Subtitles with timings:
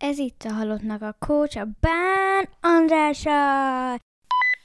[0.00, 4.00] Ez itt a halottnak a kócs, a Bán Andrása.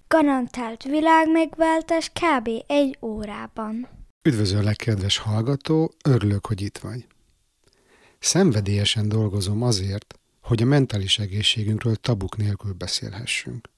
[0.08, 2.50] Garantált világmegváltás kb.
[2.68, 3.88] egy órában.
[4.22, 7.08] Üdvözöllek, kedves hallgató, örülök, hogy itt vagy.
[8.20, 13.70] Szenvedélyesen dolgozom azért, hogy a mentális egészségünkről tabuk nélkül beszélhessünk.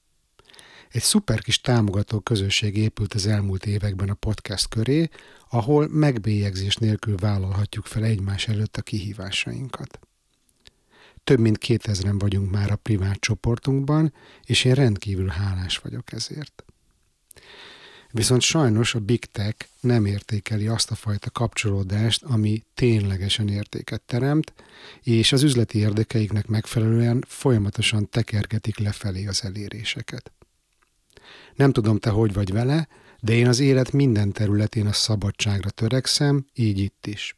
[0.90, 5.10] Egy szuper kis támogató közösség épült az elmúlt években a podcast köré,
[5.50, 10.00] ahol megbélyegzés nélkül vállalhatjuk fel egymás előtt a kihívásainkat.
[11.28, 16.66] Több mint kétezren vagyunk már a privát csoportunkban, és én rendkívül hálás vagyok ezért.
[18.12, 24.54] Viszont sajnos a Big Tech nem értékeli azt a fajta kapcsolódást, ami ténylegesen értéket teremt,
[25.02, 30.32] és az üzleti érdekeiknek megfelelően folyamatosan tekergetik lefelé az eléréseket.
[31.56, 32.88] Nem tudom, te hogy vagy vele,
[33.20, 37.36] de én az élet minden területén a szabadságra törekszem, így itt is.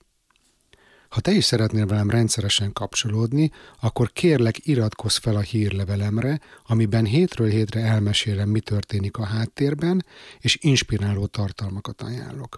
[1.10, 7.50] Ha te is szeretnél velem rendszeresen kapcsolódni, akkor kérlek iratkozz fel a hírlevelemre, amiben hétről
[7.50, 10.06] hétre elmesélem, mi történik a háttérben,
[10.40, 12.58] és inspiráló tartalmakat ajánlok.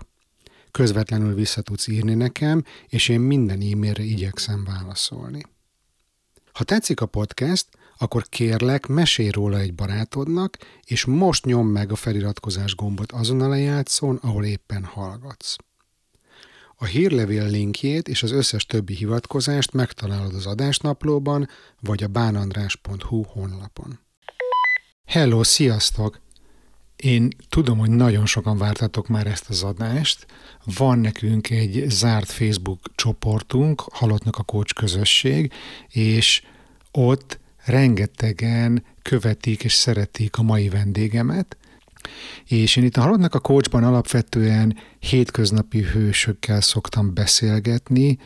[0.72, 5.42] Közvetlenül vissza tudsz írni nekem, és én minden e-mailre igyekszem válaszolni.
[6.54, 7.67] Ha tetszik a podcast,
[7.98, 13.48] akkor kérlek, mesélj róla egy barátodnak, és most nyom meg a feliratkozás gombot azon a
[13.48, 15.56] lejátszón, ahol éppen hallgatsz.
[16.84, 21.48] A hírlevél linkjét és az összes többi hivatkozást megtalálod az adásnaplóban,
[21.80, 24.00] vagy a bánandrás.hu honlapon.
[25.06, 26.22] Hello, sziasztok!
[26.96, 30.26] Én tudom, hogy nagyon sokan vártatok már ezt az adást.
[30.64, 35.52] Van nekünk egy zárt Facebook csoportunk, Halottnak a Kócs közösség,
[35.88, 36.44] és
[36.92, 41.58] ott rengetegen követik és szeretik a mai vendégemet,
[42.46, 48.18] és én itt a Halottnak a Coachban alapvetően hétköznapi hősökkel szoktam beszélgetni,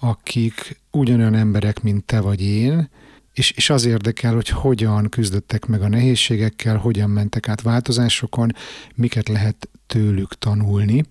[0.00, 2.90] akik ugyanolyan emberek, mint te vagy én,
[3.32, 8.52] és, és az érdekel, hogy hogyan küzdöttek meg a nehézségekkel, hogyan mentek át változásokon,
[8.94, 11.04] miket lehet tőlük tanulni.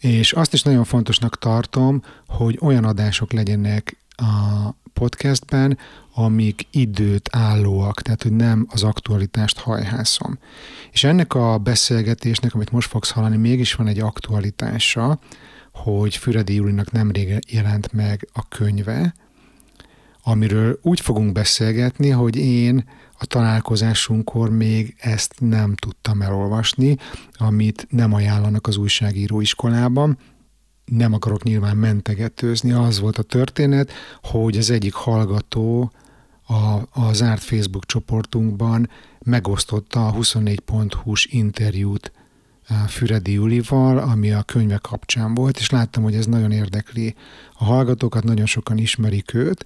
[0.00, 5.78] És azt is nagyon fontosnak tartom, hogy olyan adások legyenek a podcastben,
[6.14, 10.38] amik időt állóak, tehát hogy nem az aktualitást hajhászom.
[10.92, 15.18] És ennek a beszélgetésnek, amit most fogsz hallani, mégis van egy aktualitása,
[15.72, 19.14] hogy Füredi Julinak nemrég jelent meg a könyve,
[20.22, 22.84] amiről úgy fogunk beszélgetni, hogy én
[23.18, 26.96] a találkozásunkkor még ezt nem tudtam elolvasni,
[27.32, 30.18] amit nem ajánlanak az újságíró iskolában,
[30.84, 35.92] nem akarok nyilván mentegetőzni, az volt a történet, hogy az egyik hallgató
[36.46, 42.12] a, a zárt Facebook csoportunkban megosztotta a 24.hu-s interjút
[42.66, 47.14] eh, Füredi Julival, ami a könyve kapcsán volt, és láttam, hogy ez nagyon érdekli
[47.54, 49.64] a hallgatókat, nagyon sokan ismerik őt,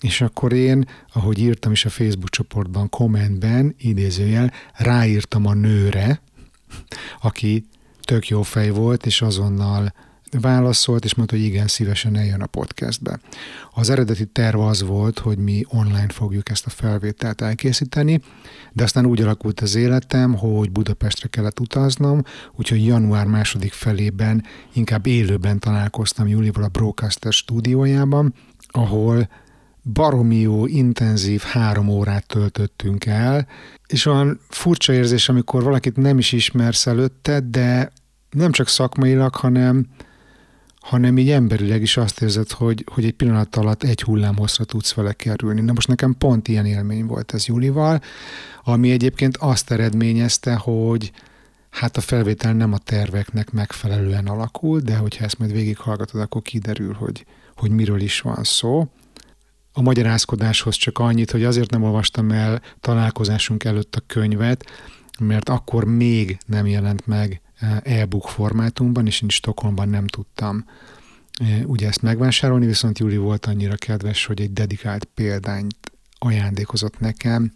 [0.00, 6.20] és akkor én, ahogy írtam is a Facebook csoportban, kommentben, idézőjel, ráírtam a nőre,
[7.22, 7.66] aki
[8.00, 9.92] tök jó fej volt, és azonnal
[10.40, 13.20] válaszolt, és mondta, hogy igen, szívesen eljön a podcastbe.
[13.74, 18.20] Az eredeti terv az volt, hogy mi online fogjuk ezt a felvételt elkészíteni,
[18.72, 22.22] de aztán úgy alakult az életem, hogy Budapestre kellett utaznom,
[22.56, 28.34] úgyhogy január második felében inkább élőben találkoztam Julival a Broadcaster stúdiójában,
[28.68, 29.28] ahol
[29.92, 33.46] baromi jó, intenzív három órát töltöttünk el,
[33.86, 37.92] és olyan furcsa érzés, amikor valakit nem is ismersz előtte, de
[38.30, 39.86] nem csak szakmailag, hanem
[40.80, 44.94] hanem így emberileg is azt érzed, hogy, hogy egy pillanat alatt egy hullám hosszra tudsz
[44.94, 45.60] vele kerülni.
[45.60, 48.00] Na most nekem pont ilyen élmény volt ez Julival,
[48.64, 51.12] ami egyébként azt eredményezte, hogy
[51.70, 56.92] hát a felvétel nem a terveknek megfelelően alakul, de hogyha ezt majd végighallgatod, akkor kiderül,
[56.92, 57.26] hogy,
[57.56, 58.88] hogy miről is van szó.
[59.72, 64.64] A magyarázkodáshoz csak annyit, hogy azért nem olvastam el találkozásunk előtt a könyvet,
[65.20, 67.40] mert akkor még nem jelent meg
[67.82, 70.64] e-book formátumban, és én Stockholmban nem tudtam
[71.40, 77.52] e, ugye ezt megvásárolni, viszont Júli volt annyira kedves, hogy egy dedikált példányt ajándékozott nekem,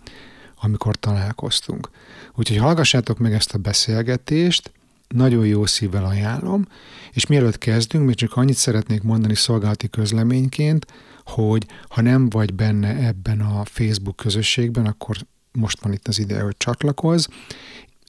[0.60, 1.90] amikor találkoztunk.
[2.34, 4.72] Úgyhogy hallgassátok meg ezt a beszélgetést,
[5.08, 6.66] nagyon jó szívvel ajánlom,
[7.12, 10.86] és mielőtt kezdünk, még csak annyit szeretnék mondani szolgálati közleményként,
[11.24, 15.16] hogy ha nem vagy benne ebben a Facebook közösségben, akkor
[15.52, 17.26] most van itt az ideje, hogy csatlakozz,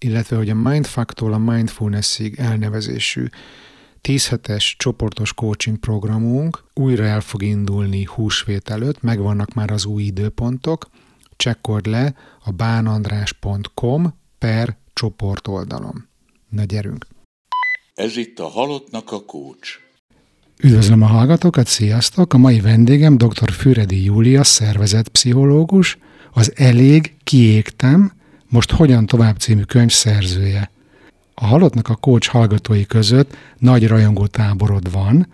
[0.05, 3.25] illetve hogy a Mindfuck-tól a Mindfulnessig elnevezésű
[4.01, 10.03] 10 hetes csoportos coaching programunk újra el fog indulni húsvét előtt, megvannak már az új
[10.03, 10.89] időpontok,
[11.35, 16.07] csekkold le a bánandrás.com per csoport oldalon.
[16.49, 17.05] Na gyerünk!
[17.93, 19.79] Ez itt a Halottnak a Kócs.
[20.63, 22.33] Üdvözlöm a hallgatókat, sziasztok!
[22.33, 23.51] A mai vendégem dr.
[23.51, 25.97] Füredi Júlia, szervezetpszichológus,
[26.33, 28.11] az Elég, kiégtem,
[28.55, 30.71] most hogyan tovább című könyv szerzője.
[31.33, 35.27] A Halottnak a coach hallgatói között nagy rajongó táborod van,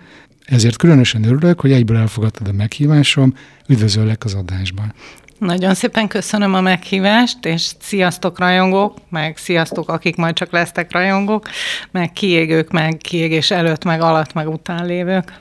[0.46, 3.34] ezért különösen örülök, hogy egyből elfogadtad a meghívásom,
[3.68, 4.94] üdvözöllek az adásban.
[5.40, 11.50] Nagyon szépen köszönöm a meghívást, és sziasztok rajongók, meg sziasztok, akik majd csak lesztek rajongók,
[11.92, 15.40] meg kiégők, meg kiégés előtt, meg alatt, meg után lévők.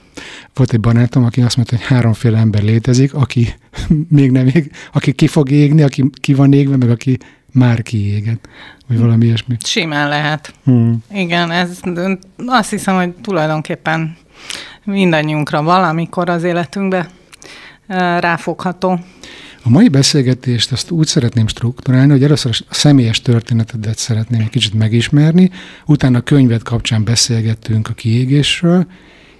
[0.54, 3.54] Volt egy barátom, aki azt mondta, hogy háromféle ember létezik, aki
[4.08, 7.18] még nem ég, aki ki fog égni, aki ki van égve, meg aki
[7.52, 8.48] már kiégett,
[8.86, 9.56] vagy valami ilyesmi.
[9.64, 10.54] Simán lehet.
[10.64, 11.04] Hmm.
[11.12, 11.80] Igen, ez
[12.46, 14.16] azt hiszem, hogy tulajdonképpen
[14.84, 17.08] mindannyiunkra valamikor az életünkbe
[18.18, 18.98] ráfogható.
[19.62, 24.74] A mai beszélgetést azt úgy szeretném strukturálni, hogy először a személyes történetedet szeretném egy kicsit
[24.74, 25.50] megismerni,
[25.86, 28.86] utána a könyvet kapcsán beszélgettünk a kiégésről,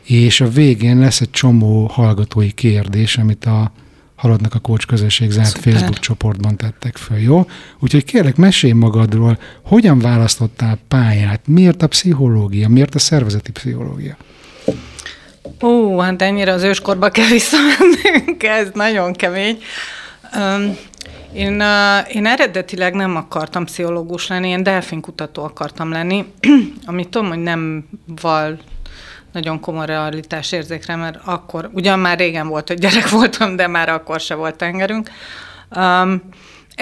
[0.05, 3.73] és a végén lesz egy csomó hallgatói kérdés, amit a
[4.21, 5.73] Haladnak a Kócs közösség zárt Szuper.
[5.73, 7.47] Facebook csoportban tettek föl, jó?
[7.79, 14.17] Úgyhogy kérlek, mesélj magadról, hogyan választottál pályát, miért a pszichológia, miért a szervezeti pszichológia?
[15.63, 19.59] Ó, hát ennyire az őskorba kell visszamennünk, ez nagyon kemény.
[20.37, 20.77] Um,
[21.33, 26.25] én, uh, én eredetileg nem akartam pszichológus lenni, én delfinkutató akartam lenni,
[26.87, 27.89] amit tudom, hogy nem
[28.21, 28.59] val
[29.33, 33.89] nagyon komoly realitás érzékre, mert akkor, ugyan már régen volt, hogy gyerek voltam, de már
[33.89, 35.11] akkor se volt tengerünk.
[35.77, 36.23] Um,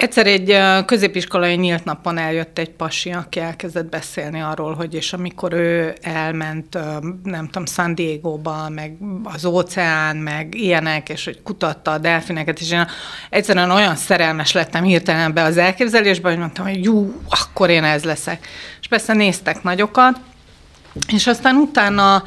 [0.01, 5.53] Egyszer egy középiskolai nyílt napon eljött egy pasi, aki elkezdett beszélni arról, hogy és amikor
[5.53, 6.77] ő elment,
[7.23, 12.71] nem tudom, San Diego-ba, meg az óceán, meg ilyenek, és hogy kutatta a delfineket, és
[12.71, 12.87] én
[13.29, 18.03] egyszerűen olyan szerelmes lettem hirtelen be az elképzelésbe, hogy mondtam, hogy jó, akkor én ez
[18.03, 18.47] leszek.
[18.81, 20.19] És persze néztek nagyokat,
[21.07, 22.23] és aztán utána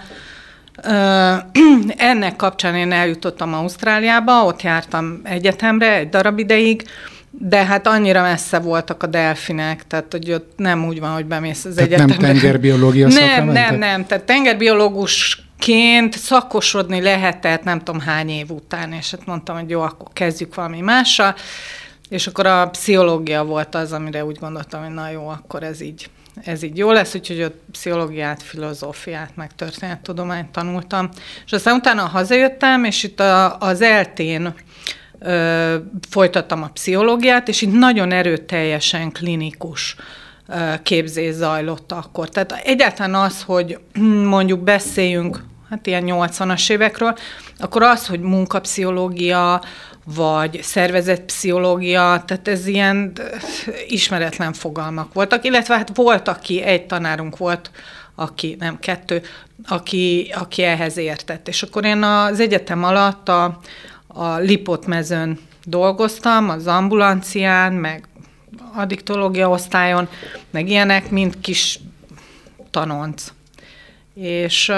[1.97, 6.83] ennek kapcsán én eljutottam Ausztráliába, ott jártam egyetemre egy darab ideig,
[7.31, 11.65] de hát annyira messze voltak a delfinek, tehát hogy ott nem úgy van, hogy bemész
[11.65, 12.17] az tehát egyetemre.
[12.17, 19.11] nem tengerbiológia Nem, nem, nem, tehát tengerbiológusként szakosodni lehetett nem tudom hány év után, és
[19.11, 21.35] hát mondtam, hogy jó, akkor kezdjük valami mással,
[22.09, 26.11] és akkor a pszichológia volt az, amire úgy gondoltam, hogy na jó, akkor ez így,
[26.45, 31.09] ez így jó lesz, úgyhogy ott pszichológiát, filozófiát, meg történettudományt tanultam.
[31.45, 34.55] És aztán utána hazajöttem, és itt a, az eltén
[35.19, 35.77] ö,
[36.11, 39.97] folytattam a pszichológiát, és itt nagyon erőteljesen klinikus
[40.83, 42.29] képzés zajlott akkor.
[42.29, 43.79] Tehát egyáltalán az, hogy
[44.35, 47.15] mondjuk beszéljünk, hát ilyen 80-as évekről,
[47.59, 49.63] akkor az, hogy munkapszichológia,
[50.05, 53.13] vagy szervezetpszichológia, tehát ez ilyen
[53.89, 57.71] ismeretlen fogalmak voltak, illetve hát volt, aki, egy tanárunk volt,
[58.15, 59.23] aki, nem kettő,
[59.69, 61.49] aki, aki ehhez értett.
[61.49, 63.61] És akkor én az egyetem alatt a,
[64.07, 68.07] a Lipot mezőn dolgoztam, az ambulancián, meg
[68.75, 70.09] addiktológia osztályon,
[70.51, 71.81] meg ilyenek, mint kis
[72.71, 73.33] tanonc.
[74.15, 74.73] És,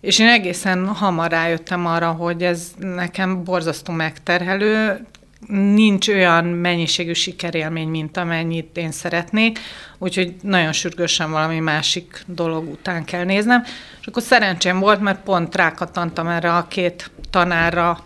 [0.00, 5.06] és én egészen hamar rájöttem arra, hogy ez nekem borzasztó megterhelő,
[5.48, 9.58] nincs olyan mennyiségű sikerélmény, mint amennyit én szeretnék,
[9.98, 13.62] úgyhogy nagyon sürgősen valami másik dolog után kell néznem.
[14.00, 17.98] És akkor szerencsém volt, mert pont rákattantam erre a két tanárra,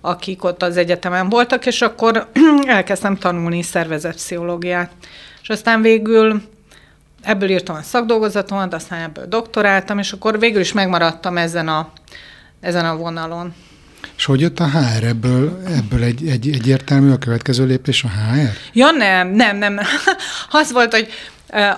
[0.00, 2.28] akik ott az egyetemen voltak, és akkor
[2.66, 4.92] elkezdtem tanulni szervezetpszichológiát.
[5.42, 6.42] És aztán végül
[7.24, 11.88] ebből írtam a szakdolgozatomat, aztán ebből doktoráltam, és akkor végül is megmaradtam ezen a,
[12.60, 13.54] ezen a vonalon.
[14.16, 18.50] És hogy jött a HR ebből, ebből egy, egy, egyértelmű a következő lépés a HR?
[18.72, 19.80] Ja nem, nem, nem.
[20.50, 21.08] Az volt, hogy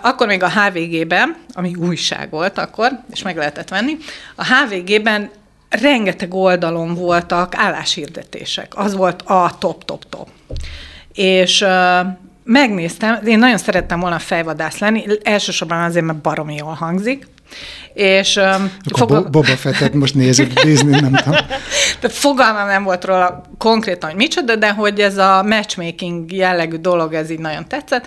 [0.02, 3.96] akkor még a HVG-ben, ami újság volt akkor, és meg lehetett venni,
[4.34, 5.30] a HVG-ben
[5.68, 8.72] rengeteg oldalon voltak álláshirdetések.
[8.76, 10.28] Az volt a top-top-top.
[11.12, 11.68] És uh,
[12.46, 17.26] megnéztem, én nagyon szerettem volna fejvadász lenni, elsősorban azért, mert baromi jól hangzik,
[17.94, 18.36] és...
[18.36, 19.30] Um, fogad...
[19.30, 21.38] Boba Fettet most nézzük, Disney, nem tudom.
[22.00, 27.14] Tehát fogalmam nem volt róla konkrétan, hogy micsoda, de hogy ez a matchmaking jellegű dolog,
[27.14, 28.06] ez így nagyon tetszett.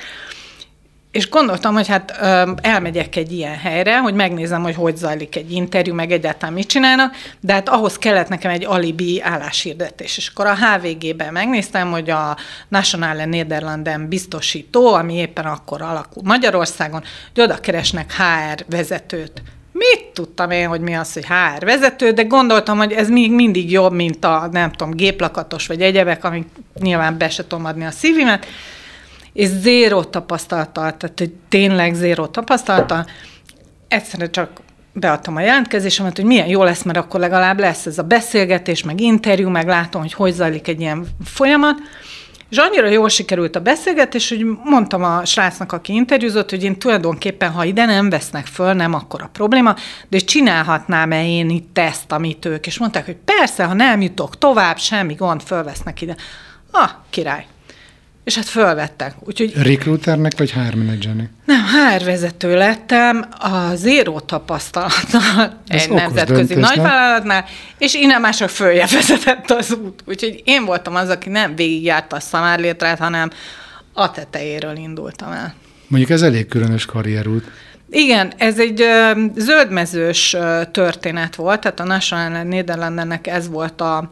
[1.12, 5.52] És gondoltam, hogy hát ö, elmegyek egy ilyen helyre, hogy megnézem, hogy hogy zajlik egy
[5.52, 10.18] interjú, meg egyáltalán mit csinálnak, de hát ahhoz kellett nekem egy alibi álláshirdetés.
[10.18, 12.38] És akkor a HVG-ben megnéztem, hogy a
[12.68, 19.42] Nationale Nederlanden biztosító, ami éppen akkor alakul Magyarországon, hogy oda keresnek HR vezetőt.
[19.72, 23.72] Mit tudtam én, hogy mi az, hogy HR vezető, de gondoltam, hogy ez még mindig
[23.72, 26.48] jobb, mint a, nem tudom, géplakatos vagy egyebek, amik
[26.80, 28.46] nyilván be se tudom adni a szívimet
[29.34, 33.06] és zéró tapasztalata, tehát hogy tényleg zéró tapasztalata,
[33.88, 34.62] egyszerűen csak
[34.94, 39.02] beadtam a jelentkezésemet, hogy milyen jó lesz, mert akkor legalább lesz ez a beszélgetés, meg
[39.02, 41.78] interjú, meg látom, hogy hogy zajlik egy ilyen folyamat.
[42.50, 47.52] És annyira jól sikerült a beszélgetés, hogy mondtam a srácnak, aki interjúzott, hogy én tulajdonképpen,
[47.52, 49.76] ha ide nem vesznek föl, nem akkor a probléma,
[50.08, 54.78] de csinálhatnám-e én itt ezt, amit ők, és mondták, hogy persze, ha nem jutok tovább,
[54.78, 56.16] semmi gond, fölvesznek ide.
[56.72, 57.46] Ah, király
[58.30, 59.14] és hát fölvettek.
[59.20, 61.30] Úgyhogy, Recruiternek vagy HR menedzsernek?
[61.46, 67.46] Nem, HR vezető lettem a zéró tapasztalattal Ez egy nemzetközi nagyvállalatnál,
[67.78, 70.04] és innen másra följe vezetett az út.
[70.06, 73.30] Úgyhogy én voltam az, aki nem végigjárta a szamárlétrát, hanem
[73.94, 75.54] a tetejéről indultam el.
[75.88, 77.52] Mondjuk ez elég különös karrierút.
[77.90, 84.10] Igen, ez egy ö, zöldmezős ö, történet volt, tehát a National Nederlandennek ez volt a,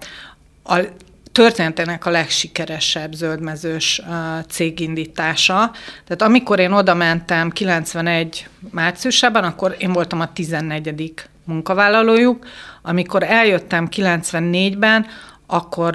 [0.64, 0.80] a
[1.38, 4.02] történetének a legsikeresebb zöldmezős
[4.50, 5.72] cégindítása.
[6.04, 11.14] Tehát amikor én oda mentem 91 márciusában, akkor én voltam a 14.
[11.44, 12.46] munkavállalójuk.
[12.82, 15.06] Amikor eljöttem 94-ben,
[15.48, 15.92] akkor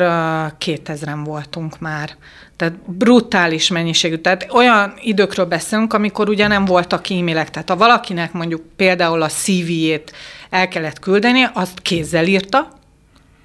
[0.58, 2.10] 2000-en voltunk már.
[2.56, 4.16] Tehát brutális mennyiségű.
[4.16, 7.50] Tehát olyan időkről beszélünk, amikor ugye nem voltak e-mailek.
[7.50, 10.12] Tehát ha valakinek mondjuk például a CV-jét
[10.50, 12.80] el kellett küldeni, azt kézzel írta,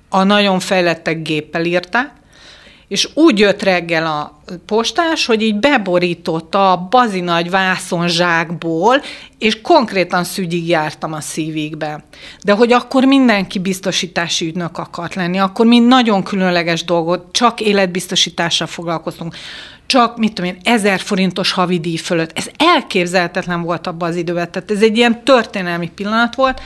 [0.09, 2.11] a nagyon fejlettek géppel írták,
[2.87, 9.01] és úgy jött reggel a postás, hogy így beborította a bazinagy vászonzsákból,
[9.37, 12.03] és konkrétan szügyig jártam a szívikbe.
[12.43, 18.67] De hogy akkor mindenki biztosítási ügynök akart lenni, akkor mi nagyon különleges dolgot, csak életbiztosítással
[18.67, 19.35] foglalkoztunk,
[19.85, 22.37] csak, mit tudom én, ezer forintos havidíj fölött.
[22.37, 26.61] Ez elképzelhetetlen volt abban az időben, tehát ez egy ilyen történelmi pillanat volt,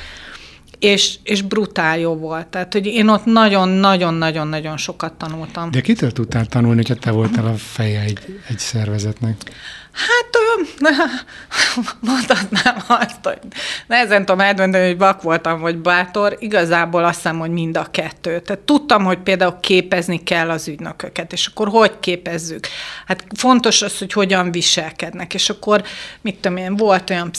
[0.82, 2.48] és, és brutál jó volt.
[2.48, 5.72] Tehát, hogy én ott nagyon-nagyon-nagyon-nagyon sokat tanultam.
[5.72, 9.52] De kitől tudtál tanulni, hogyha te voltál a feje egy, egy szervezetnek?
[9.94, 10.38] Hát
[12.00, 13.40] mondhatnám azt, hogy
[13.88, 16.36] nehezen tudom eldönteni, hogy vak voltam, vagy bátor.
[16.40, 18.40] Igazából azt hiszem, hogy mind a kettő.
[18.40, 22.68] Tehát tudtam, hogy például képezni kell az ügynököket, és akkor hogy képezzük?
[23.06, 25.84] Hát fontos az, hogy hogyan viselkednek, és akkor,
[26.22, 27.32] mit tudom én, volt olyan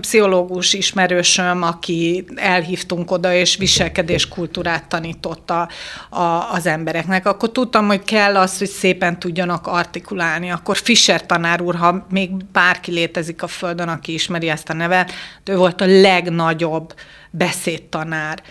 [0.00, 5.68] pszichológus ismerősöm, aki elhívtunk oda, és viselkedéskultúrát tanította
[6.08, 7.26] a, az embereknek.
[7.26, 10.50] Akkor tudtam, hogy kell az, hogy szépen tudjanak artikulálni.
[10.50, 15.12] Akkor Fischer tanár úr, ha még bárki létezik a Földön, aki ismeri ezt a nevet,
[15.44, 16.94] de ő volt a legnagyobb
[17.30, 18.42] beszédtanár.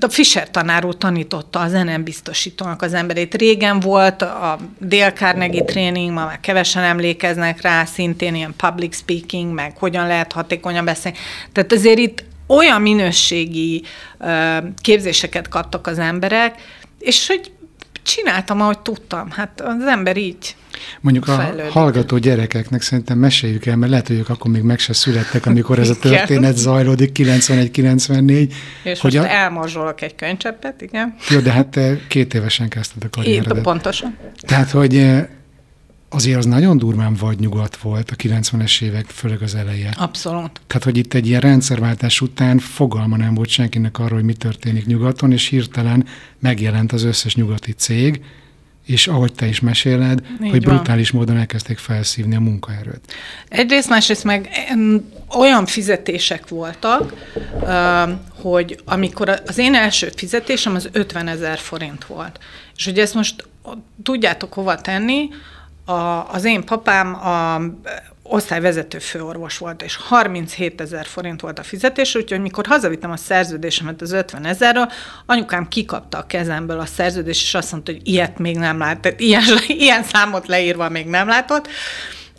[0.00, 3.34] A Fischer tanár úr tanította az NM biztosítónak az emberét.
[3.34, 9.54] Régen volt a Dale Carnegie training, ma már kevesen emlékeznek rá, szintén ilyen public speaking,
[9.54, 11.18] meg hogyan lehet hatékonyan beszélni.
[11.52, 13.82] Tehát azért itt olyan minőségi
[14.80, 16.54] képzéseket kaptak az emberek,
[16.98, 17.52] és hogy
[18.02, 19.30] csináltam, ahogy tudtam.
[19.30, 20.56] Hát az ember így
[21.00, 21.70] Mondjuk a fejlődik.
[21.70, 25.78] hallgató gyerekeknek szerintem meséljük el, mert lehet, hogy ők akkor még meg se születtek, amikor
[25.78, 28.52] ez a történet zajlódik, 91-94.
[28.82, 29.30] És hogy most a...
[29.30, 31.14] elmorzsolok egy könycseppet, igen.
[31.30, 33.62] Jó, de hát te két évesen kezdted a karrieredet.
[33.62, 34.16] pontosan.
[34.40, 35.26] Tehát, hogy eh,
[36.08, 39.94] azért az nagyon durván vagy nyugat volt a 90-es évek, főleg az eleje.
[39.98, 40.60] Abszolút.
[40.66, 44.86] Tehát, hogy itt egy ilyen rendszerváltás után fogalma nem volt senkinek arról, hogy mi történik
[44.86, 46.06] nyugaton, és hirtelen
[46.38, 48.20] megjelent az összes nyugati cég,
[48.86, 50.74] és ahogy te is meséled, Így hogy van.
[50.74, 53.12] brutális módon elkezdték felszívni a munkaerőt.
[53.48, 54.48] Egyrészt, másrészt meg
[55.38, 57.12] olyan fizetések voltak,
[58.42, 62.38] hogy amikor az én első fizetésem az 50 ezer forint volt.
[62.76, 63.48] És hogy ezt most
[64.02, 65.28] tudjátok hova tenni,
[65.84, 67.60] a, az én papám a
[68.28, 74.00] osztályvezető főorvos volt, és 37 ezer forint volt a fizetés, úgyhogy mikor hazavittem a szerződésemet
[74.00, 74.90] az 50 ezerről,
[75.26, 79.20] anyukám kikapta a kezemből a szerződést, és azt mondta, hogy ilyet még nem lát, tehát
[79.20, 81.68] ilyen, ilyen számot leírva még nem látott,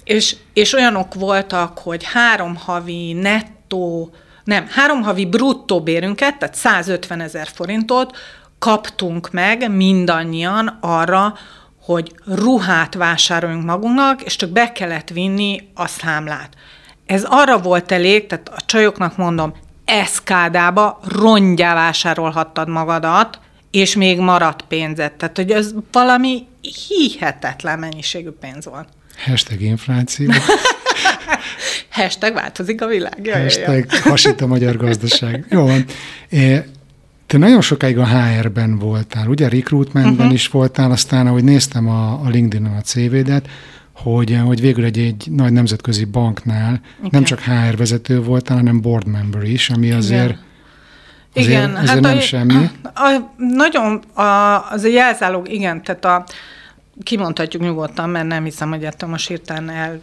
[0.03, 7.21] és, és olyanok voltak, hogy három havi nettó, nem, három havi bruttó bérünket, tehát 150
[7.21, 8.17] ezer forintot
[8.59, 11.33] kaptunk meg mindannyian arra,
[11.87, 16.53] hogy ruhát vásároljunk magunknak, és csak be kellett vinni a számlát.
[17.05, 19.53] Ez arra volt elég, tehát a csajoknak mondom,
[19.85, 23.39] eszkádába rongyá vásárolhattad magadat,
[23.71, 25.11] és még maradt pénzed.
[25.11, 26.45] Tehát, hogy ez valami
[26.87, 28.87] hihetetlen mennyiségű pénz volt.
[29.25, 30.31] Hashtag infláció.
[31.89, 33.19] Hashtag változik a világ.
[33.23, 34.01] Jaj, Hashtag jaj.
[34.01, 35.45] hasít a magyar gazdaság.
[35.49, 35.85] Jó van.
[37.27, 40.33] Te nagyon sokáig a HR-ben voltál, ugye recruitmentben uh-huh.
[40.33, 43.47] is voltál, aztán ahogy néztem a, a LinkedIn-en a CV-det,
[43.93, 47.09] hogy, hogy végül egy, egy nagy nemzetközi banknál okay.
[47.11, 50.45] nem csak HR vezető voltál, hanem board member is, ami azért Igen.
[51.35, 52.69] Azért, igen, azért hát nem a, semmi.
[52.83, 56.25] A, a, nagyon, a, az a jelzálog, igen, tehát a,
[57.03, 60.01] kimondhatjuk nyugodtan, mert nem hiszem, hogy ettől most hirtelen el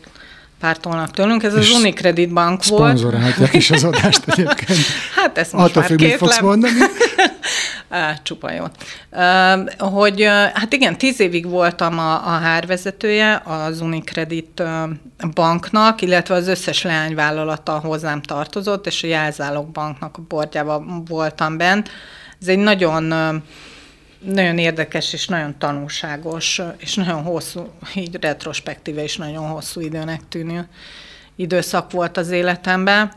[0.64, 1.42] pártolnak tőlünk.
[1.42, 2.98] Ez az Unicredit Bank volt.
[2.98, 4.78] Szponzorálják is az adást egyébként.
[5.14, 6.72] Hát ezt most Attól már függ, fogsz mondani.
[8.22, 8.64] Csupa jó.
[9.78, 10.22] Hogy
[10.54, 14.62] hát igen, tíz évig voltam a, a hárvezetője az Unicredit
[15.34, 21.90] banknak, illetve az összes leányvállalata hozzám tartozott, és a Jelzálog banknak a bordjában voltam bent.
[22.40, 23.12] Ez egy nagyon
[24.24, 30.68] nagyon érdekes és nagyon tanulságos, és nagyon hosszú, így retrospektíve is nagyon hosszú időnek tűnő
[31.36, 33.12] időszak volt az életemben.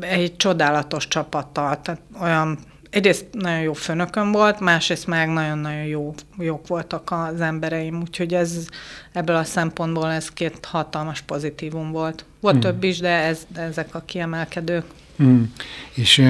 [0.00, 2.58] Egy csodálatos csapattal, tehát olyan
[2.90, 8.66] egyrészt nagyon jó főnököm volt, másrészt meg nagyon-nagyon jó, jók voltak az embereim, úgyhogy ez
[9.12, 12.24] ebből a szempontból ez két hatalmas pozitívum volt.
[12.40, 12.62] Volt hmm.
[12.62, 14.84] több is, de ez, ezek a kiemelkedők.
[15.22, 15.42] Mm.
[15.94, 16.22] És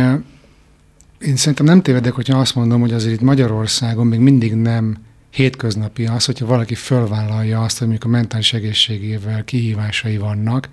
[1.27, 4.97] én szerintem nem tévedek, hogyha azt mondom, hogy azért itt Magyarországon még mindig nem
[5.31, 10.69] hétköznapi az, hogyha valaki fölvállalja azt, hogy mondjuk a mentális egészségével kihívásai vannak,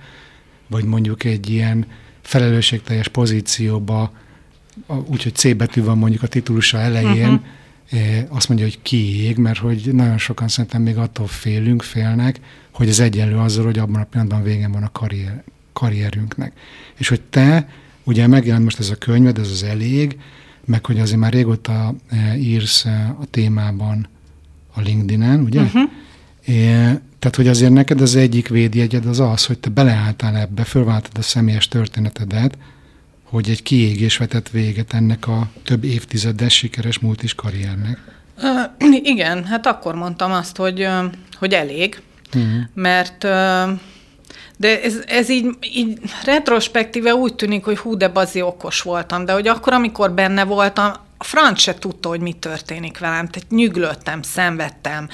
[0.68, 1.86] vagy mondjuk egy ilyen
[2.22, 4.14] felelősségteljes pozícióba,
[5.06, 7.42] úgyhogy C betű van mondjuk a titulusa elején,
[7.92, 8.36] uh-huh.
[8.36, 12.40] azt mondja, hogy kiég, mert hogy nagyon sokan szerintem még attól félünk, félnek,
[12.72, 15.44] hogy ez egyenlő azzal, hogy abban a pillanatban vége van a karrier,
[15.74, 16.54] karrierünknek.
[16.98, 17.70] És hogy te,
[18.04, 20.18] ugye megjelent most ez a könyved, ez az elég,
[20.72, 24.08] meg hogy azért már régóta eh, írsz eh, a témában
[24.74, 25.62] a LinkedIn-en, ugye?
[25.62, 25.90] Uh-huh.
[26.46, 26.56] É,
[27.20, 31.22] tehát, hogy azért neked az egyik védjegyed az az, hogy te beleálltál ebbe, fölváltad a
[31.22, 32.58] személyes történetedet,
[33.24, 37.98] hogy egy kiégés vetett véget ennek a több évtizedes sikeres multis karriernek.
[38.38, 38.48] Ö,
[39.04, 40.88] igen, hát akkor mondtam azt, hogy,
[41.40, 42.02] hogy elég,
[42.36, 42.62] Uh-huh.
[42.74, 43.64] mert ö,
[44.62, 49.34] de ez, ez így, így retrospektíve úgy tűnik, hogy hú, de bazi okos voltam, de
[49.34, 54.22] hogy akkor, amikor benne voltam, a franc se tudta, hogy mi történik velem, tehát nyüglöttem,
[54.22, 55.08] szenvedtem,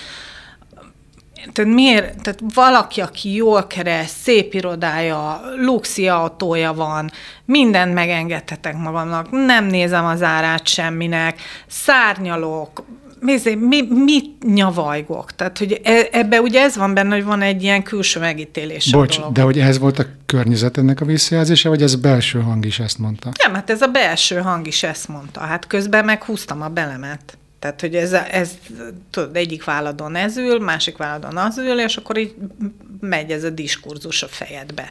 [1.53, 7.11] tehát miért, tehát valaki, aki jól keres, szép irodája, luxi autója van,
[7.45, 12.83] mindent megengedhetek magamnak, nem nézem az árát semminek, szárnyalok,
[13.19, 15.35] mi, mi, mit nyavajgok?
[15.35, 19.19] Tehát, hogy e- ebbe ugye ez van benne, hogy van egy ilyen külső megítélés Bocs,
[19.33, 23.31] de hogy ez volt a környezetednek a visszajelzése, vagy ez belső hang is ezt mondta?
[23.43, 25.39] Nem, hát ez a belső hang is ezt mondta.
[25.39, 27.37] Hát közben meghúztam a belemet.
[27.59, 28.51] Tehát, hogy ez, ez
[29.09, 32.35] tudod, egyik válladon ez ül, másik válladon az ül, és akkor így
[32.99, 34.89] megy ez a diskurzus a fejedbe.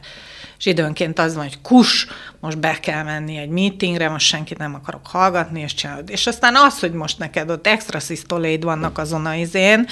[0.57, 2.07] És időnként az van, hogy kus,
[2.39, 6.09] most be kell menni egy meetingre, most senkit nem akarok hallgatni, és csinálod.
[6.09, 9.87] És aztán az, hogy most neked ott extra szisztoléid vannak azon a izén,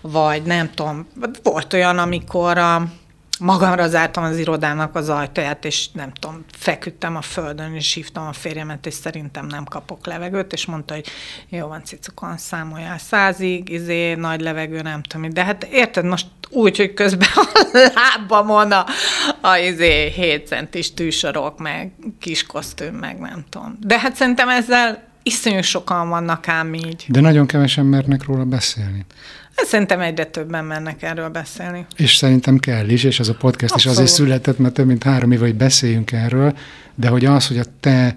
[0.00, 1.06] vagy nem tudom,
[1.42, 2.86] volt olyan, amikor a,
[3.38, 8.32] magamra zártam az irodának az ajtaját, és nem tudom, feküdtem a földön, és hívtam a
[8.32, 11.06] férjemet, és szerintem nem kapok levegőt, és mondta, hogy
[11.48, 16.76] jó van, cicukon, számoljál százig, izé, nagy levegő, nem tudom, de hát érted, most úgy,
[16.76, 18.86] hogy közben a lábamon a,
[19.40, 23.78] a izé, 7 centis tűsarok, meg kis kosztüm, meg nem tudom.
[23.80, 27.04] De hát szerintem ezzel iszonyú sokan vannak ám így.
[27.08, 29.06] De nagyon kevesen mernek róla beszélni.
[29.56, 31.86] Hát szerintem egyre többen mennek erről beszélni.
[31.96, 33.98] És szerintem kell is, és ez a podcast Abszolút.
[33.98, 36.56] is azért született, mert több mint három éve, hogy beszéljünk erről,
[36.94, 38.16] de hogy az, hogy a te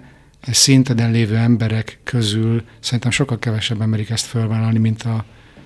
[0.50, 5.24] szinteden lévő emberek közül szerintem sokkal kevesebben merik ezt fölvállalni, mint a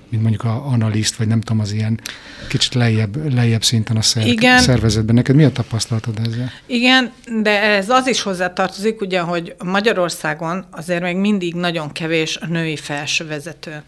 [0.09, 2.01] mint mondjuk a analiszt, vagy nem tudom, az ilyen
[2.49, 4.59] kicsit lejjebb, lejjebb szinten a szer- Igen.
[4.59, 5.15] szervezetben.
[5.15, 6.51] Neked mi a tapasztalatod ezzel?
[6.67, 12.47] Igen, de ez az is hozzátartozik, ugye, hogy Magyarországon azért még mindig nagyon kevés a
[12.47, 13.83] női felsővezető.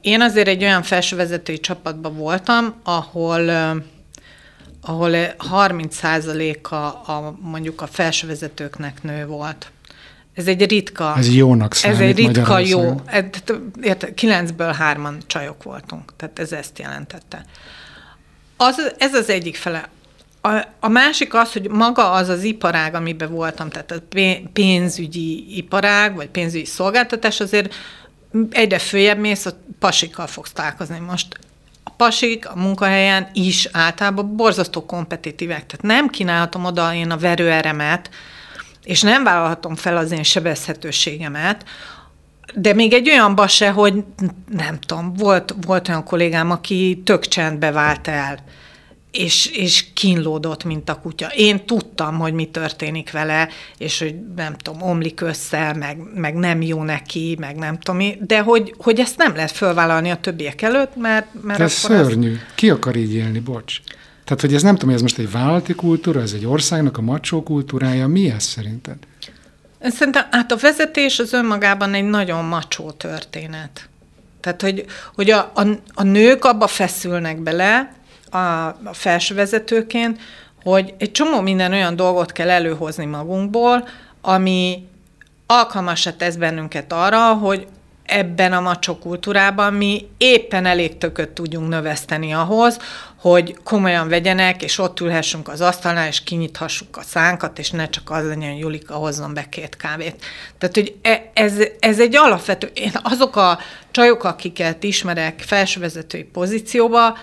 [0.00, 3.50] Én azért egy olyan felsővezetői csapatban voltam, ahol
[4.80, 9.70] ahol 30%-a a, mondjuk a felsővezetőknek nő volt.
[10.34, 11.14] Ez egy ritka.
[11.16, 12.94] Ez jónak számít Ez egy ritka jó.
[13.82, 16.12] Érted, kilencből hárman csajok voltunk.
[16.16, 17.44] Tehát ez ezt jelentette.
[18.56, 19.88] Az, ez az egyik fele.
[20.40, 25.56] A, a másik az, hogy maga az az iparág, amiben voltam, tehát a pé- pénzügyi
[25.56, 27.74] iparág, vagy pénzügyi szolgáltatás, azért
[28.50, 30.98] egyre följebb mész, a pasikkal fogsz találkozni.
[30.98, 31.38] Most
[31.84, 38.10] a pasik a munkahelyen is általában borzasztó kompetitívek, tehát nem kínálhatom oda én a verőeremet,
[38.84, 41.64] és nem vállalhatom fel az én sebezhetőségemet,
[42.54, 44.04] de még egy olyanba se, hogy
[44.50, 48.38] nem tudom, volt, volt olyan kollégám, aki tök csendbe vált el,
[49.10, 51.26] és, és kínlódott, mint a kutya.
[51.26, 56.62] Én tudtam, hogy mi történik vele, és hogy nem tudom, omlik össze, meg, meg nem
[56.62, 60.96] jó neki, meg nem tudom de hogy, hogy ezt nem lehet fölvállalni a többiek előtt,
[60.96, 62.36] mert, mert ez akkor az- szörnyű.
[62.54, 63.80] Ki akar így élni, bocs?
[64.24, 67.42] Tehát, hogy ez nem tudom, ez most egy vállalati kultúra, ez egy országnak a macsó
[67.42, 68.96] kultúrája, mi ez szerinted?
[69.82, 73.88] Szerintem hát a vezetés az önmagában egy nagyon macsó történet.
[74.40, 77.92] Tehát, hogy, hogy a, a, a nők abba feszülnek bele,
[78.30, 80.20] a, felsővezetőként,
[80.62, 83.88] hogy egy csomó minden olyan dolgot kell előhozni magunkból,
[84.20, 84.86] ami
[85.46, 87.66] alkalmasra tesz bennünket arra, hogy
[88.08, 92.78] ebben a macsó kultúrában mi éppen elég tököt tudjunk növeszteni ahhoz,
[93.16, 98.10] hogy komolyan vegyenek, és ott ülhessünk az asztalnál, és kinyithassuk a szánkat, és ne csak
[98.10, 100.24] az legyen, hogy Julika hozzon be két kávét.
[100.58, 103.58] Tehát, hogy e, ez, ez egy alapvető, én azok a
[103.90, 107.16] csajok, akiket ismerek felsővezetői pozícióba,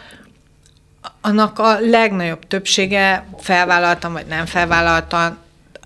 [1.26, 5.38] annak a legnagyobb többsége felvállaltan vagy nem felvállaltan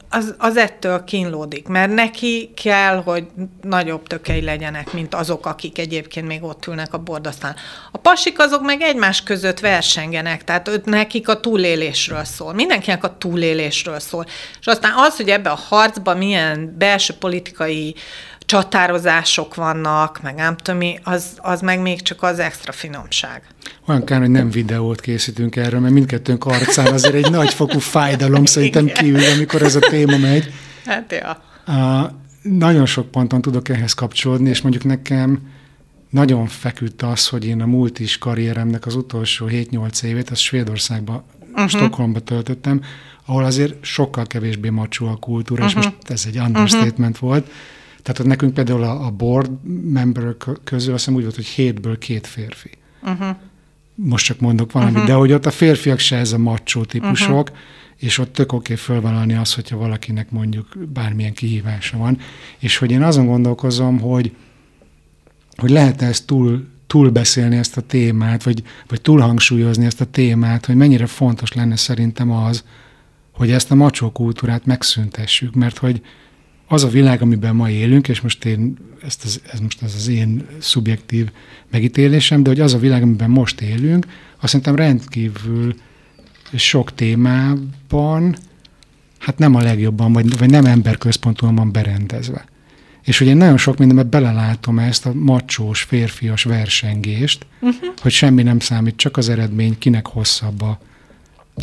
[0.10, 3.25] az, az ettől kínlódik, mert neki kell, hogy
[3.62, 7.56] nagyobb tökei legyenek, mint azok, akik egyébként még ott ülnek a bordasztán.
[7.91, 12.54] A pasik azok meg egymás között versengenek, tehát őt, nekik a túlélésről szól.
[12.54, 14.25] Mindenkinek a túlélésről szól.
[14.60, 17.95] És aztán az, hogy ebbe a harcban milyen belső politikai
[18.49, 23.41] csatározások vannak, meg nem tudom mi, az, az meg még csak az extra finomság.
[23.88, 28.85] Olyan kár, hogy nem videót készítünk erről, mert mindkettőnk arcán azért egy nagyfokú fájdalom szerintem
[28.85, 30.53] kívül, amikor ez a téma megy.
[30.85, 31.41] Hát ja.
[31.67, 35.39] Uh, nagyon sok ponton tudok ehhez kapcsolódni, és mondjuk nekem
[36.09, 41.23] nagyon feküdt az, hogy én a múlt is karrieremnek az utolsó 7-8 évét, azt Svédországban,
[41.51, 41.67] uh-huh.
[41.67, 42.81] Stockholmba töltöttem,
[43.25, 45.83] ahol azért sokkal kevésbé macsó a kultúra, uh-huh.
[45.83, 47.29] és most ez egy understatement uh-huh.
[47.29, 47.51] volt,
[48.01, 49.51] tehát ott nekünk például a, a board
[49.91, 52.69] member közül azt hiszem úgy volt, hogy hétből két férfi.
[53.03, 53.35] Uh-huh.
[53.95, 55.09] Most csak mondok valamit, uh-huh.
[55.09, 57.57] de hogy ott a férfiak se ez a macsó típusok, uh-huh.
[57.97, 62.17] és ott tök oké fölvállalni azt, hogyha valakinek mondjuk bármilyen kihívása van.
[62.59, 64.35] És hogy én azon gondolkozom, hogy,
[65.55, 70.05] hogy lehet ezt túl, túl beszélni ezt a témát, vagy, vagy túl hangsúlyozni ezt a
[70.05, 72.63] témát, hogy mennyire fontos lenne szerintem az,
[73.31, 76.01] hogy ezt a macsó kultúrát megszüntessük, mert hogy
[76.71, 80.08] az a világ, amiben ma élünk, és most én, ezt az, ez most ez az
[80.08, 81.32] én szubjektív
[81.71, 84.05] megítélésem, de hogy az a világ, amiben most élünk,
[84.39, 85.75] azt szerintem rendkívül
[86.53, 88.38] sok témában,
[89.19, 92.45] hát nem a legjobban, vagy, vagy nem emberközpontúan van berendezve.
[93.03, 97.89] És hogy én nagyon sok mindenben belelátom ezt a macsós, férfias versengést, uh-huh.
[98.01, 100.79] hogy semmi nem számít, csak az eredmény, kinek hosszabb a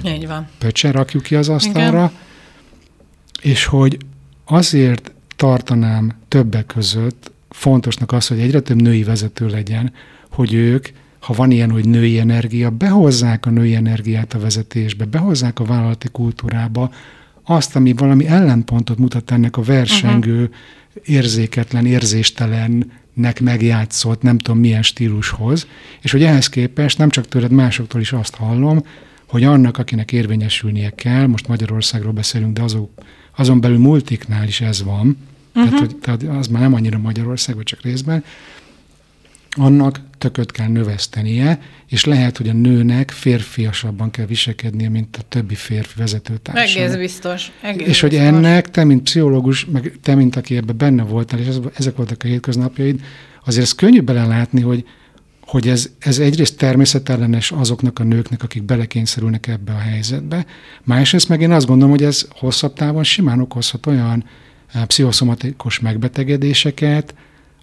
[0.04, 0.48] Így van.
[0.58, 3.52] pöccse, rakjuk ki az asztalra, Igen.
[3.52, 3.98] és hogy
[4.46, 9.92] azért tartanám többek között fontosnak az, hogy egyre több női vezető legyen,
[10.30, 15.58] hogy ők, ha van ilyen, hogy női energia, behozzák a női energiát a vezetésbe, behozzák
[15.58, 16.90] a vállalati kultúrába
[17.44, 20.54] azt, ami valami ellenpontot mutat ennek a versengő, uh-huh.
[21.04, 25.66] érzéketlen, érzéstelennek megjátszott, nem tudom milyen stílushoz,
[26.00, 28.82] és hogy ehhez képest nem csak tőled, másoktól is azt hallom,
[29.28, 32.90] hogy annak, akinek érvényesülnie kell, most Magyarországról beszélünk, de azok
[33.36, 35.16] azon belül multiknál is ez van, uh-huh.
[35.52, 35.80] tehát, mhm.
[35.80, 38.24] hogy, tehát az már nem annyira Magyarország, vagy csak részben,
[39.58, 45.54] annak tököt kell növesztenie, és lehet, hogy a nőnek férfiasabban kell viselkednie, mint a többi
[45.54, 46.82] férfi vezetőtársam.
[46.82, 47.52] Egész biztos.
[47.60, 48.28] Egész és hogy biztos.
[48.28, 52.26] ennek, te, mint pszichológus, meg te, mint aki ebben benne voltál, és ezek voltak a
[52.26, 53.00] hétköznapjaid,
[53.44, 54.84] azért ez könnyű belelátni, hogy
[55.56, 60.46] hogy ez, ez egyrészt természetellenes azoknak a nőknek, akik belekényszerülnek ebbe a helyzetbe,
[60.82, 64.24] másrészt meg én azt gondolom, hogy ez hosszabb távon simán okozhat olyan
[64.72, 67.14] eh, pszichoszomatikus megbetegedéseket,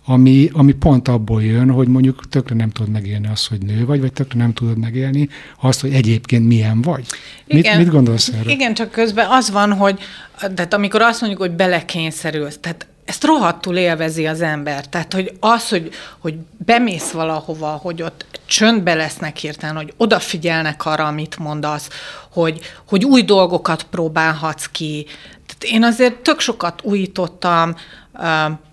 [0.06, 4.00] ami, ami pont abból jön, hogy mondjuk tökre nem tudod megélni azt, hogy nő vagy,
[4.00, 5.30] vagy tökre nem tudod megélni
[5.62, 7.06] azt, hogy egyébként milyen vagy.
[7.46, 8.52] Igen, mit, mit gondolsz erről?
[8.52, 10.00] Igen, csak közben az van, hogy
[10.40, 14.88] tehát amikor azt mondjuk, hogy belekényszerülsz, tehát ezt rohadtul élvezi az ember.
[14.88, 15.90] Tehát, hogy az, hogy,
[16.20, 16.36] hogy
[16.66, 21.90] bemész valahova, hogy ott csöndbe lesznek hirtelen, hogy odafigyelnek arra, amit mondasz,
[22.32, 25.06] hogy, hogy új dolgokat próbálhatsz ki.
[25.46, 27.76] Tehát én azért tök sokat újítottam,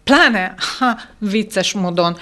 [0.04, 2.16] pláne, ha, vicces módon,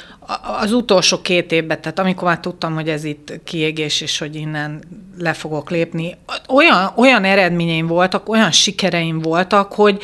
[0.61, 4.83] az utolsó két évben, tehát amikor már tudtam, hogy ez itt kiégés, és hogy innen
[5.19, 6.17] le fogok lépni,
[6.49, 10.03] olyan, olyan eredményeim voltak, olyan sikereim voltak, hogy,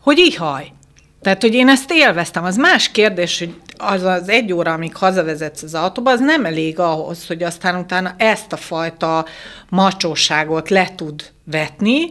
[0.00, 0.72] hogy ihaj.
[1.20, 2.44] Tehát, hogy én ezt élveztem.
[2.44, 6.78] Az más kérdés, hogy az az egy óra, amíg hazavezetsz az autóba, az nem elég
[6.78, 9.24] ahhoz, hogy aztán utána ezt a fajta
[9.68, 12.08] macsóságot le tud vetni,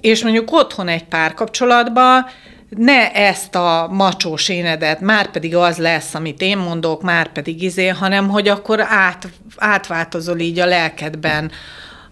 [0.00, 2.26] és mondjuk otthon egy párkapcsolatban
[2.68, 7.88] ne ezt a macsós énedet, már pedig az lesz, amit én mondok, már pedig izé,
[7.88, 11.50] hanem hogy akkor át, átváltozol így a lelkedben,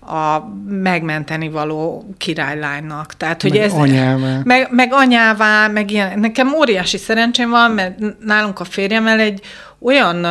[0.01, 3.15] a megmenteni való királylánynak.
[3.17, 4.41] Tehát, hogy meg ez, anyává.
[4.45, 6.19] Meg, meg anyává, meg ilyen.
[6.19, 9.41] Nekem óriási szerencsém van, mert nálunk a férjemmel egy
[9.79, 10.25] olyan,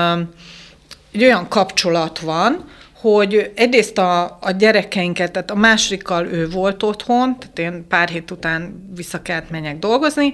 [1.12, 2.66] egy olyan kapcsolat van,
[3.02, 8.32] hogy egyrészt a, a gyerekeinket, tehát a másodikkal ő volt otthon, tehát én pár hét
[8.32, 10.34] után vissza kellett menjek dolgozni,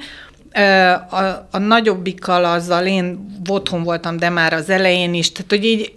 [1.09, 5.93] a, a nagyobbikkal azzal én otthon voltam, de már az elején is, tehát hogy így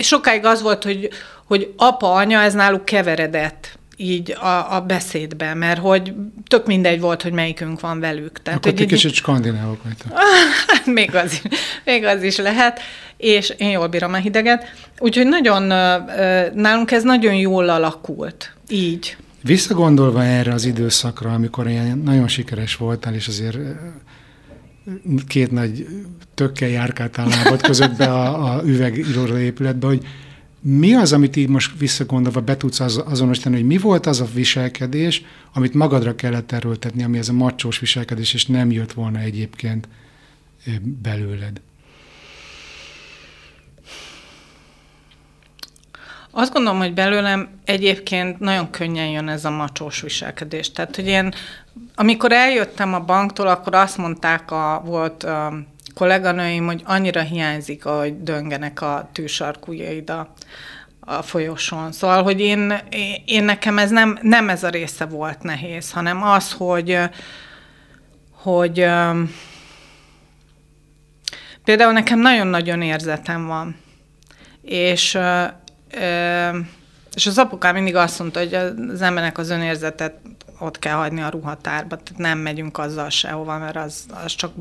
[0.00, 1.08] sokáig az volt, hogy,
[1.50, 6.14] hogy apa, anya, ez náluk keveredett így a, a beszédbe, mert hogy
[6.46, 8.42] tök mindegy volt, hogy melyikünk van velük.
[8.42, 10.12] Tehát, Akkor hogy egy kicsit skandinávok vagytok.
[10.98, 11.42] Még az, is,
[11.84, 12.80] még az is lehet,
[13.16, 14.64] és én jól bírom a hideget.
[14.98, 15.62] Úgyhogy nagyon,
[16.54, 19.16] nálunk ez nagyon jól alakult, így.
[19.42, 23.58] Visszagondolva erre az időszakra, amikor ilyen nagyon sikeres voltál, és azért
[25.26, 25.86] két nagy
[26.34, 30.06] tökkel járkáltál lábad között be a, a üvegíróra épületbe, hogy
[30.60, 34.26] mi az, amit így most visszagondolva be tudsz az, azonosítani, hogy mi volt az a
[34.34, 39.88] viselkedés, amit magadra kellett erőltetni, ami ez a macsós viselkedés, és nem jött volna egyébként
[41.02, 41.60] belőled?
[46.30, 50.72] Azt gondolom, hogy belőlem egyébként nagyon könnyen jön ez a macsós viselkedés.
[50.72, 51.32] Tehát, hogy én,
[51.94, 55.26] amikor eljöttem a banktól, akkor azt mondták a volt
[55.94, 60.32] kolléganőim, hogy annyira hiányzik, ahogy döngenek a tűsarkújaid a,
[61.00, 61.92] a folyosón.
[61.92, 62.74] Szóval, hogy én,
[63.24, 66.98] én nekem ez nem, nem ez a része volt nehéz, hanem az, hogy,
[68.32, 68.86] hogy
[71.64, 73.76] például nekem nagyon-nagyon érzetem van,
[74.62, 75.18] és
[77.14, 80.14] és az apukám mindig azt mondta, hogy az embernek az önérzetet
[80.60, 84.52] ott kell hagyni a ruhatárba, tehát nem megyünk azzal sehova, mert az, az csak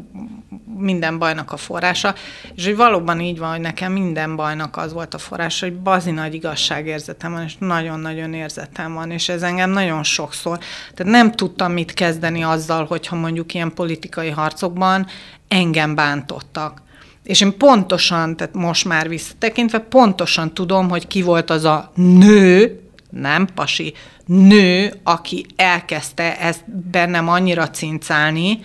[0.77, 2.15] minden bajnak a forrása.
[2.55, 6.11] És hogy valóban így van, hogy nekem minden bajnak az volt a forrása, hogy bazi
[6.11, 10.57] nagy igazságérzetem van, és nagyon-nagyon érzetem van, és ez engem nagyon sokszor.
[10.93, 15.07] Tehát nem tudtam mit kezdeni azzal, hogyha mondjuk ilyen politikai harcokban
[15.47, 16.81] engem bántottak.
[17.23, 22.79] És én pontosan, tehát most már visszatekintve, pontosan tudom, hogy ki volt az a nő,
[23.09, 23.93] nem pasi,
[24.25, 28.59] nő, aki elkezdte ezt bennem annyira cincálni,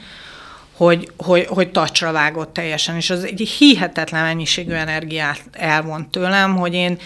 [0.77, 6.75] hogy, hogy, hogy tacsra vágott teljesen, és az egy hihetetlen mennyiségű energiát elvont tőlem, hogy
[6.75, 6.99] én,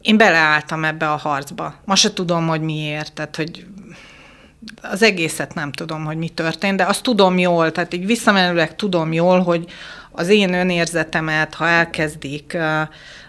[0.00, 1.74] én beleálltam ebbe a harcba.
[1.84, 3.66] Ma se tudom, hogy miért, tehát hogy
[4.82, 9.12] az egészet nem tudom, hogy mi történt, de azt tudom jól, tehát így visszamenőleg tudom
[9.12, 9.64] jól, hogy
[10.10, 12.56] az én önérzetemet, ha elkezdik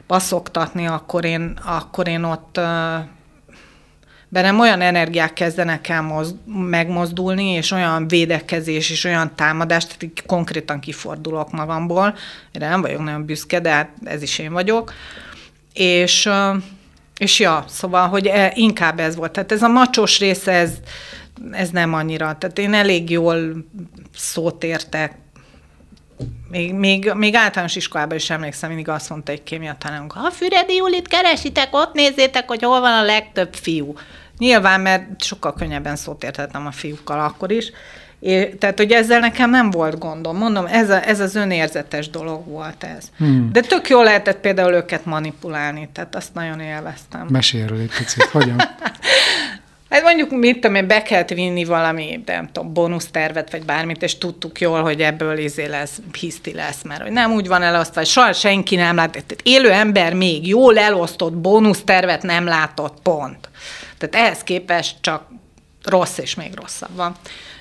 [0.09, 2.59] baszoktatni, akkor én, akkor én ott
[4.29, 10.79] bennem olyan energiák kezdenek el moz, megmozdulni, és olyan védekezés, és olyan támadás, tehát konkrétan
[10.79, 12.15] kifordulok magamból.
[12.51, 14.93] Erre nem vagyok nagyon büszke, de hát ez is én vagyok.
[15.73, 16.29] És,
[17.17, 19.31] és ja, szóval, hogy e, inkább ez volt.
[19.31, 20.71] Tehát ez a macsos része, ez,
[21.51, 22.37] ez nem annyira.
[22.37, 23.65] Tehát én elég jól
[24.15, 25.17] szót értek,
[26.49, 30.75] még, még, még általános iskolában is emlékszem, mindig azt mondta egy kémia tanárunk, ha Füredi
[30.75, 33.93] Julit keresitek, ott nézzétek, hogy hol van a legtöbb fiú.
[34.37, 37.71] Nyilván, mert sokkal könnyebben szót értettem a fiúkkal akkor is.
[38.19, 40.37] É, tehát, hogy ezzel nekem nem volt gondom.
[40.37, 43.05] Mondom, ez, a, ez az önérzetes dolog volt ez.
[43.17, 43.49] Hmm.
[43.51, 47.27] De tök jól lehetett például őket manipulálni, tehát azt nagyon élveztem.
[47.29, 48.61] Mesélj erről egy picit, hogyan?
[49.89, 54.17] Hát mondjuk, mit tudom én, be kellett vinni valami, nem tudom, bónusztervet, vagy bármit, és
[54.17, 58.09] tudtuk jól, hogy ebből izé lesz, hiszti lesz, mert hogy nem úgy van elosztva, hogy
[58.09, 63.49] soha senki nem lát, tehát élő ember még jól elosztott bónusztervet nem látott, pont.
[63.97, 65.27] Tehát ehhez képest csak
[65.83, 67.15] rossz és még rosszabb van.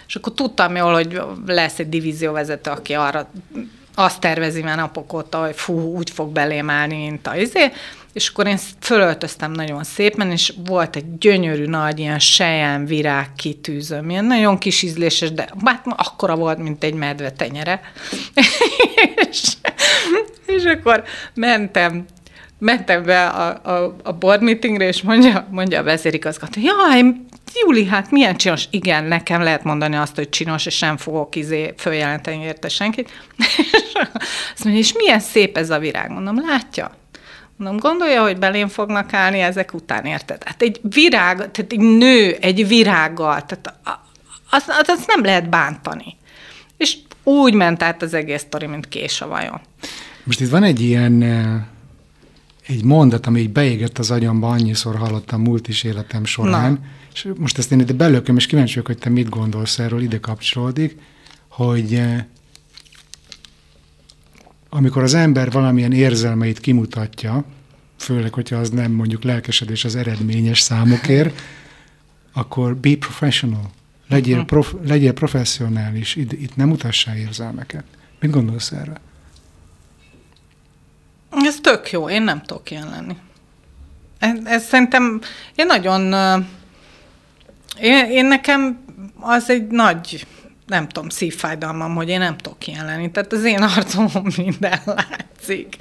[0.06, 3.30] És akkor tudtam jól, hogy lesz egy divízióvezető, aki arra
[3.98, 7.72] azt tervezi már napok óta, hogy fú, úgy fog belém állni, mint a izé,
[8.12, 14.10] és akkor én fölöltöztem nagyon szépen, és volt egy gyönyörű nagy ilyen sejem virág kitűzöm,
[14.10, 17.80] ilyen nagyon kis ízléses, de hát akkora volt, mint egy medve tenyere.
[19.30, 19.42] és,
[20.46, 22.04] és akkor mentem
[22.58, 27.02] mentem be a, a, a board meetingre, és mondja, mondja a vezérigazgató, jaj,
[27.54, 28.64] Júli, hát milyen csinos?
[28.70, 33.10] Igen, nekem lehet mondani azt, hogy csinos, és nem fogok izé följelenteni érte senkit.
[34.54, 36.10] azt mondja, és milyen szép ez a virág?
[36.10, 36.96] Mondom, látja?
[37.56, 40.42] Mondom, gondolja, hogy belém fognak állni ezek után, érted?
[40.44, 43.78] Hát egy virág, tehát egy nő egy virággal, tehát
[44.50, 46.16] azt, azt nem lehet bántani.
[46.76, 49.60] És úgy ment át az egész sztori, mint kés a vajon.
[50.24, 51.22] Most itt van egy ilyen
[52.68, 56.80] egy mondat, ami így beégett az agyamba, annyiszor hallottam múlt is életem során, Na.
[57.14, 60.20] és most ezt én ide belököm, és kíváncsi vagyok, hogy te mit gondolsz erről, ide
[60.20, 60.96] kapcsolódik,
[61.48, 62.02] hogy
[64.68, 67.44] amikor az ember valamilyen érzelmeit kimutatja,
[67.96, 71.40] főleg, hogyha az nem mondjuk lelkesedés az eredményes számokért,
[72.32, 73.70] akkor be professional.
[74.08, 74.46] Legyél, mhm.
[74.46, 77.84] prof, legyél professzionális, itt, itt nem mutassál érzelmeket.
[78.20, 79.00] Mit gondolsz erre?
[81.30, 83.16] Ez tök jó, én nem tudok ilyen lenni.
[84.18, 85.20] Ez, ez szerintem,
[85.54, 86.14] én nagyon,
[87.80, 88.84] én, én nekem
[89.20, 90.26] az egy nagy
[90.68, 93.10] nem tudom, szívfájdalmam, hogy én nem tudok ilyen lenni.
[93.10, 95.76] Tehát az én arcomon minden látszik.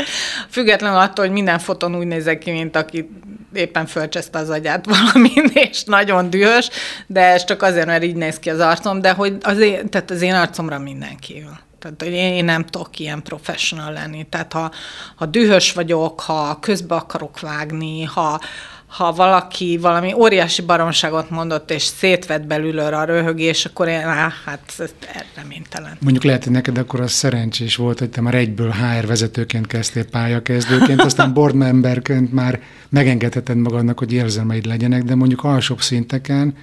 [0.49, 3.09] Függetlenül attól, hogy minden foton úgy nézek ki, mint aki
[3.53, 6.69] éppen fölcseszte az agyát valamin, és nagyon dühös,
[7.07, 10.11] de ez csak azért, mert így néz ki az arcom, de hogy az én, tehát
[10.11, 11.59] az én arcomra mindenki jön.
[11.95, 14.25] Tehát hogy én nem tudok ilyen professional lenni.
[14.29, 14.71] Tehát ha,
[15.15, 18.39] ha dühös vagyok, ha közbe akarok vágni, ha,
[18.87, 24.73] ha valaki valami óriási baromságot mondott, és szétvett belülről a röhögés, akkor én, á, hát
[24.77, 24.93] ez
[25.35, 25.97] reménytelen.
[25.99, 30.05] Mondjuk lehet, hogy neked akkor az szerencsés volt, hogy te már egyből HR vezetőként kezdtél
[30.05, 36.55] pályakezdőként, aztán board memberként már megengedheted magadnak, hogy érzelmeid legyenek, de mondjuk alsóbb szinteken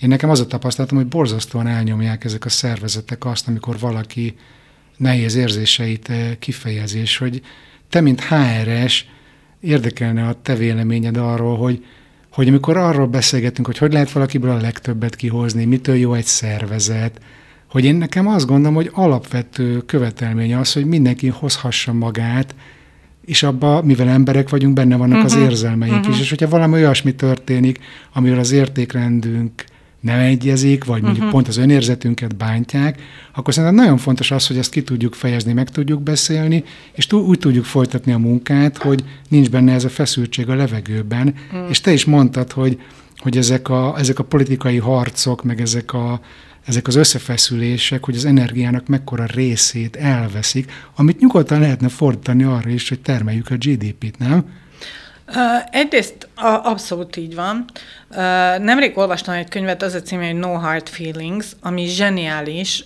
[0.00, 4.36] én nekem az a tapasztalatom, hogy borzasztóan elnyomják ezek a szervezetek azt, amikor valaki
[5.00, 7.42] nehéz érzéseit eh, kifejezés, hogy
[7.88, 9.06] te, mint HRS,
[9.60, 11.84] érdekelne a te véleményed arról, hogy,
[12.32, 17.20] hogy amikor arról beszélgetünk, hogy hogy lehet valakiből a legtöbbet kihozni, mitől jó egy szervezet,
[17.70, 22.54] hogy én nekem azt gondolom, hogy alapvető követelménye az, hogy mindenki hozhassa magát,
[23.24, 25.32] és abba, mivel emberek vagyunk, benne vannak uh-huh.
[25.32, 25.44] az mhm.
[25.44, 26.14] érzelmeink uh-huh.
[26.14, 27.78] is, és hogyha valami olyasmi történik,
[28.12, 29.64] amivel az értékrendünk
[30.00, 31.32] nem egyezik, vagy mondjuk uh-huh.
[31.32, 33.02] pont az önérzetünket bántják,
[33.34, 37.12] akkor szerintem nagyon fontos az, hogy ezt ki tudjuk fejezni, meg tudjuk beszélni, és t-
[37.12, 41.34] úgy tudjuk folytatni a munkát, hogy nincs benne ez a feszültség a levegőben.
[41.52, 41.70] Uh-huh.
[41.70, 42.80] És te is mondtad, hogy,
[43.16, 46.20] hogy ezek, a, ezek a politikai harcok, meg ezek, a,
[46.64, 52.88] ezek az összefeszülések, hogy az energiának mekkora részét elveszik, amit nyugodtan lehetne fordítani arra is,
[52.88, 54.44] hogy termeljük a GDP-t, nem?
[55.70, 56.28] Egyrészt
[56.62, 57.64] abszolút így van.
[58.58, 62.84] Nemrég olvastam egy könyvet, az a címe, hogy No Hard Feelings, ami zseniális.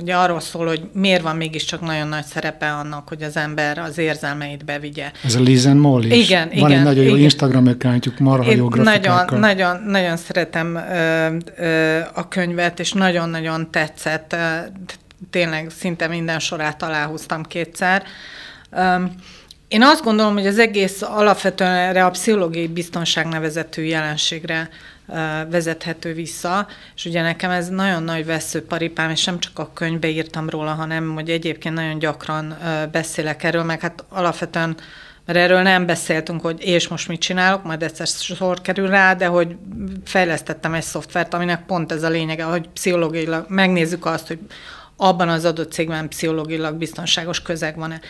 [0.00, 3.98] Ugye arról szól, hogy miért van mégiscsak nagyon nagy szerepe annak, hogy az ember az
[3.98, 5.10] érzelmeit bevigye.
[5.24, 6.28] Ez a Liz and Molly is.
[6.28, 7.16] Igen, Van igen, egy nagyon igen.
[7.16, 10.78] jó Instagram accountjuk, marha jó nagyon, nagyon, nagyon szeretem
[12.14, 14.36] a könyvet, és nagyon-nagyon tetszett.
[15.30, 18.02] Tényleg szinte minden sorát aláhúztam kétszer.
[19.72, 24.68] Én azt gondolom, hogy az egész alapvetően erre a pszichológiai biztonság nevezetű jelenségre
[25.50, 30.48] vezethető vissza, és ugye nekem ez nagyon nagy veszőparipám, és nem csak a könyvbe írtam
[30.48, 32.58] róla, hanem hogy egyébként nagyon gyakran
[32.90, 34.76] beszélek erről, meg hát alapvetően
[35.26, 39.26] mert erről nem beszéltünk, hogy és most mit csinálok, majd egyszer sor kerül rá, de
[39.26, 39.56] hogy
[40.04, 44.38] fejlesztettem egy szoftvert, aminek pont ez a lényege, hogy pszichológiailag megnézzük azt, hogy
[45.02, 48.00] abban az adott cégben pszichológilag biztonságos közeg van-e.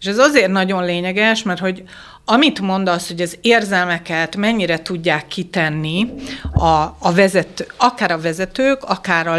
[0.00, 1.82] És ez azért nagyon lényeges, mert hogy
[2.24, 6.14] amit mondasz, hogy az érzelmeket mennyire tudják kitenni
[6.52, 6.66] a,
[6.98, 9.38] a vezető, akár a vezetők, akár a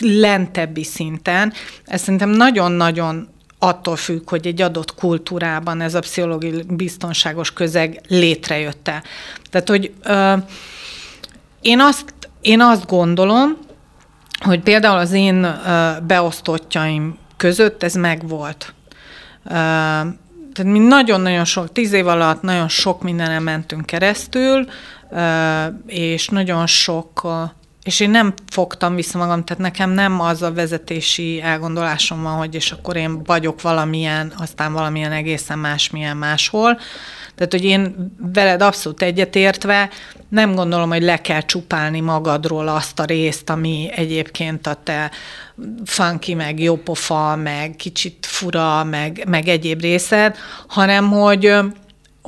[0.00, 1.52] lentebbi szinten,
[1.84, 9.02] ez szerintem nagyon-nagyon attól függ, hogy egy adott kultúrában ez a pszichológiai biztonságos közeg létrejötte.
[9.50, 10.34] Tehát, hogy ö,
[11.60, 13.58] én, azt, én azt gondolom,
[14.44, 15.46] hogy például az én
[16.06, 18.74] beosztottjaim között ez megvolt.
[19.44, 24.66] Tehát mi nagyon-nagyon sok, tíz év alatt nagyon sok mindenen mentünk keresztül,
[25.86, 27.26] és nagyon sok,
[27.82, 32.54] és én nem fogtam vissza magam, tehát nekem nem az a vezetési elgondolásom van, hogy
[32.54, 36.78] és akkor én vagyok valamilyen, aztán valamilyen egészen másmilyen máshol,
[37.34, 39.90] tehát, hogy én veled abszolút egyetértve
[40.34, 45.10] nem gondolom, hogy le kell csupálni magadról azt a részt, ami egyébként a te
[45.84, 50.36] funky, meg jópofa, meg kicsit fura, meg, meg egyéb részed,
[50.68, 51.52] hanem hogy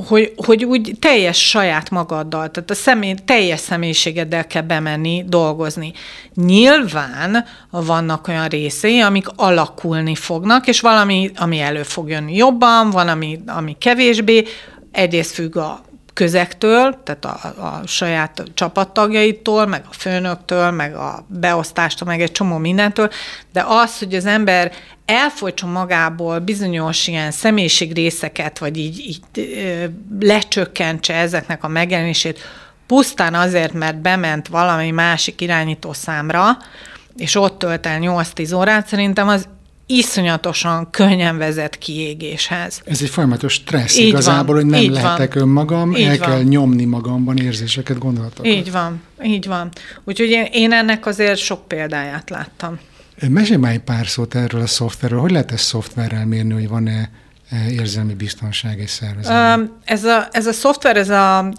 [0.09, 5.92] hogy, hogy úgy teljes saját magaddal, tehát a személy, teljes személyiségeddel kell bemenni, dolgozni.
[6.35, 13.09] Nyilván vannak olyan részei, amik alakulni fognak, és valami, ami elő fog jönni jobban, van,
[13.09, 14.45] ami, ami kevésbé,
[14.92, 15.86] egyrészt függ a
[16.16, 22.57] közektől, tehát a, a saját csapattagjaitól, meg a főnöktől, meg a beosztástól, meg egy csomó
[22.57, 23.11] mindentől,
[23.52, 24.72] de az, hogy az ember
[25.07, 27.31] elfolytson magából bizonyos ilyen
[27.94, 29.20] részeket, vagy így, így
[30.20, 32.38] lecsökkentse ezeknek a megjelenését,
[32.87, 36.57] pusztán azért, mert bement valami másik irányító számra,
[37.16, 39.48] és ott tölt el 8-10 órát, szerintem az
[39.87, 42.83] iszonyatosan könnyen vezet kiégéshez.
[42.85, 45.42] Ez egy folyamatos stressz így igazából, van, hogy nem lehetek van.
[45.42, 46.29] önmagam, így el van.
[46.29, 48.46] kell nyomni magamban érzéseket, gondolatokat.
[48.46, 49.70] Így van, így van.
[50.05, 52.78] Úgyhogy én, én ennek azért sok példáját láttam.
[53.28, 55.20] Mesélj már egy pár szót erről a szoftverről.
[55.20, 57.11] Hogy lehet ezt szoftverrel mérni, hogy van-e
[57.51, 59.76] e, érzelmi biztonság egy szervezetben?
[59.84, 61.53] Ez a, ez a szoftver, ez a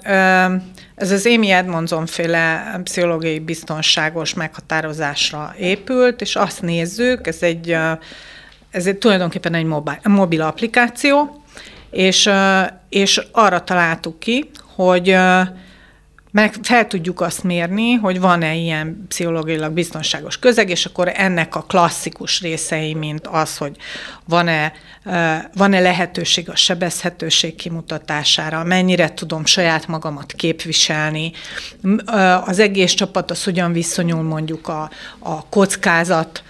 [0.98, 7.78] ez az Amy Edmondson féle pszichológiai biztonságos meghatározásra épült, és azt nézzük, ez egy,
[8.72, 11.44] ez egy tulajdonképpen egy mobil, mobil applikáció,
[11.92, 12.30] és,
[12.90, 15.18] és arra találtuk ki, hogy
[16.38, 21.62] meg fel tudjuk azt mérni, hogy van-e ilyen pszichológiailag biztonságos közeg, és akkor ennek a
[21.62, 23.78] klasszikus részei, mint az, hogy
[24.26, 24.74] van-e,
[25.54, 31.32] van-e lehetőség a sebezhetőség kimutatására, mennyire tudom saját magamat képviselni,
[32.46, 36.44] az egész csapat az hogyan viszonyul mondjuk a, a kockázat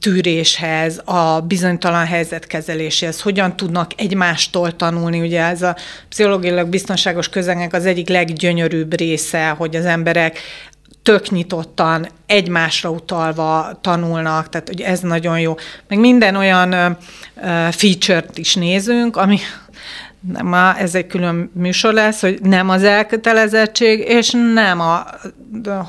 [0.00, 5.20] tűréshez, a bizonytalan helyzetkezeléséhez, hogyan tudnak egymástól tanulni.
[5.20, 5.76] Ugye ez a
[6.08, 10.38] pszichológiailag biztonságos közegnek az egyik leggyönyörűbb része, hogy az emberek
[11.02, 15.54] tök nyitottan, egymásra utalva tanulnak, tehát hogy ez nagyon jó.
[15.88, 16.96] Meg minden olyan
[17.70, 19.38] feature-t is nézünk, ami
[20.42, 25.04] ma ez egy külön műsor lesz, hogy nem az elkötelezettség, és nem a,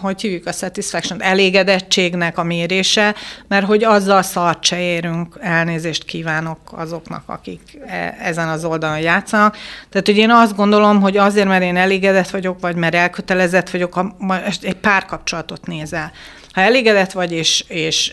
[0.02, 3.16] hogy hívjuk a satisfaction, elégedettségnek a mérése,
[3.48, 9.58] mert hogy azzal szart se érünk, elnézést kívánok azoknak, akik e, ezen az oldalon játszanak.
[9.90, 13.94] Tehát, hogy én azt gondolom, hogy azért, mert én elégedett vagyok, vagy mert elkötelezett vagyok,
[13.94, 14.16] ha
[14.62, 16.12] egy párkapcsolatot nézel
[16.52, 18.12] ha elégedett vagy, és, és,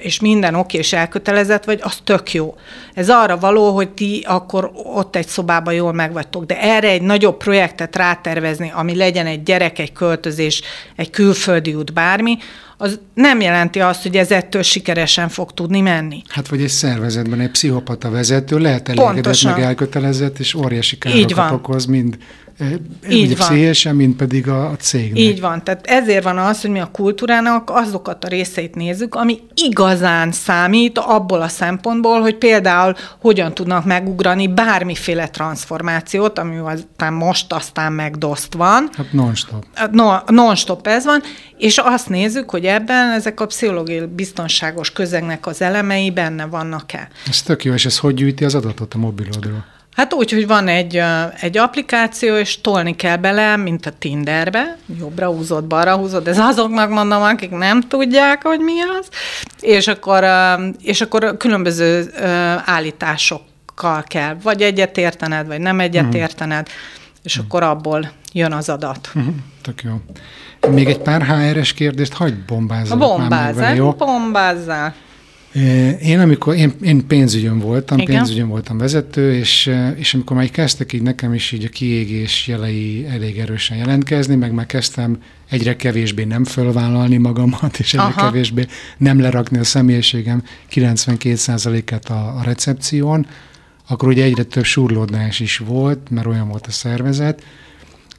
[0.00, 2.54] és minden oké, és elkötelezett vagy, az tök jó.
[2.94, 7.36] Ez arra való, hogy ti akkor ott egy szobában jól megvagytok, de erre egy nagyobb
[7.36, 10.62] projektet rátervezni, ami legyen egy gyerek, egy költözés,
[10.96, 12.38] egy külföldi út, bármi,
[12.76, 16.22] az nem jelenti azt, hogy ez ettől sikeresen fog tudni menni.
[16.28, 19.52] Hát vagy egy szervezetben egy pszichopata vezető lehet elégedett, Pontosan.
[19.52, 22.18] meg elkötelezett, és óriási károkat okoz, mind
[23.10, 23.48] így van.
[23.48, 25.18] pszichésen, mint pedig a cégnek.
[25.18, 25.64] Így van.
[25.64, 30.98] Tehát ezért van az, hogy mi a kultúrának azokat a részeit nézzük, ami igazán számít
[30.98, 38.54] abból a szempontból, hogy például hogyan tudnak megugrani bármiféle transformációt, ami aztán most aztán megdoszt
[38.54, 38.88] van.
[38.92, 39.64] Hát non-stop.
[39.74, 41.22] Hát no, non-stop ez van,
[41.56, 47.08] és azt nézzük, hogy ebben ezek a pszichológiai biztonságos közegnek az elemei benne vannak-e.
[47.28, 49.64] Ez tök jó, és ez hogy gyűjti az adatot a mobilodról?
[50.00, 51.02] Hát úgy, hogy van egy,
[51.40, 56.90] egy applikáció, és tolni kell bele, mint a Tinderbe, jobbra húzod, balra húzod, ez azoknak
[56.90, 59.08] mondom, akik nem tudják, hogy mi az,
[59.60, 60.26] és akkor,
[60.82, 62.10] és akkor különböző
[62.64, 66.20] állításokkal kell, vagy egyet értened, vagy nem egyet uh-huh.
[66.20, 66.68] értened,
[67.22, 69.10] és akkor abból jön az adat.
[69.14, 69.34] Uh-huh.
[69.62, 69.92] Tök jó.
[70.70, 73.02] Még egy pár HR-es kérdést hagyd bombázzal.
[73.02, 74.94] A bombázzál, bombázzál.
[76.02, 78.16] Én, amikor én, én pénzügyön voltam, Igen.
[78.16, 83.06] pénzügyön voltam vezető, és, és amikor már kezdtek így nekem is így a kiégés jelei
[83.08, 88.24] elég erősen jelentkezni, meg már kezdtem egyre kevésbé nem fölvállalni magamat, és egyre Aha.
[88.26, 88.66] kevésbé
[88.98, 90.42] nem lerakni a személyiségem
[90.72, 93.26] 92%-át a, a recepción,
[93.88, 97.42] akkor ugye egyre több surlódás is volt, mert olyan volt a szervezet,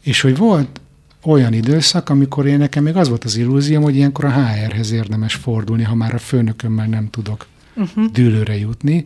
[0.02, 0.82] és hogy volt
[1.24, 5.34] olyan időszak, amikor én nekem még az volt az illúzióm, hogy ilyenkor a HR-hez érdemes
[5.34, 8.06] fordulni, ha már a főnökömmel nem tudok uh-huh.
[8.06, 9.06] dűlőre jutni,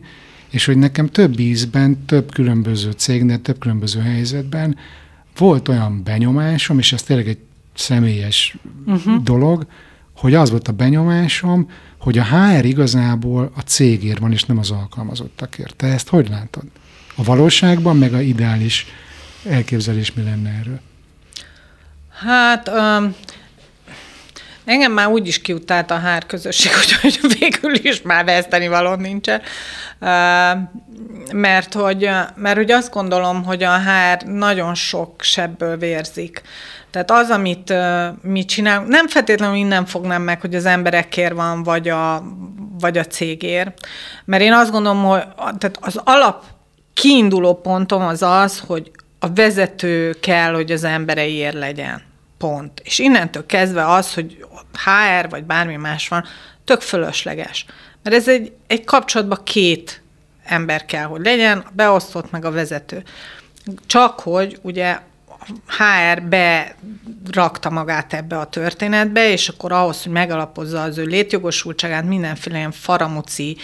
[0.50, 4.76] és hogy nekem több ízben, több különböző cégnél, több különböző helyzetben
[5.36, 7.38] volt olyan benyomásom, és ez tényleg egy
[7.74, 8.56] személyes
[8.86, 9.22] uh-huh.
[9.22, 9.66] dolog,
[10.16, 14.70] hogy az volt a benyomásom, hogy a HR igazából a cégért van, és nem az
[14.70, 15.76] alkalmazottakért.
[15.76, 16.64] Te ezt hogy látod?
[17.14, 18.86] A valóságban, meg a ideális
[19.44, 20.80] elképzelés mi lenne erről?
[22.24, 23.16] Hát um,
[24.64, 29.40] engem már úgy is kiutált a hár közösség, hogy végül is már veszteni való nincsen.
[30.00, 30.08] Uh,
[31.32, 36.42] mert hogy, mert hogy azt gondolom, hogy a hár nagyon sok sebből vérzik.
[36.90, 37.72] Tehát az, amit
[38.22, 42.22] mi csinálunk, nem feltétlenül innen fognám meg, hogy az emberekért van, vagy a,
[42.80, 43.86] vagy a cégért.
[44.24, 46.44] Mert én azt gondolom, hogy tehát az alap
[46.94, 48.90] kiinduló pontom az az, hogy
[49.26, 52.02] a vezető kell, hogy az embereiért legyen.
[52.38, 52.80] Pont.
[52.84, 56.24] És innentől kezdve az, hogy HR vagy bármi más van,
[56.64, 57.66] tök fölösleges.
[58.02, 60.02] Mert ez egy, egy kapcsolatban két
[60.44, 63.02] ember kell, hogy legyen, a beosztott meg a vezető.
[63.86, 64.98] Csak hogy ugye
[65.66, 72.56] HR berakta magát ebbe a történetbe, és akkor ahhoz, hogy megalapozza az ő létjogosultságát, mindenféle
[72.56, 73.56] ilyen faramuci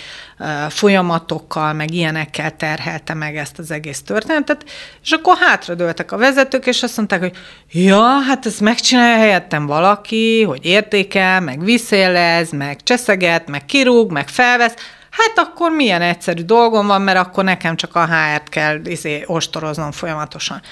[0.69, 4.65] folyamatokkal, meg ilyenekkel terhelte meg ezt az egész történetet,
[5.03, 7.37] és akkor hátradőltek a vezetők, és azt mondták, hogy
[7.71, 14.29] ja, hát ezt megcsinálja helyettem valaki, hogy értékel, meg visszélez, meg cseszeget, meg kirúg, meg
[14.29, 14.75] felvesz,
[15.11, 19.93] hát akkor milyen egyszerű dolgom van, mert akkor nekem csak a HR-t kell izé, ostoroznom
[19.93, 20.63] folyamatosan.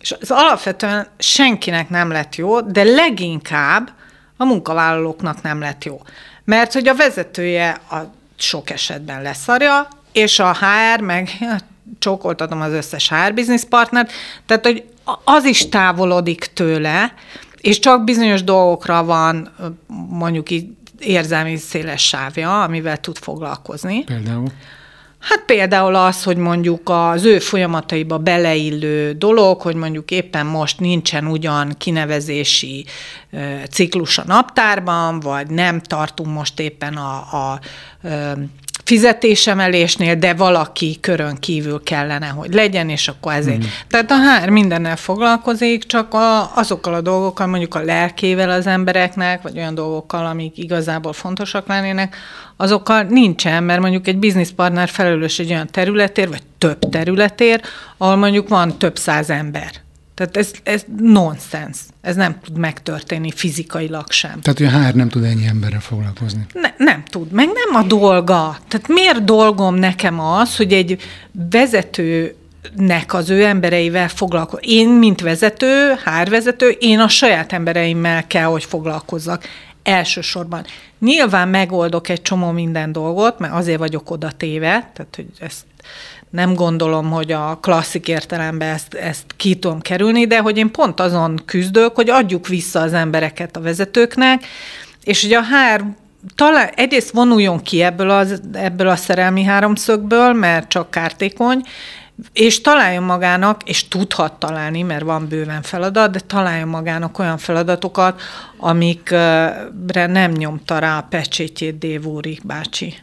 [0.00, 3.90] És ez alapvetően senkinek nem lett jó, de leginkább
[4.36, 6.00] a munkavállalóknak nem lett jó.
[6.44, 7.96] Mert hogy a vezetője a
[8.36, 11.56] sok esetben leszarja, és a HR meg ja,
[11.98, 14.12] csókoltatom az összes HR business partnert,
[14.46, 14.84] tehát hogy
[15.24, 17.14] az is távolodik tőle,
[17.56, 19.54] és csak bizonyos dolgokra van
[20.08, 24.04] mondjuk így érzelmi széles sávja, amivel tud foglalkozni.
[24.04, 24.48] Például?
[25.20, 31.26] Hát például az, hogy mondjuk az ő folyamataiba beleillő dolog, hogy mondjuk éppen most nincsen
[31.26, 32.84] ugyan kinevezési
[33.70, 37.60] ciklus a naptárban, vagy nem tartunk most éppen a, a,
[38.90, 43.58] fizetésemelésnél, de valaki körön kívül kellene, hogy legyen, és akkor ezért.
[43.58, 43.68] Mm.
[43.88, 49.42] Tehát a HR mindennel foglalkozik, csak a, azokkal a dolgokkal, mondjuk a lelkével az embereknek,
[49.42, 52.16] vagy olyan dolgokkal, amik igazából fontosak lennének,
[52.56, 57.60] azokkal nincsen, mert mondjuk egy bizniszpartner felelős egy olyan területér, vagy több területér,
[57.96, 59.70] ahol mondjuk van több száz ember.
[60.20, 61.78] Tehát ez, ez nonsens.
[62.00, 64.40] Ez nem tud megtörténni fizikailag sem.
[64.40, 66.46] Tehát, hogy a HR nem tud ennyi emberrel foglalkozni.
[66.52, 68.58] Ne, nem tud, meg nem a dolga.
[68.68, 71.00] Tehát miért dolgom nekem az, hogy egy
[71.50, 72.34] vezető
[72.76, 74.70] nek az ő embereivel foglalkozik.
[74.70, 79.44] Én, mint vezető, hárvezető, én a saját embereimmel kell, hogy foglalkozzak
[79.82, 80.64] elsősorban.
[80.98, 85.64] Nyilván megoldok egy csomó minden dolgot, mert azért vagyok oda téve, tehát hogy ezt
[86.30, 91.00] nem gondolom, hogy a klasszik értelemben ezt, ezt ki tudom kerülni, de hogy én pont
[91.00, 94.46] azon küzdök, hogy adjuk vissza az embereket a vezetőknek,
[95.04, 95.84] és hogy a HR
[96.34, 101.62] talán egyrészt vonuljon ki ebből, az, ebből a szerelmi háromszögből, mert csak kártékony,
[102.32, 108.20] és találjon magának, és tudhat találni, mert van bőven feladat, de találjon magának olyan feladatokat,
[108.56, 112.02] amikre nem nyomta rá a pecsétjét Dév
[112.44, 112.94] bácsi.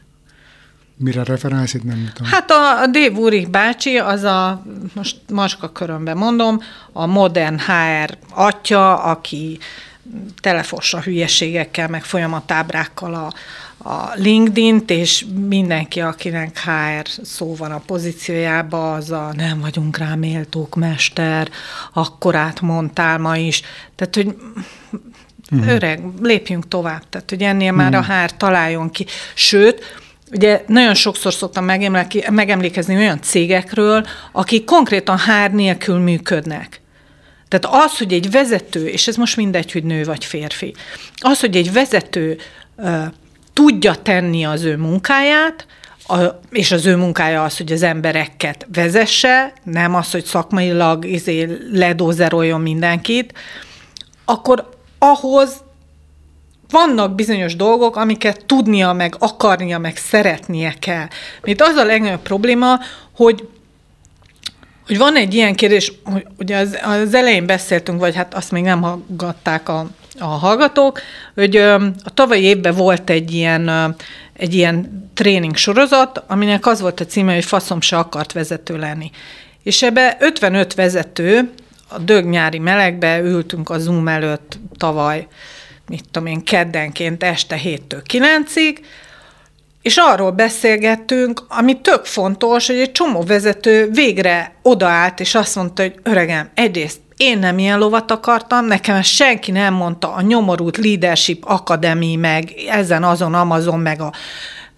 [1.00, 2.32] Mire referálsz itt, nem tudom.
[2.32, 8.18] Hát a, a Dave Urich bácsi, az a, most maska körömben mondom, a modern HR
[8.30, 9.60] atya, aki
[10.42, 13.34] telefossa hülyeségekkel, meg folyamatábrákkal a,
[13.90, 20.16] a LinkedIn-t, és mindenki, akinek HR szó van a pozíciójába, az a nem vagyunk rá
[20.16, 21.50] méltók, mester,
[21.94, 23.62] akkorát mondtál ma is.
[23.96, 24.38] Tehát, hogy
[25.56, 25.68] mm.
[25.68, 27.10] öreg, lépjünk tovább.
[27.10, 27.76] Tehát, hogy ennél mm.
[27.76, 29.06] már a HR találjon ki.
[29.34, 29.84] Sőt,
[30.32, 31.66] Ugye nagyon sokszor szoktam
[32.30, 36.82] megemlékezni olyan cégekről, akik konkrétan hár nélkül működnek.
[37.48, 40.76] Tehát az, hogy egy vezető, és ez most mindegy, hogy nő vagy férfi,
[41.16, 42.38] az, hogy egy vezető
[42.76, 43.04] uh,
[43.54, 45.66] tudja tenni az ő munkáját,
[46.08, 46.20] a,
[46.52, 52.62] és az ő munkája az, hogy az embereket vezesse, nem az, hogy szakmailag izé, ledózeroljon
[52.62, 53.34] mindenkit,
[54.26, 54.70] akkor
[55.00, 55.64] ahhoz
[56.70, 61.08] vannak bizonyos dolgok, amiket tudnia, meg akarnia, meg szeretnie kell.
[61.42, 62.80] Mert az a legnagyobb probléma,
[63.16, 63.48] hogy
[64.88, 68.64] hogy van egy ilyen kérdés, hogy ugye az, az elején beszéltünk, vagy hát azt még
[68.64, 69.88] nem hallgatták a,
[70.20, 71.02] a hallgatók,
[71.36, 73.96] hogy a tavalyi évben volt egy ilyen,
[74.34, 79.12] egy ilyen tréning sorozat, aminek az volt a címe, hogy faszom se akart vezető lenni.
[79.64, 81.50] És ebbe 55 vezető,
[81.88, 85.28] a dög nyári melegbe ültünk a Zoom előtt tavaly
[85.88, 88.78] mit tudom én, keddenként este 7-től 9-ig,
[89.82, 95.82] és arról beszélgettünk, ami tök fontos, hogy egy csomó vezető végre odaállt, és azt mondta,
[95.82, 100.78] hogy öregem, egyrészt én nem ilyen lovat akartam, nekem ezt senki nem mondta, a nyomorult
[100.78, 104.14] Leadership Academy, meg ezen azon Amazon, meg a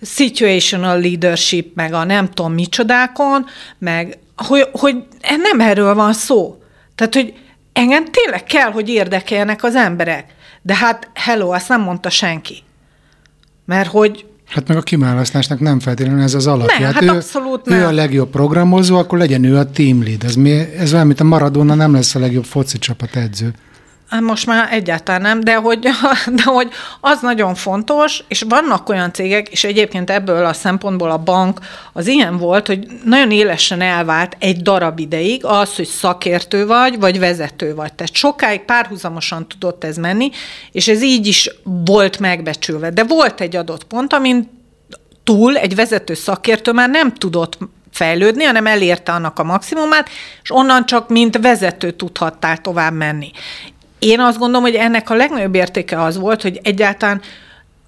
[0.02, 3.46] situational leadership, meg a nem tudom micsodákon,
[3.78, 4.96] meg hogy, hogy
[5.26, 6.62] nem erről van szó.
[6.96, 7.34] Tehát, hogy
[7.74, 10.26] engem tényleg kell, hogy érdekeljenek az emberek.
[10.62, 12.64] De hát hello, azt nem mondta senki.
[13.66, 16.80] Mert hogy Hát meg a kiválasztásnak nem feltétlenül ez az alapja.
[16.80, 17.88] Nem, hát, hát ő, abszolút ő nem.
[17.88, 20.24] a legjobb programozó, akkor legyen ő a team lead.
[20.24, 23.54] Ez, mi, ez olyan, mint a Maradona nem lesz a legjobb foci csapat edző.
[24.10, 25.80] Hát most már egyáltalán nem, de hogy,
[26.40, 26.70] de hogy
[27.02, 31.60] az nagyon fontos, és vannak olyan cégek, és egyébként ebből a szempontból a bank
[31.94, 37.20] az ilyen volt, hogy nagyon élesen elvált egy darab ideig az, hogy szakértő vagy, vagy
[37.20, 37.94] vezető vagy.
[37.94, 40.30] Tehát sokáig párhuzamosan tudott ez menni,
[40.72, 41.50] és ez így is
[41.86, 42.90] volt megbecsülve.
[42.90, 44.50] De volt egy adott pont, amin
[45.24, 47.58] túl egy vezető szakértő már nem tudott
[47.92, 50.10] fejlődni, hanem elérte annak a maximumát,
[50.44, 53.32] és onnan csak mint vezető tudhattál tovább menni.
[54.00, 57.22] Én azt gondolom, hogy ennek a legnagyobb értéke az volt, hogy egyáltalán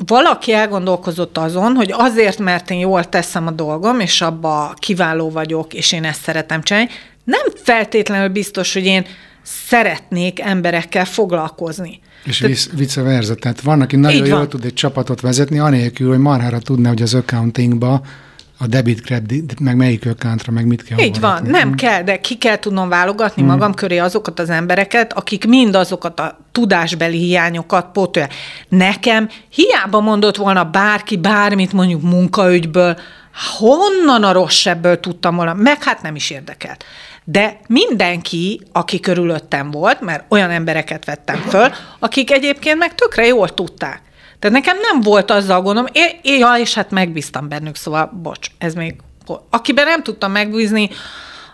[0.05, 5.73] valaki elgondolkozott azon, hogy azért, mert én jól teszem a dolgom, és abba kiváló vagyok,
[5.73, 6.89] és én ezt szeretem csinálni,
[7.23, 9.05] nem feltétlenül biztos, hogy én
[9.41, 11.99] szeretnék emberekkel foglalkozni.
[12.23, 14.49] És Tehát, vice versa, tehát van, aki nagyon jól van.
[14.49, 18.01] tud egy csapatot vezetni, anélkül, hogy marhára tudna, hogy az accountingba
[18.61, 22.37] a debit, credit, meg melyik ökántra, meg mit kell Így van, nem kell, de ki
[22.37, 23.51] kell tudnom válogatni hmm.
[23.51, 28.33] magam köré azokat az embereket, akik mind azokat a tudásbeli hiányokat pótolják.
[28.67, 32.97] Nekem hiába mondott volna bárki bármit mondjuk munkaügyből,
[33.57, 36.85] honnan a rossz sebből tudtam volna, meg hát nem is érdekelt.
[37.23, 43.53] De mindenki, aki körülöttem volt, mert olyan embereket vettem föl, akik egyébként meg tökre jól
[43.53, 44.01] tudták.
[44.41, 48.47] Tehát nekem nem volt azzal gondom, é, é, ja, és hát megbíztam bennük, szóval bocs,
[48.57, 48.95] ez még
[49.49, 50.89] Akiben nem tudtam megbízni,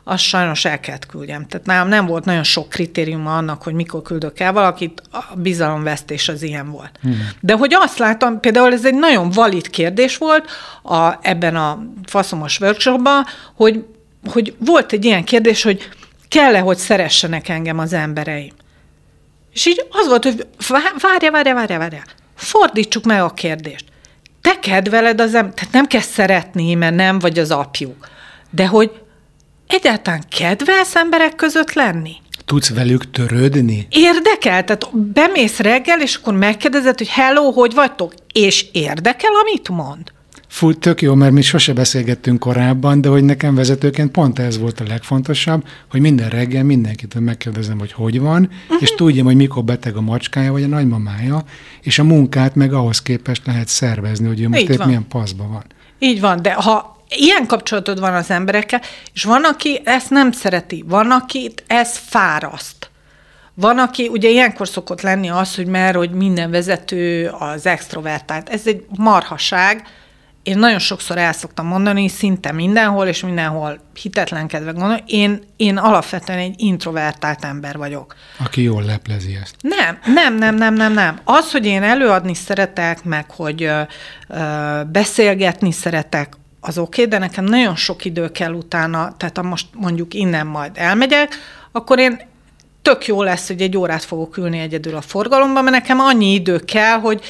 [0.04, 1.48] azt sajnos el kellett küldjem.
[1.48, 6.30] Tehát nálam nem volt nagyon sok kritériuma annak, hogy mikor küldök el valakit, a bizalomvesztés
[6.30, 7.00] az ilyen volt.
[7.02, 7.30] Hmm.
[7.40, 10.50] De hogy azt látom, például ez egy nagyon valid kérdés volt
[10.84, 13.26] a, ebben a faszomos workshopban,
[13.56, 13.86] hogy,
[14.32, 15.90] hogy volt egy ilyen kérdés, hogy
[16.28, 18.54] kell-e, hogy szeressenek engem az embereim.
[19.54, 20.48] És így az volt, hogy
[21.02, 22.02] várja, várja, várja, várja.
[22.38, 23.86] Fordítsuk meg a kérdést.
[24.42, 28.08] Te kedveled az ember, tehát nem kell szeretni, mert nem vagy az apjuk.
[28.50, 28.92] De hogy
[29.68, 32.16] egyáltalán kedvelsz emberek között lenni?
[32.46, 33.88] Tudsz velük törődni?
[33.90, 38.14] Érdekel, tehát bemész reggel, és akkor megkérdezed, hogy hello, hogy vagytok?
[38.34, 40.12] És érdekel, amit mond?
[40.58, 44.80] Fú, tök jó, mert mi sose beszélgettünk korábban, de hogy nekem vezetőként pont ez volt
[44.80, 48.82] a legfontosabb, hogy minden reggel mindenkitől megkérdezem, hogy hogy van, uh-huh.
[48.82, 51.44] és tudjam, hogy mikor beteg a macskája vagy a nagymamája,
[51.82, 55.64] és a munkát meg ahhoz képest lehet szervezni, hogy ő most épp milyen paszban van.
[56.00, 58.82] Így van, de ha ilyen kapcsolatod van az emberekkel,
[59.14, 62.90] és van, aki ezt nem szereti, van, aki ez fáraszt.
[63.54, 68.50] Van, aki, ugye ilyenkor szokott lenni az, hogy mert hogy minden vezető az extrovertált.
[68.50, 69.88] Ez egy marhaság,
[70.48, 76.38] én nagyon sokszor el szoktam mondani, szinte mindenhol, és mindenhol hitetlenkedve gondolom, én, én alapvetően
[76.38, 78.16] egy introvertált ember vagyok.
[78.40, 79.56] Aki jól leplezi ezt.
[79.62, 81.20] Nem, nem, nem, nem, nem, nem.
[81.24, 83.82] Az, hogy én előadni szeretek, meg hogy ö,
[84.28, 89.44] ö, beszélgetni szeretek, az oké, okay, de nekem nagyon sok idő kell utána, tehát ha
[89.44, 91.36] most mondjuk innen majd elmegyek,
[91.72, 92.22] akkor én
[92.82, 96.60] tök jó lesz, hogy egy órát fogok ülni egyedül a forgalomban, mert nekem annyi idő
[96.60, 97.22] kell, hogy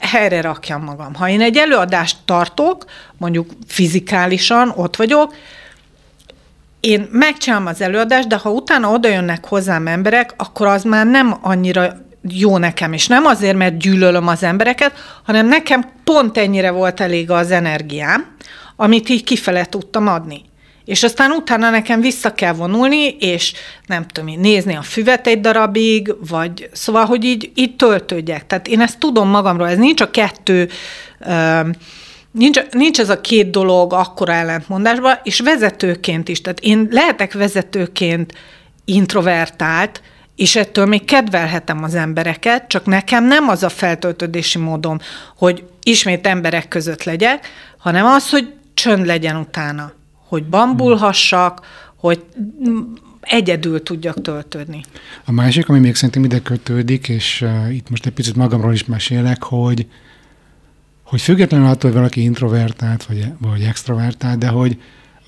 [0.00, 1.14] helyre rakjam magam.
[1.14, 2.84] Ha én egy előadást tartok,
[3.16, 5.34] mondjuk fizikálisan ott vagyok,
[6.80, 11.38] én megcsinálom az előadást, de ha utána oda jönnek hozzám emberek, akkor az már nem
[11.40, 11.92] annyira
[12.28, 14.92] jó nekem, és nem azért, mert gyűlölöm az embereket,
[15.24, 18.36] hanem nekem pont ennyire volt elég az energiám,
[18.76, 20.49] amit így kifele tudtam adni.
[20.90, 23.52] És aztán utána nekem vissza kell vonulni, és
[23.86, 28.46] nem tudom én, nézni a füvet egy darabig, vagy szóval, hogy így, így töltődjek.
[28.46, 30.68] Tehát én ezt tudom magamról, ez nincs a kettő,
[32.30, 36.40] nincs, nincs ez a két dolog akkora ellentmondásban, és vezetőként is.
[36.40, 38.34] Tehát én lehetek vezetőként
[38.84, 40.02] introvertált,
[40.36, 44.98] és ettől még kedvelhetem az embereket, csak nekem nem az a feltöltődési módom,
[45.36, 49.98] hogy ismét emberek között legyek, hanem az, hogy csönd legyen utána
[50.30, 51.66] hogy bambulhassak,
[51.96, 52.24] hogy
[53.20, 54.80] egyedül tudjak töltődni.
[55.24, 58.84] A másik, ami még szerintem ide kötődik, és uh, itt most egy picit magamról is
[58.84, 59.86] mesélek, hogy
[61.02, 64.80] hogy függetlenül attól, hogy valaki introvertált, vagy, vagy extrovertált, de hogy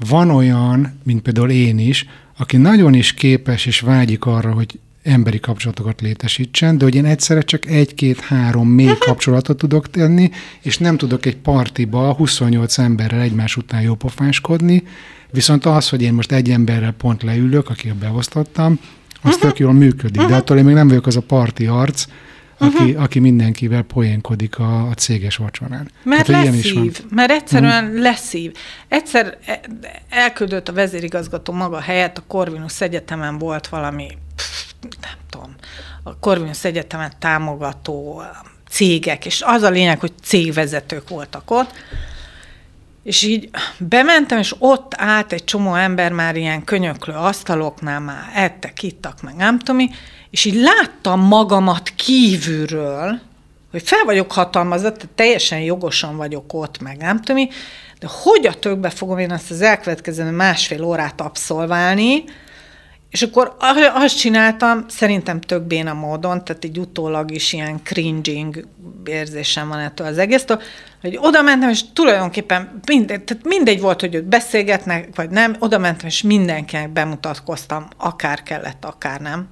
[0.09, 2.07] van olyan, mint például én is,
[2.39, 7.43] aki nagyon is képes és vágyik arra, hogy emberi kapcsolatokat létesítsen, de hogy én egyszerre
[7.43, 8.99] csak egy-két-három mély mhm.
[8.99, 10.31] kapcsolatot tudok tenni,
[10.63, 14.83] és nem tudok egy partiba 28 emberrel egymás után jópofáskodni,
[15.31, 18.79] viszont az, hogy én most egy emberrel pont leülök, akit beosztottam,
[19.23, 22.07] az tök jól működik, de attól én még nem vagyok az a parti arc,
[22.59, 23.03] aki, uh-huh.
[23.03, 25.91] aki mindenkivel poénkodik a, a céges vacsorán.
[26.03, 28.01] Mert Tehát, leszív, mert egyszerűen uh-huh.
[28.01, 28.53] leszív.
[28.89, 29.61] Egyszer e,
[30.09, 34.07] elküldött a vezérigazgató maga helyett, a Corvinus Egyetemen volt valami
[35.01, 35.55] nem tudom,
[36.03, 38.23] a Corvinus Egyetemet támogató
[38.71, 41.71] cégek, és az a lényeg, hogy cégvezetők voltak ott,
[43.03, 48.83] és így bementem, és ott állt egy csomó ember már ilyen könyöklő asztaloknál, már ettek,
[48.83, 49.91] ittak, meg nem tudom
[50.31, 53.21] és így láttam magamat kívülről,
[53.71, 57.49] hogy fel vagyok hatalmazott, teljesen jogosan vagyok ott, meg nem tudom
[58.03, 62.25] de hogy a tökbe fogom én azt az elkövetkező másfél órát abszolválni,
[63.13, 63.57] és akkor
[63.95, 68.67] azt csináltam, szerintem tök béna módon, tehát egy utólag is ilyen cringing
[69.05, 70.63] érzésem van ettől az egésztől,
[71.01, 75.79] hogy oda mentem, és tulajdonképpen mindegy, tehát mindegy volt, hogy ők beszélgetnek, vagy nem, oda
[75.79, 79.49] mentem, és mindenkinek bemutatkoztam, akár kellett, akár nem.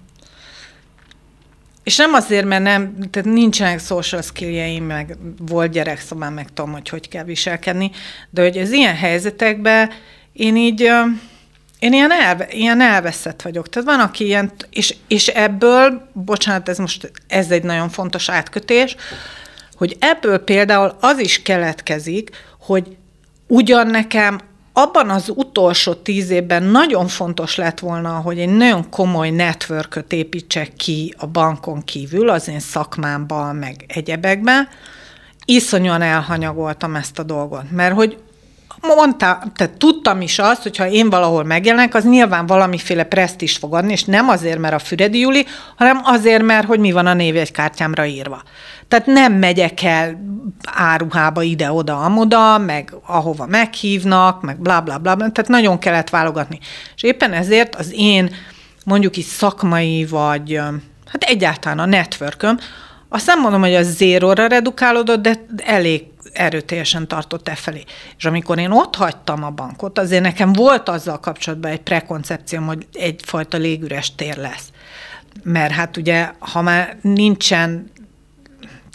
[1.82, 6.88] És nem azért, mert nem, tehát nincsenek social skilljeim, meg volt gyerekszobán, meg tudom, hogy
[6.88, 7.90] hogy kell viselkedni,
[8.30, 9.90] de hogy az ilyen helyzetekben
[10.32, 10.90] én így
[11.80, 13.68] én ilyen, elve, ilyen elveszett vagyok.
[13.68, 18.96] Tehát van, aki ilyen, és, és ebből, bocsánat, ez most ez egy nagyon fontos átkötés,
[19.76, 22.96] hogy ebből például az is keletkezik, hogy
[23.46, 24.40] ugyan nekem
[24.72, 30.72] abban az utolsó tíz évben nagyon fontos lett volna, hogy egy nagyon komoly networköt építsek
[30.76, 34.68] ki a bankon kívül, az én szakmámban, meg egyebekben,
[35.44, 37.70] iszonyúan elhanyagoltam ezt a dolgot.
[37.70, 38.18] Mert hogy
[38.80, 43.74] mondta, tehát tudtam is azt, hogy ha én valahol megjelenek, az nyilván valamiféle presztis fog
[43.74, 47.14] adni, és nem azért, mert a Füredi Juli, hanem azért, mert hogy mi van a
[47.14, 48.42] névjegykártyámra írva.
[48.88, 50.20] Tehát nem megyek el
[50.66, 56.58] áruhába ide-oda, amoda, meg ahova meghívnak, meg bla bla bla, tehát nagyon kellett válogatni.
[56.96, 58.34] És éppen ezért az én
[58.84, 60.54] mondjuk is szakmai, vagy
[61.06, 62.58] hát egyáltalán a networköm,
[63.12, 67.84] azt nem mondom, hogy az zéróra redukálódott, de elég erőteljesen tartott e felé.
[68.18, 72.86] És amikor én ott hagytam a bankot, azért nekem volt azzal kapcsolatban egy prekoncepcióm, hogy
[72.92, 74.68] egyfajta légüres tér lesz.
[75.42, 77.90] Mert hát ugye, ha már nincsen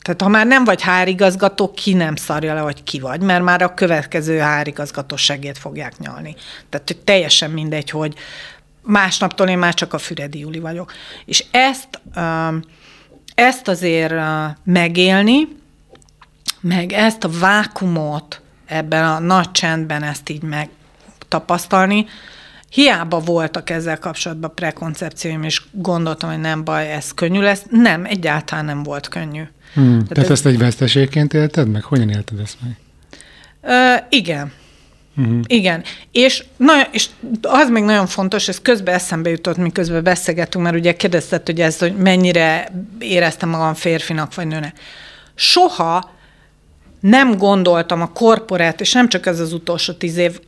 [0.02, 3.62] tehát ha már nem vagy hárigazgató, ki nem szarja le, hogy ki vagy, mert már
[3.62, 6.36] a következő hárigazgató segét fogják nyalni.
[6.70, 8.14] Tehát hogy teljesen mindegy, hogy
[8.82, 10.92] másnaptól én már csak a Füredi Juli vagyok.
[11.26, 12.02] És ezt,
[13.36, 14.14] ezt azért
[14.64, 15.48] megélni,
[16.68, 22.06] meg ezt a vákumot ebben a nagy csendben ezt így megtapasztalni,
[22.70, 27.64] Hiába voltak ezzel kapcsolatban prekoncepcióim, és gondoltam, hogy nem baj, ez könnyű lesz.
[27.70, 29.42] Nem, egyáltalán nem volt könnyű.
[29.74, 30.32] Hmm, tehát tehát ez...
[30.32, 31.84] ezt egy veszteségként élted meg?
[31.84, 32.78] Hogyan élted ezt meg?
[33.62, 34.52] Ö, igen.
[35.18, 35.40] Uh-huh.
[35.48, 35.84] Igen.
[36.12, 37.08] És, na, és
[37.42, 41.78] az még nagyon fontos, ez közben eszembe jutott, miközben beszélgetünk, mert ugye kérdezted, hogy ez,
[41.78, 44.80] hogy mennyire éreztem magam férfinak vagy nőnek.
[45.36, 46.15] Soha
[47.10, 50.40] nem gondoltam a korporát, és nem csak ez az utolsó tíz év,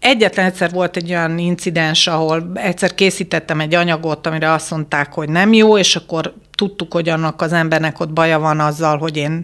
[0.00, 5.28] Egyetlen egyszer volt egy olyan incidens, ahol egyszer készítettem egy anyagot, amire azt mondták, hogy
[5.28, 9.42] nem jó, és akkor tudtuk, hogy annak az embernek ott baja van azzal, hogy én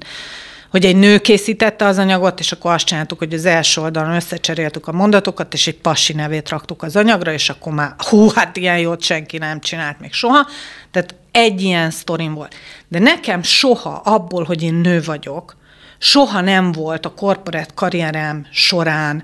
[0.71, 4.89] hogy egy nő készítette az anyagot, és akkor azt csináltuk, hogy az első oldalon összecseréltük
[4.89, 8.79] a mondatokat, és egy passi nevét raktuk az anyagra, és akkor már, hú, hát ilyen
[8.79, 10.47] jót senki nem csinált még soha.
[10.91, 12.55] Tehát egy ilyen sztorim volt.
[12.89, 15.57] De nekem soha abból, hogy én nő vagyok,
[15.99, 19.23] soha nem volt a korporát karrierem során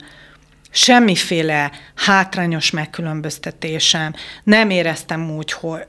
[0.70, 4.14] semmiféle hátrányos megkülönböztetésem.
[4.44, 5.86] Nem éreztem úgy, hogy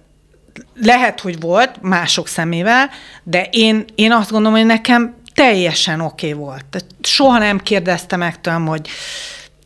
[0.75, 2.89] lehet, hogy volt mások szemével,
[3.23, 6.65] de én, én azt gondolom, hogy nekem teljesen oké okay volt.
[6.65, 8.89] Tehát soha nem kérdezte meg tőlem, hogy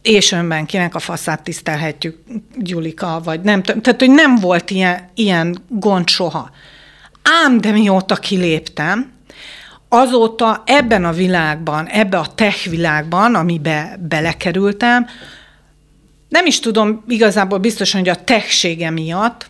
[0.02, 2.18] és önben kinek a faszát tisztelhetjük,
[2.56, 3.82] Gyulika, vagy nem tudom.
[3.82, 6.50] Tehát, hogy nem volt ilyen, ilyen gond soha.
[7.44, 9.12] Ám, de mióta kiléptem,
[9.90, 15.08] azóta ebben a világban, ebbe a tech világban, amibe belekerültem,
[16.30, 19.50] nem is tudom igazából biztosan, hogy a techsége miatt,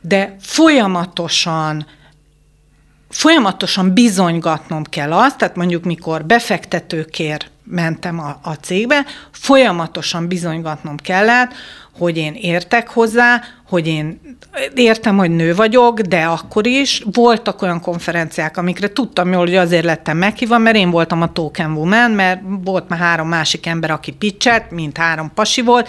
[0.00, 1.86] de folyamatosan
[3.08, 11.52] folyamatosan bizonygatnom kell azt, tehát mondjuk mikor befektetőkért mentem a, a cégbe, folyamatosan bizonygatnom kellett,
[11.98, 14.20] hogy én értek hozzá, hogy én
[14.74, 19.84] értem, hogy nő vagyok, de akkor is voltak olyan konferenciák, amikre tudtam jól, hogy azért
[19.84, 24.12] lettem meghívva, mert én voltam a token woman, mert volt már három másik ember, aki
[24.12, 25.88] pitchet, mint három pasi volt,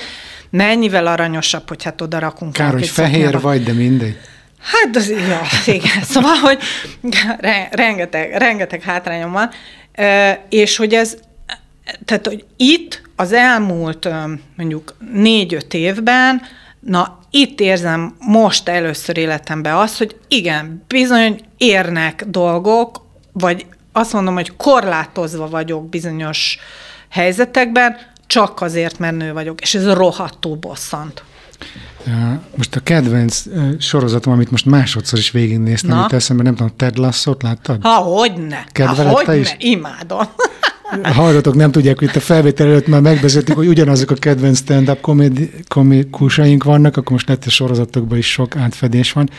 [0.49, 2.53] mennyivel aranyosabb, hogy hát oda rakunk.
[2.53, 3.39] Kár, hogy fehér szoknyába.
[3.39, 4.17] vagy, de mindegy.
[4.59, 5.41] Hát, az, ja,
[5.75, 6.03] igen.
[6.03, 6.57] Szóval, hogy
[7.71, 9.49] rengeteg, rengeteg hátrányom van,
[10.49, 11.17] és hogy ez,
[12.05, 14.09] tehát, hogy itt az elmúlt
[14.55, 16.41] mondjuk négy-öt évben,
[16.79, 24.33] na itt érzem most először életemben azt, hogy igen, bizony érnek dolgok, vagy azt mondom,
[24.33, 26.57] hogy korlátozva vagyok bizonyos
[27.09, 31.23] helyzetekben, csak azért, mert nő vagyok, és ez rohadtul bosszant.
[32.55, 33.43] Most a kedvenc
[33.79, 36.05] sorozatom, amit most másodszor is végignéztem, Na?
[36.05, 37.81] itt eszembe, nem tudom, Ted Lasso-t láttad?
[37.81, 38.65] Ha, hogyne.
[38.71, 39.35] Kedveled ha, hogyne.
[39.35, 39.55] is?
[39.57, 40.19] Imádom.
[41.03, 44.57] A hallgatók nem tudják, hogy itt a felvétel előtt már megbeszéltük, hogy ugyanazok a kedvenc
[44.57, 45.01] stand-up
[45.67, 49.29] komikusaink vannak, akkor most lett a sorozatokban is sok átfedés van,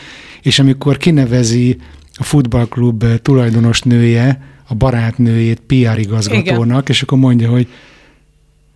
[0.41, 1.77] és amikor kinevezi
[2.13, 6.83] a futballklub tulajdonos nője, a barátnőjét PR igazgatónak, Igen.
[6.85, 7.67] és akkor mondja, hogy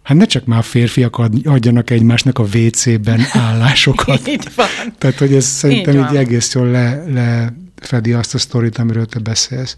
[0.04, 4.28] Hát ne csak már férfiak adjanak egymásnak a WC-ben állásokat.
[4.28, 4.68] így van.
[4.98, 9.20] Tehát, hogy ez szerintem így, így egész jól le, lefedi azt a sztorit, amiről te
[9.20, 9.78] beszélsz.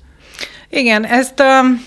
[0.69, 1.83] Igen, ezt um,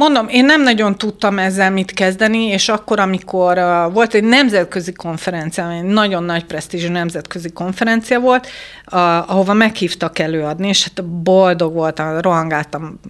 [0.00, 4.92] mondom, én nem nagyon tudtam ezzel mit kezdeni, és akkor, amikor uh, volt egy nemzetközi
[4.92, 8.50] konferencia, egy nagyon nagy presztízsű nemzetközi konferencia volt, uh,
[9.30, 13.00] ahova meghívtak előadni, és hát boldog voltam, rohangáltam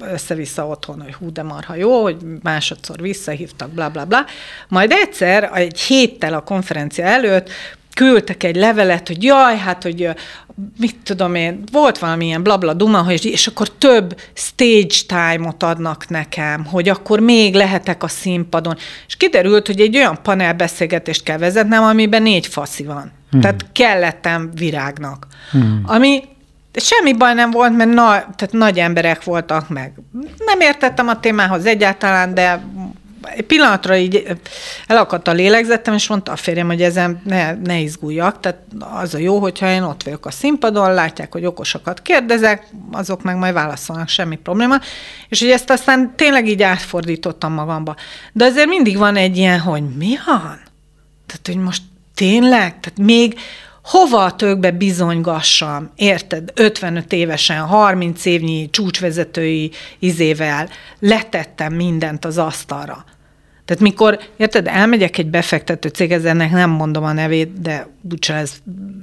[0.00, 4.24] össze-vissza otthon, hogy hú, de marha jó, hogy másodszor visszahívtak, bla, bla, bla.
[4.68, 7.50] Majd egyszer, egy héttel a konferencia előtt
[7.98, 10.08] küldtek egy levelet, hogy jaj, hát, hogy
[10.80, 16.64] mit tudom én, volt valamilyen blabla duma, hogy, és akkor több stage time-ot adnak nekem,
[16.64, 18.76] hogy akkor még lehetek a színpadon.
[19.06, 23.12] És kiderült, hogy egy olyan panelbeszélgetést kell vezetnem, amiben négy faszi van.
[23.30, 23.40] Hmm.
[23.40, 25.26] Tehát kellettem virágnak.
[25.50, 25.82] Hmm.
[25.84, 26.22] Ami
[26.74, 29.92] semmi baj nem volt, mert na, tehát nagy emberek voltak meg.
[30.46, 32.62] Nem értettem a témához egyáltalán, de
[33.22, 34.26] egy pillanatra így
[34.86, 39.18] elakadt a lélegzetem, és mondta a férjem, hogy ezen ne, ne izguljak, tehát az a
[39.18, 44.08] jó, hogyha én ott vagyok a színpadon, látják, hogy okosakat kérdezek, azok meg majd válaszolnak,
[44.08, 44.80] semmi probléma,
[45.28, 47.96] és hogy ezt aztán tényleg így átfordítottam magamba.
[48.32, 50.60] De azért mindig van egy ilyen, hogy mi van?
[51.26, 51.82] Tehát, hogy most
[52.14, 52.80] tényleg?
[52.80, 53.38] Tehát még
[53.88, 60.68] hova a tökbe bizonygassam, érted, 55 évesen, 30 évnyi csúcsvezetői izével
[60.98, 63.04] letettem mindent az asztalra.
[63.64, 68.52] Tehát mikor, érted, elmegyek egy befektető cég, ennek nem mondom a nevét, de úgyse ez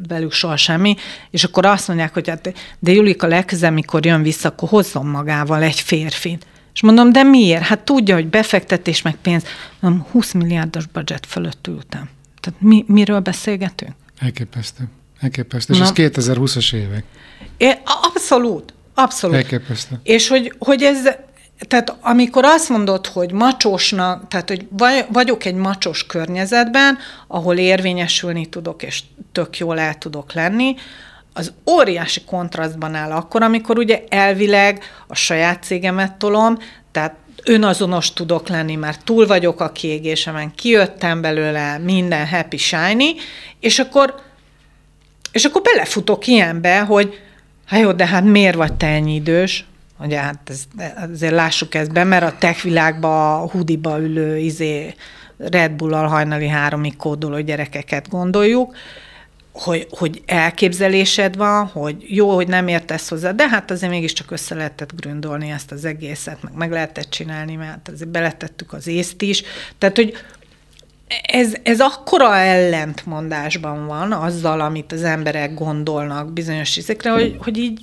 [0.07, 0.95] velük soha semmi,
[1.31, 5.61] és akkor azt mondják, hogy hát, de Julika legközelebb, mikor jön vissza, akkor hozzon magával
[5.61, 6.45] egy férfit.
[6.73, 7.63] És mondom, de miért?
[7.63, 9.43] Hát tudja, hogy befektetés meg pénz.
[9.79, 12.09] Mondom, 20 milliárdos budget fölött ültem.
[12.41, 13.93] Tehát mi, miről beszélgetünk?
[14.19, 14.83] Elképesztő.
[15.19, 15.73] Elképesztő.
[15.73, 15.85] És Na.
[15.85, 17.03] ez 2020-as évek.
[17.57, 17.71] É,
[18.13, 18.73] abszolút.
[18.93, 19.35] Abszolút.
[19.35, 19.99] Elképesztő.
[20.03, 20.97] És hogy, hogy ez,
[21.67, 24.67] tehát amikor azt mondod, hogy macsosnak, tehát hogy
[25.09, 26.97] vagyok egy macsos környezetben,
[27.27, 30.75] ahol érvényesülni tudok, és tök jól el tudok lenni,
[31.37, 36.57] az óriási kontrasztban áll akkor, amikor ugye elvileg a saját cégemet tolom,
[36.91, 43.15] tehát önazonos tudok lenni, mert túl vagyok a kiégésemen, kijöttem belőle, minden happy, shiny,
[43.59, 44.15] és akkor,
[45.31, 47.19] és akkor belefutok ilyenbe, hogy
[47.65, 49.65] hát jó, de hát miért vagy te ennyi idős?
[49.99, 50.63] Ugye hát ez,
[51.11, 54.93] azért lássuk ezt be, mert a tech világban a hudiba ülő izé
[55.37, 58.75] Red Bull-al hajnali háromig kódoló gyerekeket gondoljuk,
[59.55, 64.55] hogy, hogy elképzelésed van, hogy jó, hogy nem értesz hozzá, de hát azért mégiscsak össze
[64.55, 69.43] lehetett gründolni ezt az egészet, meg, meg lehetett csinálni, mert azért beletettük az észt is.
[69.77, 70.13] Tehát, hogy
[71.21, 77.81] ez, ez akkora ellentmondásban van azzal, amit az emberek gondolnak bizonyos részekre, hogy, hogy így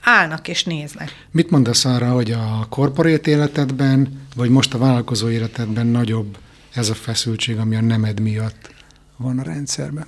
[0.00, 1.26] állnak és néznek.
[1.30, 6.38] Mit mondasz arra, hogy a korporét életedben, vagy most a vállalkozó életedben nagyobb
[6.74, 8.74] ez a feszültség, ami a nemed miatt
[9.16, 10.06] van a rendszerben?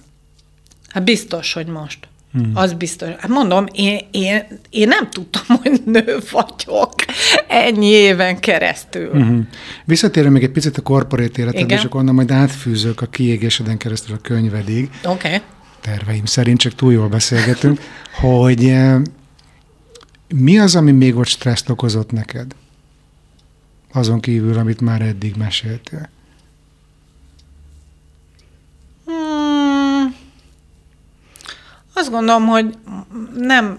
[0.95, 2.09] Hát biztos, hogy most.
[2.33, 2.51] Hmm.
[2.55, 3.09] Az biztos.
[3.09, 6.95] Hát mondom, én, én, én nem tudtam, hogy nő vagyok
[7.49, 9.09] ennyi éven keresztül.
[9.09, 9.39] Uh-huh.
[9.85, 14.15] Visszatérve még egy picit a korporét életedbe, és akkor onnan majd átfűzök a kiégéseden keresztül
[14.15, 14.91] a könyvedig.
[15.05, 15.27] Oké.
[15.27, 15.41] Okay.
[15.81, 17.81] Terveim szerint, csak túl jól beszélgetünk,
[18.21, 19.01] hogy eh,
[20.35, 22.55] mi az, ami még ott stresszt okozott neked?
[23.93, 26.09] Azon kívül, amit már eddig meséltél.
[31.97, 32.75] Azt gondolom, hogy
[33.37, 33.79] nem,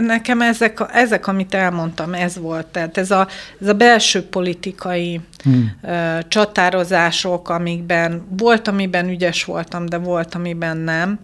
[0.00, 2.66] nekem ezek, ezek, amit elmondtam, ez volt.
[2.66, 3.28] Tehát ez a,
[3.60, 5.76] ez a belső politikai hmm.
[5.82, 11.18] uh, csatározások, amikben volt, amiben ügyes voltam, de volt, amiben nem.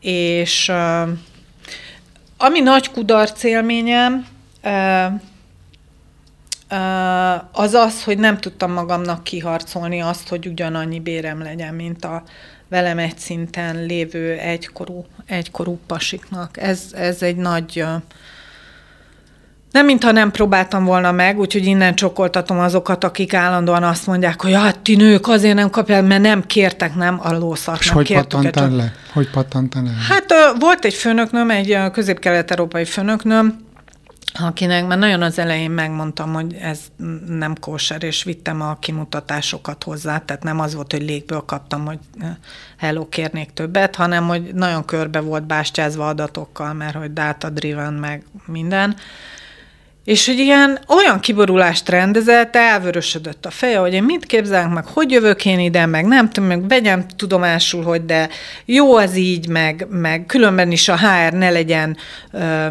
[0.00, 1.08] És uh,
[2.36, 4.26] ami nagy kudarc élményem,
[4.64, 5.12] uh,
[7.52, 12.22] az az, hogy nem tudtam magamnak kiharcolni azt, hogy ugyanannyi bérem legyen, mint a
[12.72, 16.56] velem egy szinten lévő egykorú, egykorú pasiknak.
[16.56, 17.84] Ez, ez egy nagy...
[19.70, 24.52] Nem, mintha nem próbáltam volna meg, úgyhogy innen csokoltatom azokat, akik állandóan azt mondják, hogy
[24.52, 27.80] hát ti nők azért nem kapják, mert nem kértek, nem a lószart.
[27.80, 28.92] És hogy pattantál le?
[29.12, 29.90] Hogy pattantál le?
[30.08, 33.58] Hát volt egy főnöknöm, egy közép-kelet-európai főnöknöm,
[34.32, 36.80] akinek már nagyon az elején megmondtam, hogy ez
[37.26, 41.98] nem kóser, és vittem a kimutatásokat hozzá, tehát nem az volt, hogy légből kaptam, hogy
[42.20, 42.28] eh,
[42.78, 48.96] hello, kérnék többet, hanem hogy nagyon körbe volt bástyázva adatokkal, mert hogy data-driven, meg minden.
[50.04, 55.10] És hogy ilyen olyan kiborulást rendezett, elvörösödött a feje, hogy én mit képzelek meg, hogy
[55.10, 58.28] jövök én ide, meg nem tudom, meg vegyem tudomásul, hogy de
[58.64, 61.96] jó az így, meg, meg különben is a HR ne legyen
[62.32, 62.66] uh,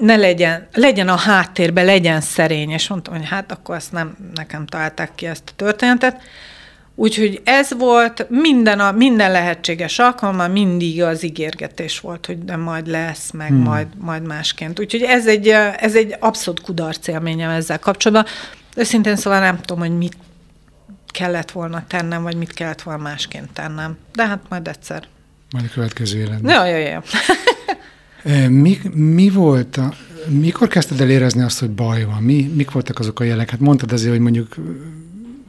[0.00, 4.66] ne legyen, legyen a háttérben, legyen szerény, és mondtam, hogy hát akkor ezt nem nekem
[4.66, 6.22] találták ki ezt a történetet.
[6.94, 12.86] Úgyhogy ez volt, minden, a, minden lehetséges alkalommal mindig az ígérgetés volt, hogy de majd
[12.86, 13.62] lesz, meg hmm.
[13.62, 14.80] majd, majd másként.
[14.80, 18.32] Úgyhogy ez egy, ez egy abszolút kudarc élményem ezzel kapcsolatban.
[18.76, 20.16] Őszintén szóval nem tudom, hogy mit
[21.06, 23.98] kellett volna tennem, vagy mit kellett volna másként tennem.
[24.14, 25.02] De hát majd egyszer.
[25.50, 26.54] Majd a következő életben.
[26.54, 27.02] Ja, ja, ja.
[28.48, 29.92] Mi, mi volt, a,
[30.28, 32.22] mikor kezdted el érezni azt, hogy baj van?
[32.22, 33.50] Mi, mik voltak azok a jelek?
[33.50, 34.54] Hát mondtad azért, hogy mondjuk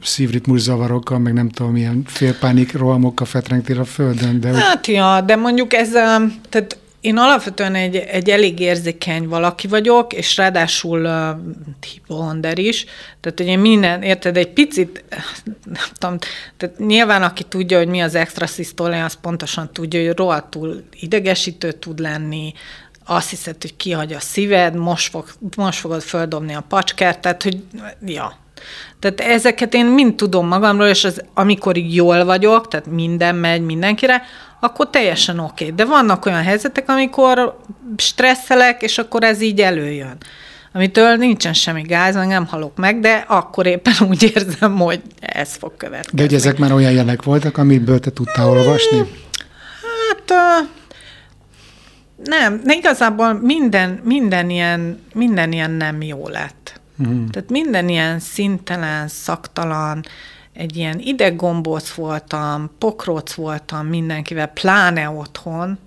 [0.02, 4.40] szívritmus zavarokkal, meg nem tudom, milyen félpánik rohamokkal fetrengtél a földön.
[4.40, 5.90] De hát ja, de mondjuk ez,
[6.48, 12.84] tehát én alapvetően egy, egy elég érzékeny valaki vagyok, és ráadásul uh, hiponder is,
[13.20, 15.04] tehát én minden, érted, egy picit,
[15.64, 16.18] nem tudom,
[16.56, 21.72] tehát nyilván aki tudja, hogy mi az extra szisztólia, az pontosan tudja, hogy rohadtul idegesítő
[21.72, 22.52] tud lenni,
[23.04, 27.62] azt hiszed, hogy kihagy a szíved, most, fog, most fogod földobni a pacskert, tehát hogy,
[28.04, 28.40] ja.
[29.02, 34.22] Tehát ezeket én mind tudom magamról, és az, amikor jól vagyok, tehát minden megy mindenkire,
[34.60, 35.64] akkor teljesen oké.
[35.64, 35.76] Okay.
[35.76, 37.58] De vannak olyan helyzetek, amikor
[37.96, 40.16] stresszelek, és akkor ez így előjön.
[40.72, 45.54] Amitől nincsen semmi gáz, meg nem halok meg, de akkor éppen úgy érzem, hogy ez
[45.54, 46.16] fog következni.
[46.16, 48.98] De hogy ezek már olyan jelek voltak, amiből te tudtál olvasni?
[50.08, 50.68] Hát uh,
[52.24, 56.80] nem, de igazából minden, minden, ilyen, minden ilyen nem jó lett.
[57.08, 57.26] Mm.
[57.26, 60.04] Tehát minden ilyen szintelen, szaktalan,
[60.52, 65.78] egy ilyen ideggombóc voltam, pokróc voltam mindenkivel, pláne otthon.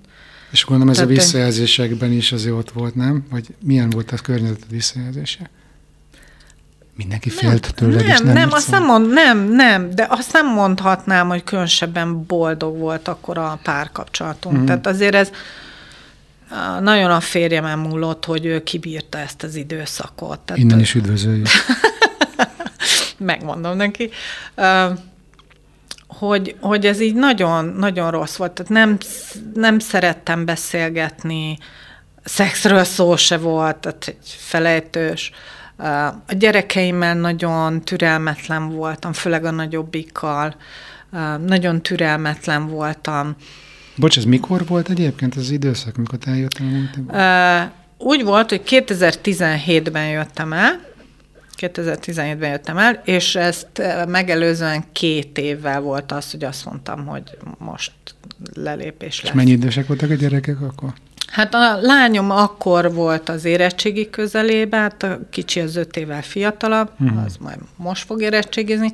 [0.52, 3.26] És gondolom ez Tehát a visszajelzésekben is azért ott volt, nem?
[3.32, 5.50] Vagy milyen volt a környezeted visszajelzése?
[6.96, 10.34] Mindenki félt nem, tőled, nem, és nem Nem, azt nem, mond, nem, nem, de azt
[10.34, 14.58] nem mondhatnám, hogy különösebben boldog volt akkor a párkapcsolatunk.
[14.58, 14.66] Mm.
[14.66, 15.32] Tehát azért ez,
[16.80, 20.40] nagyon a férjem múlott, hogy ő kibírta ezt az időszakot.
[20.40, 21.48] Tehát Innen is üdvözöljük.
[23.18, 24.10] megmondom neki.
[26.08, 28.52] Hogy, hogy ez így nagyon, nagyon rossz volt.
[28.52, 28.98] Tehát nem,
[29.54, 31.58] nem szerettem beszélgetni,
[32.24, 35.32] szexről szó se volt, tehát egy felejtős.
[36.28, 40.56] A gyerekeimmel nagyon türelmetlen voltam, főleg a nagyobbikkal.
[41.46, 43.36] Nagyon türelmetlen voltam
[43.96, 46.90] Bocs, ez mikor volt egyébként az időszak, amikor te eljöttem?
[47.08, 50.94] Uh, úgy volt, hogy 2017-ben jöttem el,
[51.58, 57.92] 2017-ben jöttem el, és ezt megelőzően két évvel volt az, hogy azt mondtam, hogy most
[58.54, 59.32] lelépés lesz.
[59.32, 60.94] És mennyi idősek voltak a gyerekek akkor?
[61.28, 66.90] Hát a lányom akkor volt az érettségi közelében, hát a kicsi az öt évvel fiatalabb,
[67.00, 67.24] uh-huh.
[67.24, 68.94] az majd most fog érettségizni.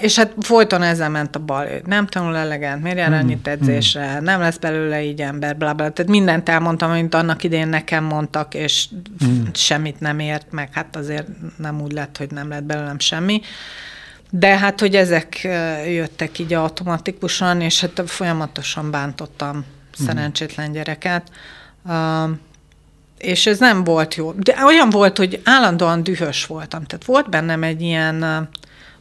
[0.00, 4.40] És hát folyton ezzel ment a bal, nem tanul elegent, miért jár annyit edzésre, nem
[4.40, 5.90] lesz belőle így ember, bla, bla.
[5.90, 8.88] Tehát mindent elmondtam, amit annak idén nekem mondtak, és
[9.24, 9.42] mm.
[9.52, 13.40] semmit nem ért meg, hát azért nem úgy lett, hogy nem lett belőlem semmi.
[14.30, 15.48] De hát, hogy ezek
[15.86, 21.30] jöttek így automatikusan, és hát folyamatosan bántottam szerencsétlen gyereket.
[21.84, 22.30] Uh,
[23.18, 24.32] és ez nem volt jó.
[24.32, 26.84] De olyan volt, hogy állandóan dühös voltam.
[26.84, 28.48] Tehát volt bennem egy ilyen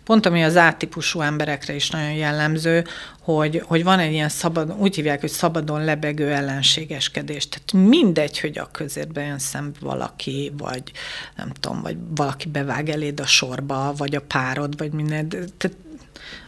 [0.03, 2.83] pont ami az átípusú emberekre is nagyon jellemző,
[3.19, 7.47] hogy, hogy van egy ilyen szabad, úgy hívják, hogy szabadon lebegő ellenségeskedés.
[7.49, 10.83] Tehát mindegy, hogy a közérbe jön szembe valaki, vagy
[11.37, 15.29] nem tudom, vagy valaki bevág eléd a sorba, vagy a párod, vagy minden.
[15.29, 15.77] Tehát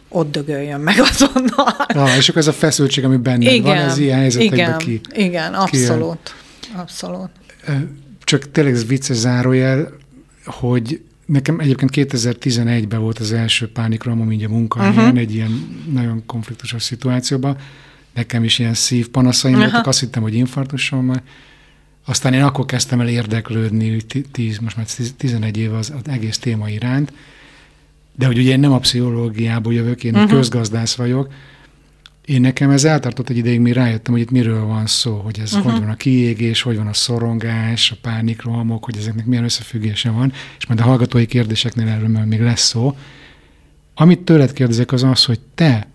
[0.08, 1.74] ott dögöljön meg azonnal.
[1.88, 5.00] Ah, és akkor ez a feszültség, ami benned igen, van, ez ilyen helyzetekben igen, ki.
[5.12, 6.34] Igen, abszolút.
[6.60, 7.30] Ki abszolút.
[8.24, 9.92] Csak tényleg ez vicces zárójel,
[10.44, 15.18] hogy Nekem egyébként 2011-ben volt az első pánikrohamom így a munkahelyen, uh-huh.
[15.18, 17.56] egy ilyen nagyon konfliktusos szituációban.
[18.14, 19.70] Nekem is ilyen szívpanaszaim uh-huh.
[19.70, 21.20] voltak, azt hittem, hogy infarktusom van.
[22.04, 23.96] Aztán én akkor kezdtem el érdeklődni,
[24.32, 27.12] tíz, most már 11 év az, az egész téma iránt,
[28.16, 30.30] de hogy ugye én nem a pszichológiából jövök, én uh-huh.
[30.30, 31.32] közgazdász vagyok,
[32.26, 35.52] én nekem ez eltartott egy ideig, mi rájöttem, hogy itt miről van szó, hogy ez
[35.52, 35.72] uh-huh.
[35.72, 40.32] hogy van a kiégés, hogy van a szorongás, a pánikrohamok, hogy ezeknek milyen összefüggése van,
[40.58, 42.96] és majd a hallgatói kérdéseknél erről még lesz szó.
[43.94, 45.86] Amit tőled kérdezek, az az, hogy te,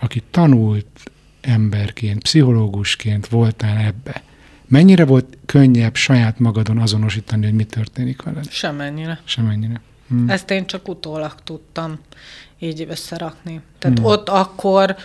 [0.00, 1.10] aki tanult
[1.40, 4.22] emberként, pszichológusként voltál ebbe,
[4.66, 8.50] mennyire volt könnyebb saját magadon azonosítani, hogy mi történik veled?
[8.50, 9.20] Semennyire.
[9.24, 9.80] Semennyire.
[10.08, 10.28] Hmm.
[10.28, 11.98] Ezt én csak utólag tudtam
[12.58, 13.60] így összerakni.
[13.78, 14.06] Tehát hmm.
[14.06, 14.96] ott akkor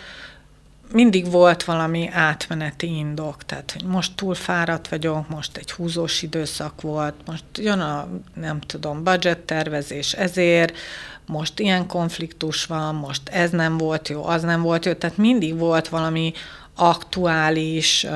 [0.92, 6.82] mindig volt valami átmeneti indok, tehát hogy most túl fáradt vagyok, most egy húzós időszak
[6.82, 10.78] volt, most jön a, nem tudom, budget tervezés ezért,
[11.26, 15.58] most ilyen konfliktus van, most ez nem volt jó, az nem volt jó, tehát mindig
[15.58, 16.34] volt valami
[16.76, 18.08] aktuális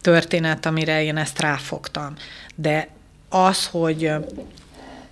[0.00, 2.14] történet, amire én ezt ráfogtam.
[2.54, 2.88] De
[3.28, 4.12] az, hogy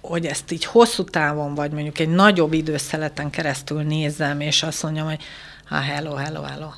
[0.01, 5.07] hogy ezt így hosszú távon, vagy mondjuk egy nagyobb időszeleten keresztül nézem, és azt mondjam,
[5.07, 5.23] hogy
[5.65, 6.69] ha hello, hello, hello,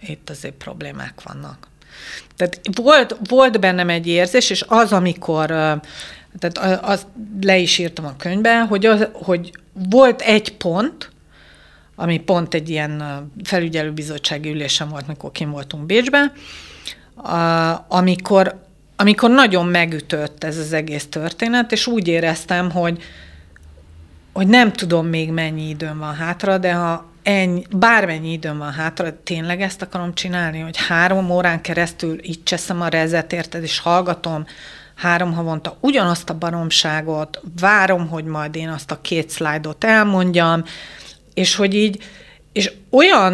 [0.00, 1.68] itt azért problémák vannak.
[2.36, 5.46] Tehát volt, volt bennem egy érzés, és az, amikor,
[6.38, 7.06] tehát az
[7.40, 11.10] le is írtam a könyvbe, hogy, az, hogy volt egy pont,
[11.94, 13.02] ami pont egy ilyen
[13.44, 16.32] felügyelőbizottsági ülésen volt, mikor kim voltunk Bécsben,
[17.88, 18.60] amikor,
[18.96, 23.02] amikor nagyon megütött ez az egész történet, és úgy éreztem, hogy,
[24.32, 29.22] hogy nem tudom még mennyi időm van hátra, de ha ennyi, bármennyi időm van hátra,
[29.22, 34.46] tényleg ezt akarom csinálni, hogy három órán keresztül így cseszem a rezet, érted, és hallgatom
[34.94, 40.64] három havonta ugyanazt a baromságot, várom, hogy majd én azt a két szlájdot elmondjam,
[41.34, 42.02] és hogy így,
[42.52, 43.32] és olyan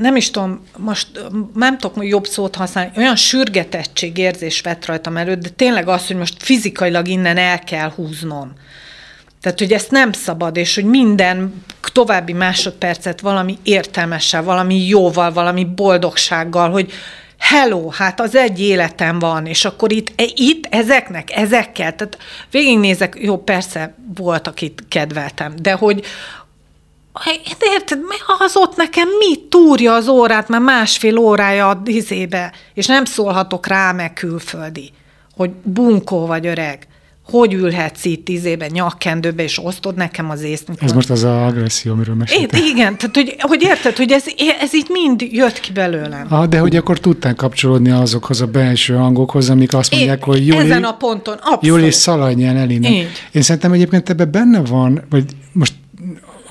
[0.00, 1.08] nem is tudom, most
[1.54, 6.42] nem tudok jobb szót használni, olyan sürgetettségérzés vett rajtam előtt, de tényleg az, hogy most
[6.42, 8.52] fizikailag innen el kell húznom.
[9.44, 15.64] Tehát, hogy ezt nem szabad, és hogy minden további másodpercet valami értelmessel, valami jóval, valami
[15.64, 16.92] boldogsággal, hogy
[17.38, 22.18] hello, hát az egy életem van, és akkor itt, e, itt ezeknek, ezekkel, tehát
[22.50, 26.04] végignézek, jó, persze volt, akit kedveltem, de hogy,
[27.58, 28.00] de érted,
[28.38, 33.66] az ott nekem mi túrja az órát, már másfél órája a dizébe, és nem szólhatok
[33.66, 34.92] rá meg külföldi,
[35.36, 36.86] hogy bunkó vagy öreg
[37.24, 40.68] hogy ülhetsz itt tízébe, nyakkendőbe, és osztod nekem az észt.
[40.80, 42.60] Ez most az a agresszió, amiről meséltem.
[42.64, 44.24] Igen, tehát hogy, hogy érted, hogy ez,
[44.60, 46.26] ez így mind jött ki belőlem.
[46.28, 50.46] Ah, de hogy akkor tudtál kapcsolódni azokhoz a belső hangokhoz, amik azt mondják, é, hogy
[50.46, 51.64] Júli, ezen a ponton, abszolút.
[51.64, 52.92] Júli szaladj el innen.
[53.32, 55.74] Én szerintem egyébként ebben benne van, vagy most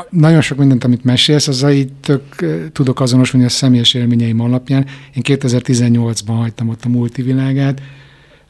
[0.09, 2.23] nagyon sok mindent, amit mesélsz, az így tök
[2.71, 4.85] tudok azonosulni a személyes élményeim alapján.
[5.13, 7.81] Én 2018-ban hagytam ott a multivilágát,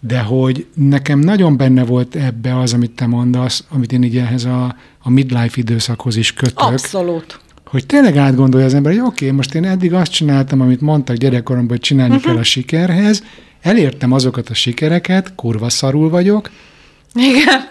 [0.07, 4.45] de hogy nekem nagyon benne volt ebbe az, amit te mondasz, amit én így ehhez
[4.45, 6.59] a, a midlife időszakhoz is kötök.
[6.59, 7.39] Abszolút.
[7.65, 11.15] Hogy tényleg átgondolja az ember, hogy oké, okay, most én eddig azt csináltam, amit mondtak
[11.15, 12.31] gyerekkoromban, hogy csinálni uh-huh.
[12.31, 13.23] kell a sikerhez,
[13.61, 16.49] elértem azokat a sikereket, kurva szarul vagyok,
[17.15, 17.61] igen.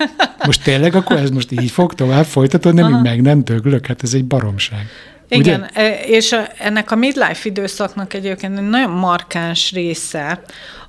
[0.47, 3.87] Most tényleg akkor ez most így fog tovább folytatódni, amíg meg nem döglök?
[3.87, 4.87] Hát ez egy baromság.
[5.29, 6.05] Igen, Ugye?
[6.05, 10.43] És ennek a midlife időszaknak egyébként egy nagyon markáns része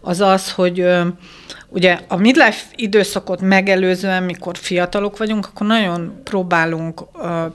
[0.04, 0.86] az az, hogy
[1.74, 7.03] ugye a midlife időszakot megelőzően, mikor fiatalok vagyunk, akkor nagyon próbálunk,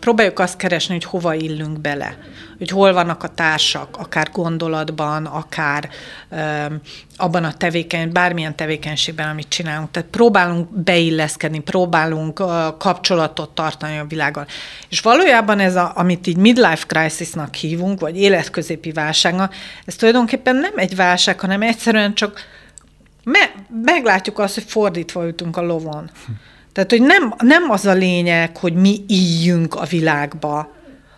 [0.00, 2.16] próbáljuk azt keresni, hogy hova illünk bele.
[2.58, 5.88] Hogy hol vannak a társak, akár gondolatban, akár
[7.16, 9.90] abban a tevékeny, bármilyen tevékenységben, amit csinálunk.
[9.90, 12.42] Tehát próbálunk beilleszkedni, próbálunk
[12.78, 14.46] kapcsolatot tartani a világgal.
[14.88, 19.54] És valójában ez, a, amit így midlife crisisnak hívunk, vagy életközépi válságnak,
[19.84, 22.40] ez tulajdonképpen nem egy válság, hanem egyszerűen csak
[23.28, 23.54] me-
[23.84, 26.10] meglátjuk azt, hogy fordítva ütünk a lovon.
[26.72, 30.72] Tehát, hogy nem, nem az a lényeg, hogy mi íjjünk a világba,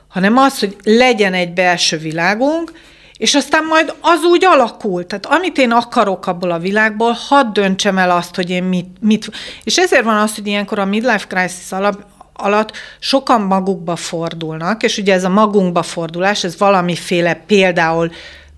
[0.09, 2.73] hanem az, hogy legyen egy belső világunk,
[3.17, 5.07] és aztán majd az úgy alakul.
[5.07, 9.31] Tehát amit én akarok abból a világból, hadd döntsem el azt, hogy én mit, mit...
[9.65, 14.99] És ezért van az, hogy ilyenkor a midlife crisis alap, alatt sokan magukba fordulnak, és
[14.99, 18.11] ugye ez a magunkba fordulás, ez valamiféle például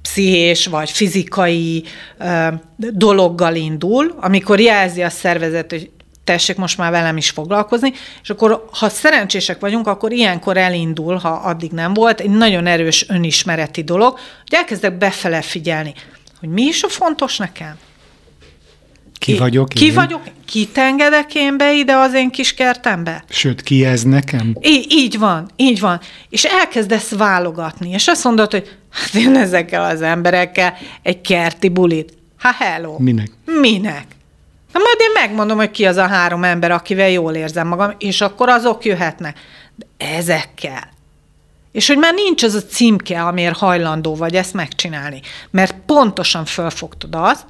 [0.03, 1.85] pszichés vagy fizikai
[2.19, 2.47] ö,
[2.77, 5.91] dologgal indul, amikor jelzi a szervezet, hogy
[6.25, 7.93] tessék most már velem is foglalkozni,
[8.23, 13.07] és akkor, ha szerencsések vagyunk, akkor ilyenkor elindul, ha addig nem volt, egy nagyon erős
[13.09, 15.95] önismereti dolog, hogy elkezdek befele figyelni,
[16.41, 17.75] hogy mi is a fontos nekem.
[19.19, 19.95] Ki vagyok Ki én?
[19.95, 20.23] vagyok?
[20.47, 23.25] Kit engedek én be ide az én kis kertembe?
[23.29, 24.57] Sőt, ki ez nekem?
[24.61, 26.01] Í- így van, így van.
[26.29, 32.12] És elkezdesz válogatni, és azt mondod, hogy hát én ezekkel az emberekkel egy kerti bulit.
[32.38, 32.99] Ha hello.
[32.99, 33.30] Minek?
[33.45, 34.05] Minek?
[34.72, 38.20] Na majd én megmondom, hogy ki az a három ember, akivel jól érzem magam, és
[38.20, 39.38] akkor azok jöhetnek.
[39.74, 40.90] De ezekkel.
[41.72, 45.20] És hogy már nincs az a címke, amiért hajlandó vagy ezt megcsinálni.
[45.51, 47.45] Mert pontosan fölfogtad azt,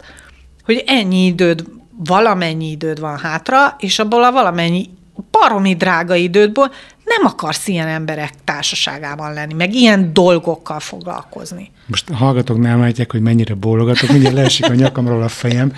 [0.64, 1.64] hogy ennyi időd,
[2.04, 4.90] valamennyi időd van hátra, és abból a valamennyi
[5.30, 6.72] baromi drága idődből
[7.04, 11.70] nem akarsz ilyen emberek társaságában lenni, meg ilyen dolgokkal foglalkozni.
[11.86, 15.72] Most a hallgatók nem látják, hogy mennyire bólogatok, mindjárt leesik a nyakamról a fejem.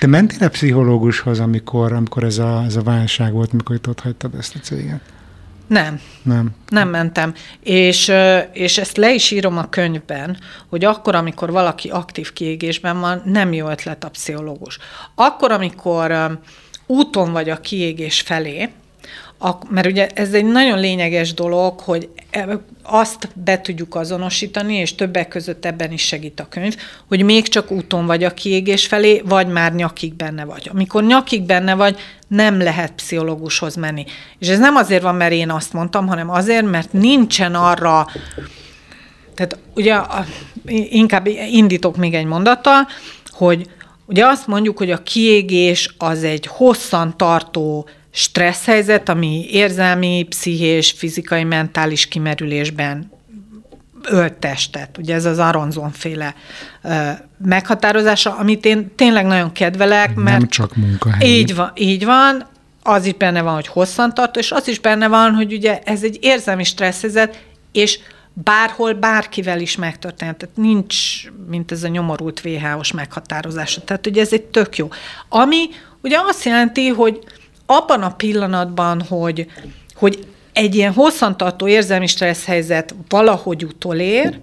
[0.00, 4.00] Te mentél a pszichológushoz, amikor, amikor ez, a, ez a válság volt, mikor itt ott
[4.00, 5.00] hagytad ezt a céget?
[5.66, 6.00] Nem.
[6.22, 6.50] Nem.
[6.68, 7.34] Nem mentem.
[7.62, 8.12] És,
[8.52, 10.38] és ezt le is írom a könyvben,
[10.68, 14.78] hogy akkor, amikor valaki aktív kiégésben van, nem jó ötlet a pszichológus.
[15.14, 16.38] Akkor, amikor
[16.86, 18.68] úton vagy a kiégés felé,
[19.68, 25.28] mert ugye ez egy nagyon lényeges dolog, hogy e, azt be tudjuk azonosítani, és többek
[25.28, 26.76] között ebben is segít a könyv,
[27.08, 30.68] hogy még csak úton vagy a kiégés felé, vagy már nyakig benne vagy.
[30.72, 34.04] Amikor nyakig benne vagy, nem lehet pszichológushoz menni.
[34.38, 38.06] És ez nem azért van, mert én azt mondtam, hanem azért, mert nincsen arra,
[39.34, 39.96] tehát ugye
[40.88, 42.86] inkább indítok még egy mondattal,
[43.30, 43.66] hogy
[44.06, 50.90] ugye azt mondjuk, hogy a kiégés az egy hosszan tartó stressz helyzet, ami érzelmi, pszichés,
[50.90, 53.10] fizikai, mentális kimerülésben
[54.02, 54.98] ölt testet.
[54.98, 56.34] Ugye ez az Aronzon féle
[57.44, 60.38] meghatározása, amit én tényleg nagyon kedvelek, mert...
[60.38, 61.28] Nem csak munkahely.
[61.28, 62.46] Így van, így van.
[62.82, 66.18] Az is benne van, hogy hosszantartó, és az is benne van, hogy ugye ez egy
[66.20, 67.98] érzelmi stresszezet, és
[68.32, 70.36] bárhol, bárkivel is megtörtént.
[70.36, 70.96] Tehát nincs,
[71.48, 73.80] mint ez a nyomorult VH-os meghatározása.
[73.80, 74.88] Tehát ugye ez egy tök jó.
[75.28, 75.68] Ami
[76.02, 77.18] ugye azt jelenti, hogy
[77.70, 79.46] abban a pillanatban, hogy,
[79.94, 84.40] hogy egy ilyen hosszantartó érzelmi stressz helyzet valahogy utolér,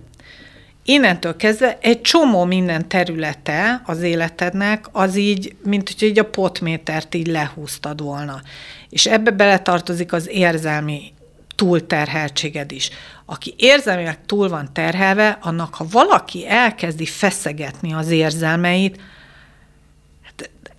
[0.83, 7.15] innentől kezdve egy csomó minden területe az életednek, az így, mint hogy így a potmétert
[7.15, 8.41] így lehúztad volna.
[8.89, 11.13] És ebbe beletartozik az érzelmi
[11.55, 12.89] túlterheltséged is.
[13.25, 18.99] Aki érzelmileg túl van terhelve, annak ha valaki elkezdi feszegetni az érzelmeit,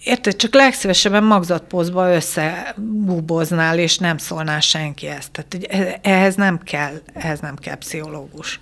[0.06, 5.30] érted, csak legszívesebben magzatpózba összebuboznál, és nem szólnál senki ezt.
[5.30, 8.60] Tehát ehhez nem kell, ehhez nem kell pszichológus.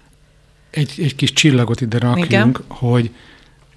[0.70, 2.64] Egy, egy kis csillagot ide rakjunk, Igen.
[2.68, 3.10] hogy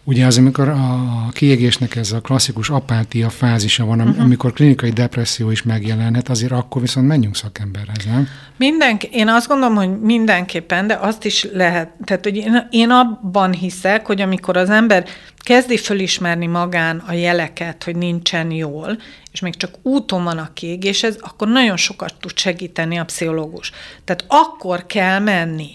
[0.08, 4.24] Ugye az, amikor a kiégésnek ez a klasszikus apátia fázisa van, uh-huh.
[4.24, 8.28] amikor klinikai depresszió is megjelenhet, azért akkor viszont menjünk szakemberhez, nem?
[8.58, 13.54] Mindenki, én azt gondolom, hogy mindenképpen, de azt is lehet, tehát hogy én, én abban
[13.54, 15.06] hiszek, hogy amikor az ember
[15.38, 18.98] kezdi fölismerni magán a jeleket, hogy nincsen jól,
[19.32, 23.72] és még csak úton van a kiégéshez, akkor nagyon sokat tud segíteni a pszichológus.
[24.04, 25.70] Tehát akkor kell menni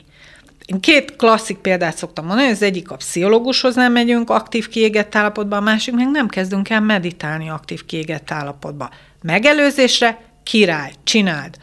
[0.72, 5.56] én két klasszik példát szoktam mondani, az egyik a pszichológushoz nem megyünk aktív kiégett állapotba,
[5.56, 8.90] a másik meg nem kezdünk el meditálni aktív kiégett állapotba.
[9.22, 11.56] Megelőzésre király, csináld.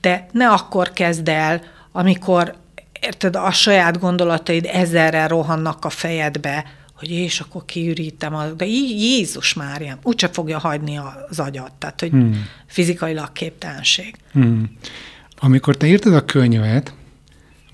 [0.00, 1.62] De ne akkor kezd el,
[1.92, 2.54] amikor
[3.00, 6.64] érted, a saját gondolataid ezerrel rohannak a fejedbe,
[6.94, 10.98] hogy és akkor kiürítem, a, de Jézus Mária, úgyse fogja hagyni
[11.28, 12.46] az agyat, tehát hogy hmm.
[12.66, 14.14] fizikailag képtelenség.
[14.32, 14.76] Hmm.
[15.38, 16.94] Amikor te írtad a könyvet,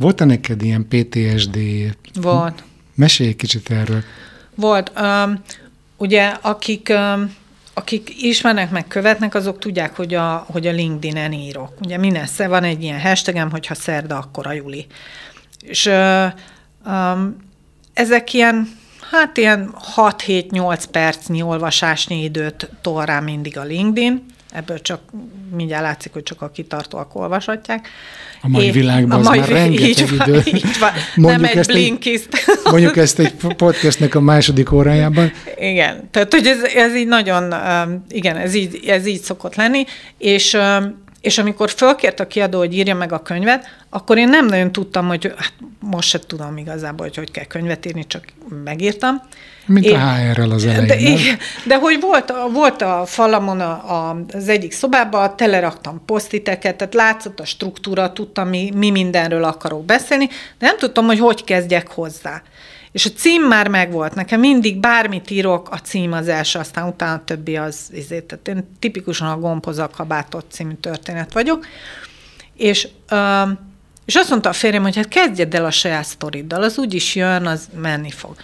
[0.01, 1.59] volt-e neked ilyen PTSD?
[2.15, 2.63] Volt.
[2.95, 4.03] Mesélj egy kicsit erről.
[4.55, 4.93] Volt.
[5.01, 5.43] Um,
[5.97, 7.35] ugye, akik, um,
[7.75, 11.73] akik ismernek, meg követnek, azok tudják, hogy a, hogy a LinkedIn-en írok.
[11.81, 14.87] Ugye minden van egy ilyen hashtagem, hogyha szerda, akkor a juli.
[15.63, 16.27] És uh,
[16.87, 17.37] um,
[17.93, 18.69] ezek ilyen,
[19.11, 25.01] hát ilyen 6-7-8 percnyi olvasásnyi időt tol rá mindig a LinkedIn, ebből csak
[25.57, 27.89] mindjárt látszik, hogy csak a kitartóak olvashatják.
[28.43, 30.43] A mai é, világban a mai, az már rengeteg így van, idő.
[30.45, 30.91] Így van.
[31.17, 32.29] Mondjuk Nem egy blinkiszt.
[32.71, 35.33] Mondjuk ezt egy podcastnek a második órájában.
[35.59, 39.85] Igen, tehát hogy ez, ez így nagyon, um, igen, ez így, ez így szokott lenni,
[40.19, 44.47] és um, és amikor fölkért a kiadó, hogy írja meg a könyvet, akkor én nem
[44.47, 48.25] nagyon tudtam, hogy hát most se tudom igazából, hogy hogy kell könyvet írni, csak
[48.65, 49.23] megírtam.
[49.71, 51.39] Mint én, a HR-rel az elején, de, nem?
[51.67, 57.41] de hogy volt, volt a falamon a, a, az egyik szobában, teleraktam posztiteket, tehát látszott
[57.41, 60.27] a struktúra, tudtam, mi, mi mindenről akarok beszélni,
[60.59, 62.43] de nem tudtam, hogy hogy kezdjek hozzá.
[62.93, 64.15] És a cím már megvolt.
[64.15, 68.21] Nekem mindig bármit írok, a cím az első, aztán utána a többi az izé.
[68.21, 71.67] Tehát én tipikusan a gombhoz a kabátot című történet vagyok.
[72.57, 72.89] És,
[74.05, 77.15] és azt mondta a férjem, hogy hát kezdjed el a saját sztoriddal, az úgy is
[77.15, 78.35] jön, az menni fog.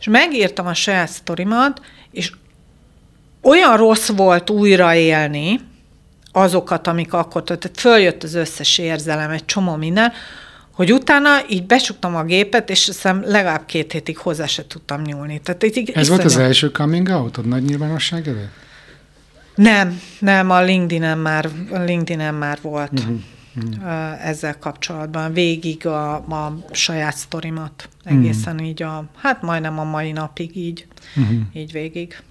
[0.00, 2.32] És megírtam a saját sztorimat, és
[3.42, 5.60] olyan rossz volt újraélni
[6.32, 10.12] azokat, amik akkor, tehát följött az összes érzelem, egy csomó minden,
[10.72, 15.40] hogy utána így besuktam a gépet, és hiszem legalább két hétig hozzá se tudtam nyúlni.
[15.40, 16.08] Tehát így, Ez iszonyat...
[16.08, 18.52] volt az első coming out nagy nyilvánosság előtt?
[19.54, 23.20] Nem, nem, a LinkedIn-en már, a LinkedIn-en már volt uh-huh,
[23.56, 24.26] uh-huh.
[24.26, 25.32] ezzel kapcsolatban.
[25.32, 28.68] Végig a, a saját sztorimat, egészen uh-huh.
[28.68, 30.86] így a, hát majdnem a mai napig így,
[31.16, 31.38] uh-huh.
[31.52, 32.22] így végig.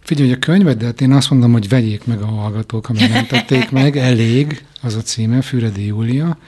[0.00, 3.70] Figyelj, hogy a könyvedet én azt mondom, hogy vegyék meg a hallgatók, ha nem tették
[3.80, 6.38] meg, elég, az a címe, Füredi Júlia,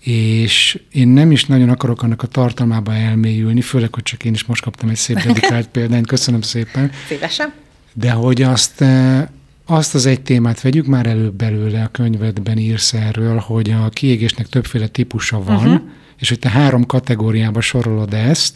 [0.00, 4.44] és én nem is nagyon akarok annak a tartalmába elmélyülni, főleg, hogy csak én is
[4.44, 6.90] most kaptam egy szép dedikált példányt, köszönöm szépen.
[7.08, 7.52] Szívesen.
[7.94, 9.26] De hogy azt, eh,
[9.70, 14.46] azt az egy témát vegyük már előbb belőle, a könyvedben írsz erről, hogy a kiégésnek
[14.46, 15.80] többféle típusa van, uh-huh.
[16.18, 18.54] és hogy te három kategóriába sorolod ezt,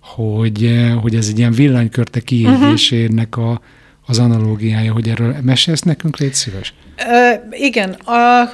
[0.00, 3.60] hogy, eh, hogy ez egy ilyen villanykörte kiégésének a,
[4.06, 6.74] az analógiája, hogy erről mesélsz nekünk, légy szíves?
[6.96, 8.48] Ö, igen, a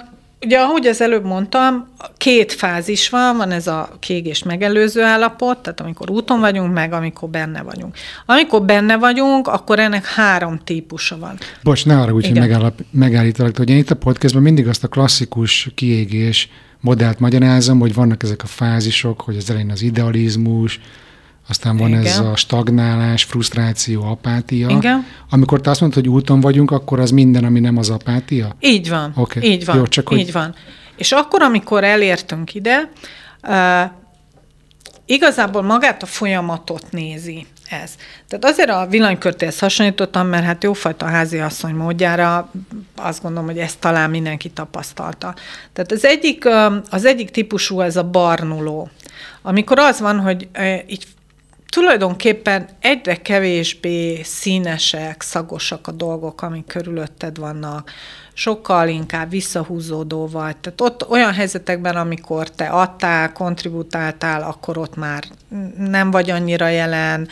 [0.45, 5.81] Ugye, ahogy az előbb mondtam, két fázis van, van ez a kiégés megelőző állapot, tehát
[5.81, 7.97] amikor úton vagyunk, meg amikor benne vagyunk.
[8.27, 11.39] Amikor benne vagyunk, akkor ennek három típusa van.
[11.63, 14.89] Bocs, ne arra úgy, hogy megállap, megállítalak, hogy én itt a podcastban mindig azt a
[14.89, 16.49] klasszikus kiégés
[16.81, 20.81] modellt magyarázom, hogy vannak ezek a fázisok, hogy az elején az idealizmus,
[21.53, 22.05] aztán van Igen.
[22.05, 24.69] ez a stagnálás, frusztráció, apátia.
[24.69, 25.07] Igen.
[25.31, 28.57] Amikor te azt mondod, hogy úton vagyunk, akkor az minden, ami nem az apátia?
[28.61, 29.13] Így van.
[29.17, 29.43] Okay.
[29.43, 29.77] Így van.
[29.77, 30.33] Jó, csak így hogy...
[30.33, 30.55] van.
[30.97, 32.91] És akkor, amikor elértünk ide,
[33.43, 33.91] uh,
[35.07, 37.47] igazából magát a folyamatot nézi
[37.83, 37.95] ez.
[38.29, 42.51] Tehát azért a villanykörtéhez hasonlítottam, mert hát jófajta házi asszony módjára
[42.97, 45.35] azt gondolom, hogy ezt talán mindenki tapasztalta.
[45.73, 46.49] Tehát az egyik,
[46.91, 48.91] az egyik típusú ez a barnuló,
[49.43, 50.49] amikor az van, hogy
[50.87, 51.07] így
[51.73, 57.91] tulajdonképpen egyre kevésbé színesek, szagosak a dolgok, amik körülötted vannak,
[58.33, 60.57] sokkal inkább visszahúzódó vagy.
[60.57, 65.25] Tehát ott olyan helyzetekben, amikor te adtál, kontributáltál, akkor ott már
[65.77, 67.29] nem vagy annyira jelen,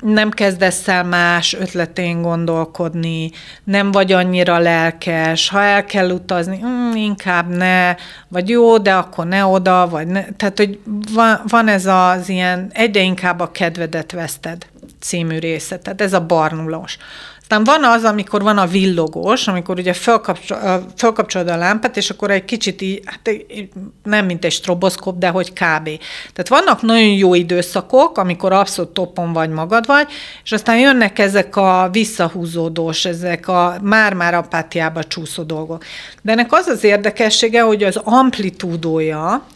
[0.00, 3.30] nem kezdesz el más ötletén gondolkodni,
[3.64, 7.94] nem vagy annyira lelkes, ha el kell utazni, mm, inkább ne,
[8.28, 10.24] vagy jó, de akkor ne oda, vagy ne.
[10.36, 10.80] Tehát, hogy
[11.14, 14.66] van, van ez az ilyen, egyre inkább a kedvedet veszted
[15.00, 16.98] című része, tehát ez a barnulós.
[17.50, 19.92] Aztán van az, amikor van a villogós, amikor ugye
[20.96, 23.30] felkapcsolod a lámpát, és akkor egy kicsit így, hát
[24.02, 25.88] nem mint egy stroboszkop, de hogy kb.
[26.32, 30.06] Tehát vannak nagyon jó időszakok, amikor abszolút topon vagy magad vagy,
[30.44, 35.84] és aztán jönnek ezek a visszahúzódós, ezek a már-már apátiába csúszó dolgok.
[36.22, 39.46] De ennek az az érdekessége, hogy az amplitúdója,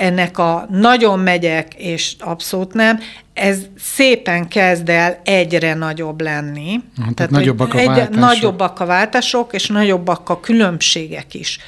[0.00, 2.98] ennek a nagyon megyek, és abszolút nem,
[3.34, 6.74] ez szépen kezd el egyre nagyobb lenni.
[6.74, 8.14] Uh, tehát, tehát nagyobbak a egy, váltások.
[8.14, 11.58] Nagyobbak a váltások, és nagyobbak a különbségek is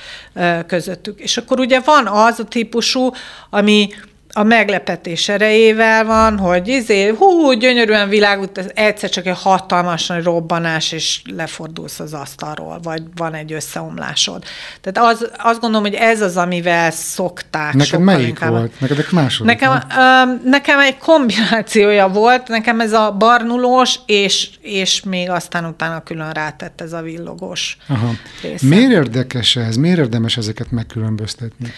[0.66, 1.20] közöttük.
[1.20, 3.10] És akkor ugye van az a típusú,
[3.50, 3.88] ami
[4.32, 10.22] a meglepetés erejével van, hogy izé, hú, gyönyörűen világút, ez egyszer csak egy hatalmas nagy
[10.22, 14.44] robbanás, és lefordulsz az asztalról, vagy van egy összeomlásod.
[14.80, 17.74] Tehát az, azt gondolom, hogy ez az, amivel szokták.
[17.74, 18.50] Neked melyik inkább.
[18.50, 18.80] volt?
[18.80, 19.52] Neked második?
[19.52, 26.02] Nekem, uh, nekem egy kombinációja volt, nekem ez a barnulós, és, és még aztán utána
[26.02, 28.10] külön rátett ez a villogós Aha.
[28.42, 28.66] Része.
[28.66, 29.76] Miért érdekes ez?
[29.76, 31.72] Miért érdemes ezeket megkülönböztetni?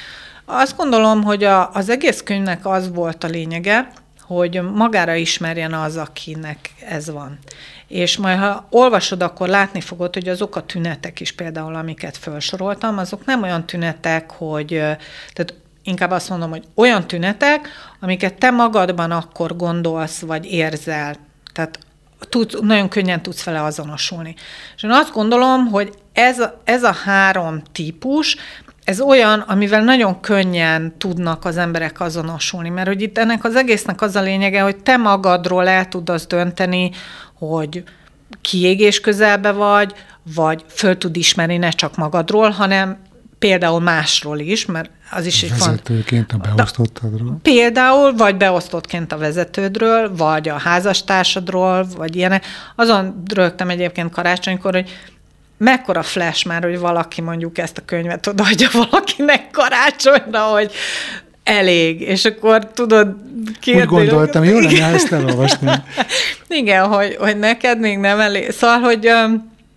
[0.45, 3.91] Azt gondolom, hogy a, az egész könyvnek az volt a lényege,
[4.21, 7.39] hogy magára ismerjen az, akinek ez van.
[7.89, 12.99] És majd, ha olvasod, akkor látni fogod, hogy azok a tünetek is például, amiket felsoroltam,
[12.99, 14.67] azok nem olyan tünetek, hogy,
[15.33, 17.69] tehát inkább azt mondom, hogy olyan tünetek,
[18.01, 21.17] amiket te magadban akkor gondolsz, vagy érzel.
[21.53, 21.79] Tehát
[22.29, 24.35] tud, nagyon könnyen tudsz vele azonosulni.
[24.77, 28.37] És én azt gondolom, hogy ez, ez a három típus,
[28.85, 34.01] ez olyan, amivel nagyon könnyen tudnak az emberek azonosulni, mert hogy itt ennek az egésznek
[34.01, 36.91] az a lényege, hogy te magadról el tud azt dönteni,
[37.35, 37.83] hogy
[38.41, 39.95] kiégés közelbe vagy,
[40.35, 42.99] vagy föl tud ismerni ne csak magadról, hanem
[43.39, 47.39] például másról is, mert az is egy Vezetőként a beosztottadról?
[47.43, 52.45] Például, vagy beosztottként a vezetődről, vagy a házastársadról, vagy ilyenek.
[52.77, 54.91] Azon rögtem egyébként karácsonykor, hogy
[55.59, 60.73] mekkora flash már, hogy valaki mondjuk ezt a könyvet odaadja valakinek karácsonyra, hogy
[61.45, 63.17] elég, és akkor tudod
[63.61, 63.97] kérdezni.
[63.97, 65.71] Úgy gondoltam, jó lenne, ezt elolvasni.
[66.49, 68.51] Igen, hogy, hogy neked még nem elég.
[68.51, 69.11] Szóval, hogy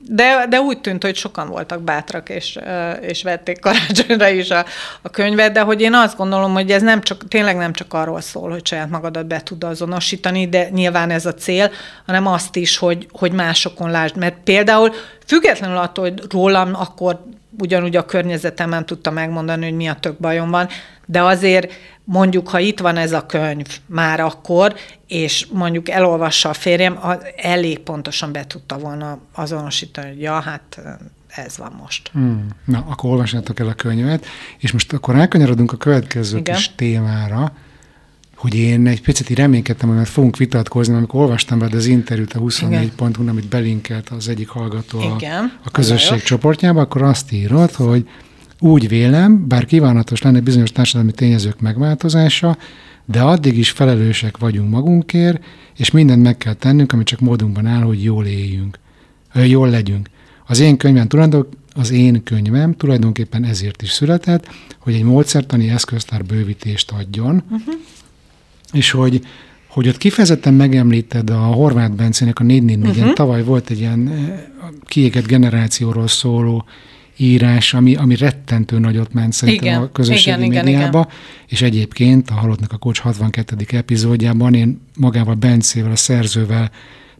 [0.09, 2.59] de, de úgy tűnt, hogy sokan voltak bátrak, és,
[3.01, 4.65] és vették karácsonyra is a,
[5.01, 8.21] a könyvet, de hogy én azt gondolom, hogy ez nem csak, tényleg nem csak arról
[8.21, 11.71] szól, hogy saját magadat be tud azonosítani, de nyilván ez a cél,
[12.05, 14.17] hanem azt is, hogy, hogy másokon lásd.
[14.17, 14.93] Mert például
[15.25, 17.23] függetlenül attól, hogy rólam akkor
[17.59, 20.67] ugyanúgy a környezetemen tudta megmondani, hogy mi a tök bajom van,
[21.05, 21.73] de azért
[22.03, 24.75] mondjuk, ha itt van ez a könyv már akkor,
[25.07, 26.99] és mondjuk elolvassa a férjem,
[27.35, 30.79] elég pontosan be tudta volna azonosítani, hogy ja, hát
[31.27, 32.09] ez van most.
[32.13, 32.47] Hmm.
[32.65, 34.25] Na, akkor olvassátok el a könyvet,
[34.57, 36.55] és most akkor elkanyarodunk a következő Igen.
[36.55, 37.51] kis témára,
[38.37, 42.91] hogy én egy picit reménykedtem, hogy fogunk vitatkozni, amikor olvastam be az interjút a 24
[42.91, 45.43] ponton, amit belinkelt az egyik hallgató Igen.
[45.43, 48.07] a, a közösség csoportjába, akkor azt írott, hogy
[48.59, 52.57] úgy vélem, bár kívánatos lenne bizonyos társadalmi tényezők megváltozása,
[53.05, 55.43] de addig is felelősek vagyunk magunkért,
[55.77, 58.79] és mindent meg kell tennünk, ami csak módunkban áll, hogy jól éljünk,
[59.33, 60.09] jól legyünk.
[60.45, 64.49] Az én könyvem tulajdon, az én könyvem tulajdonképpen ezért is született,
[64.79, 67.73] hogy egy módszertani eszköztár bővítést adjon, uh-huh.
[68.71, 69.21] És hogy
[69.67, 73.13] hogy ott kifejezetten megemlíted a Horváth Bencének a 444 uh-huh.
[73.13, 74.11] tavaly volt egy ilyen
[74.85, 76.65] kiégett generációról szóló
[77.17, 81.07] írás, ami, ami rettentő nagyot ment szerintem igen, a közösségi igen, médiába, igen, igen.
[81.47, 83.55] és egyébként a Halottnak a Kocs 62.
[83.67, 86.71] epizódjában én magával Bencével, a szerzővel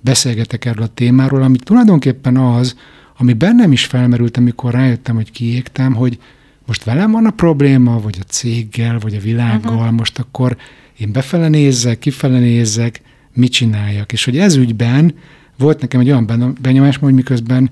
[0.02, 2.76] beszélgetek erről a témáról, ami tulajdonképpen az,
[3.18, 6.20] ami bennem is felmerült, amikor rájöttem, hogy kiégtem, hogy
[6.66, 9.92] most velem van a probléma, vagy a céggel, vagy a világgal, uh-huh.
[9.92, 10.58] most akkor
[10.98, 13.02] én befele nézzek, kifele nézzek,
[13.34, 14.12] mit csináljak.
[14.12, 15.14] És hogy ez ügyben
[15.58, 17.70] volt nekem egy olyan benyomás, hogy miközben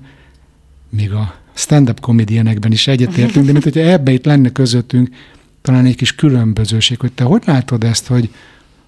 [0.90, 5.08] még a stand-up komédienekben is egyetértünk, de mint hogyha ebbe itt lenne közöttünk
[5.62, 8.30] talán egy kis különbözőség, hogy te hogy látod ezt, hogy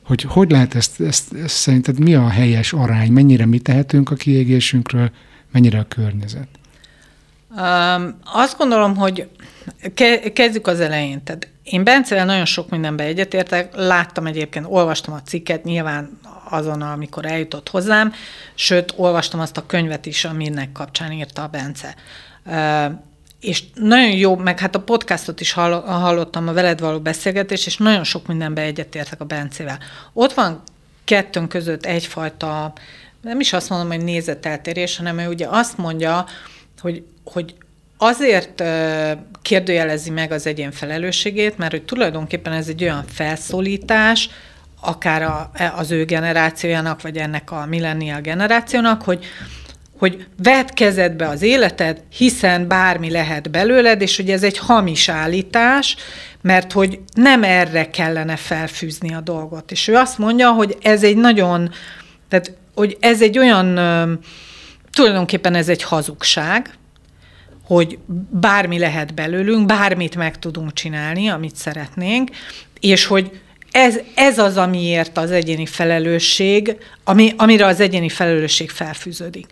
[0.03, 4.15] hogy, hogy lehet ezt, ezt, ezt szerinted mi a helyes arány, mennyire mi tehetünk a
[4.15, 5.11] kiégésünkről,
[5.53, 6.49] mennyire a környezet?
[7.51, 9.29] Um, azt gondolom, hogy
[9.95, 11.23] ke- kezdjük az elején.
[11.25, 16.19] Tehát én Bencevel nagyon sok mindenbe egyetértek, láttam egyébként, olvastam a cikket, nyilván
[16.51, 18.13] azon, amikor eljutott hozzám,
[18.55, 21.95] sőt, olvastam azt a könyvet is, aminek kapcsán írta a Bence.
[23.41, 28.05] És nagyon jó, meg hát a podcastot is hallottam, a veled való beszélgetés, és nagyon
[28.05, 29.79] sok mindenbe egyetértek a Bencével.
[30.13, 30.63] Ott van
[31.05, 32.73] kettőnk között egyfajta,
[33.21, 36.27] nem is azt mondom, hogy nézeteltérés, hanem ő ugye azt mondja,
[36.81, 37.55] hogy, hogy
[37.99, 38.63] azért
[39.43, 44.31] kérdőjelezi meg az egyén felelősségét, mert hogy tulajdonképpen ez egy olyan felszólítás,
[44.81, 49.25] akár a, az ő generációjának, vagy ennek a millennial generációnak, hogy,
[49.99, 55.97] hogy vedd kezedbe az életed, hiszen bármi lehet belőled, és hogy ez egy hamis állítás,
[56.41, 59.71] mert hogy nem erre kellene felfűzni a dolgot.
[59.71, 61.71] És ő azt mondja, hogy ez egy nagyon,
[62.29, 63.79] tehát hogy ez egy olyan,
[64.93, 66.79] tulajdonképpen ez egy hazugság,
[67.65, 67.99] hogy
[68.31, 72.31] bármi lehet belőlünk, bármit meg tudunk csinálni, amit szeretnénk,
[72.81, 73.41] és hogy
[73.71, 79.47] ez, ez az, amiért az egyéni felelősség, ami, amire az egyéni felelősség felfűződik.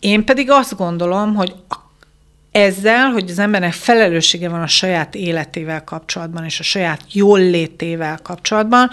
[0.00, 1.54] Én pedig azt gondolom, hogy
[2.50, 8.18] ezzel, hogy az embernek felelőssége van a saját életével kapcsolatban, és a saját jól létével
[8.22, 8.90] kapcsolatban,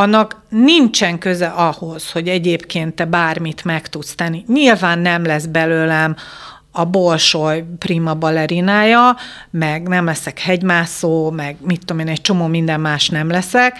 [0.00, 4.44] annak nincsen köze ahhoz, hogy egyébként te bármit meg tudsz tenni.
[4.46, 6.16] Nyilván nem lesz belőlem
[6.72, 9.16] a bolsoly prima balerinája,
[9.50, 13.78] meg nem leszek hegymászó, meg mit tudom én, egy csomó minden más nem leszek,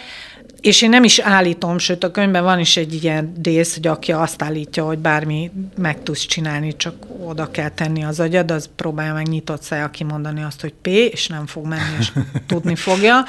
[0.60, 4.12] és én nem is állítom, sőt a könyvben van is egy ilyen rész, hogy aki
[4.12, 9.12] azt állítja, hogy bármi meg tudsz csinálni, csak oda kell tenni az agyad, az próbálja
[9.12, 12.12] meg nyitott szája kimondani azt, hogy P, és nem fog menni, és
[12.46, 13.24] tudni fogja.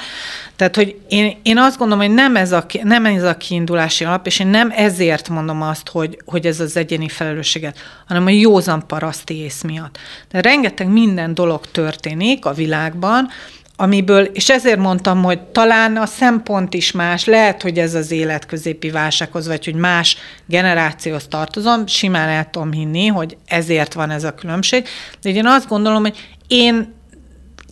[0.56, 4.26] Tehát, hogy én, én azt gondolom, hogy nem ez, a, nem ez a kiindulási alap,
[4.26, 8.86] és én nem ezért mondom azt, hogy, hogy ez az egyéni felelősséget, hanem a józan
[8.86, 9.98] paraszti ész miatt.
[10.30, 13.28] De rengeteg minden dolog történik a világban,
[13.76, 18.90] amiből, és ezért mondtam, hogy talán a szempont is más, lehet, hogy ez az életközépi
[18.90, 20.16] válsághoz, vagy hogy más
[20.46, 24.88] generációhoz tartozom, simán el tudom hinni, hogy ezért van ez a különbség,
[25.22, 26.94] de én azt gondolom, hogy én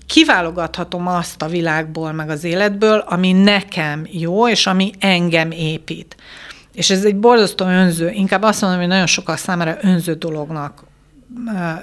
[0.06, 6.16] kiválogathatom azt a világból, meg az életből, ami nekem jó, és ami engem épít.
[6.74, 10.84] És ez egy borzasztó önző, inkább azt mondom, hogy nagyon sokak számára önző dolognak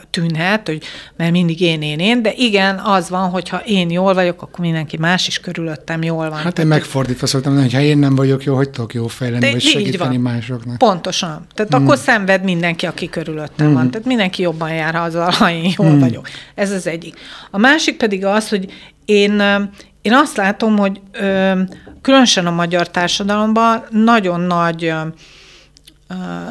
[0.10, 0.84] tűnhet, hogy
[1.16, 4.98] mert mindig én, én, én, de igen, az van, hogyha én jól vagyok, akkor mindenki
[4.98, 6.40] más is körülöttem jól van.
[6.40, 9.62] Hát én megfordítva szoktam hogy ha én nem vagyok jó, hogy tudok jó fejleni, vagy
[9.62, 10.78] segíteni másoknak.
[10.78, 11.46] Pontosan.
[11.54, 11.84] Tehát mm.
[11.84, 13.74] akkor szenved mindenki, aki körülöttem mm.
[13.74, 13.92] van.
[13.92, 16.00] Tehát mindenki jobban jár azzal, ha én jól mm.
[16.00, 16.28] vagyok.
[16.56, 17.16] Ez az egyik.
[17.52, 18.72] A másik pedig az, hogy
[19.06, 19.32] én,
[20.02, 21.02] én azt látom, hogy
[22.02, 24.94] különösen a magyar társadalomban nagyon nagy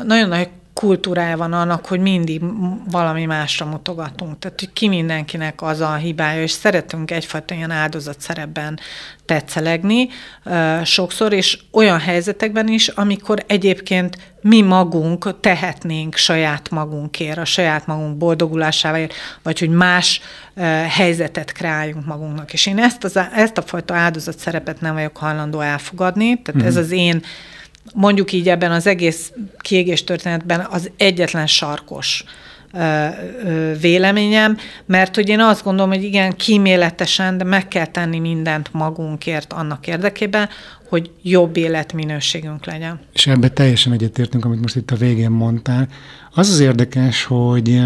[0.05, 2.43] nagyon nagy kultúrája van annak, hogy mindig
[2.91, 4.39] valami másra mutogatunk.
[4.39, 8.79] Tehát, hogy ki mindenkinek az a hibája, és szeretünk egyfajta ilyen áldozat szerepben
[9.25, 10.09] tetszelegni
[10.85, 18.17] sokszor, és olyan helyzetekben is, amikor egyébként mi magunk tehetnénk saját magunkért, a saját magunk
[18.17, 20.21] boldogulásáért, vagy hogy más
[20.89, 22.53] helyzetet kreáljunk magunknak.
[22.53, 26.67] És én ezt, az, ezt a fajta áldozat szerepet nem vagyok hajlandó elfogadni, tehát mm.
[26.67, 27.23] ez az én
[27.95, 32.25] mondjuk így ebben az egész kiégés történetben az egyetlen sarkos
[33.81, 34.57] véleményem,
[34.87, 39.87] mert hogy én azt gondolom, hogy igen, kíméletesen, de meg kell tenni mindent magunkért annak
[39.87, 40.49] érdekében,
[40.89, 43.01] hogy jobb életminőségünk legyen.
[43.13, 45.89] És ebben teljesen egyetértünk, amit most itt a végén mondtál.
[46.35, 47.81] Az az érdekes, hogy,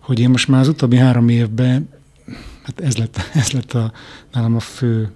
[0.00, 1.88] hogy én most már az utóbbi három évben,
[2.62, 3.92] hát ez lett, ez lett a,
[4.32, 5.10] nálam a fő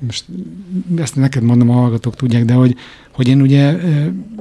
[0.00, 0.24] most
[0.96, 2.76] ezt neked mondom, a hallgatók tudják, de hogy,
[3.10, 3.76] hogy én ugye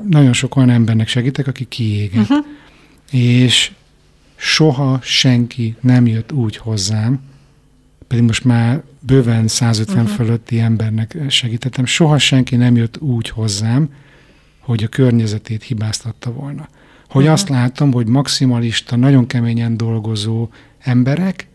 [0.09, 2.21] nagyon sok olyan embernek segítek, aki kiéget.
[2.21, 2.45] Uh-huh.
[3.11, 3.71] És
[4.35, 7.19] soha senki nem jött úgy hozzám,
[8.07, 10.15] pedig most már bőven 150 uh-huh.
[10.15, 13.89] fölötti embernek segítettem, soha senki nem jött úgy hozzám,
[14.59, 16.69] hogy a környezetét hibáztatta volna.
[17.07, 17.31] Hogy uh-huh.
[17.31, 21.47] azt látom, hogy maximalista, nagyon keményen dolgozó emberek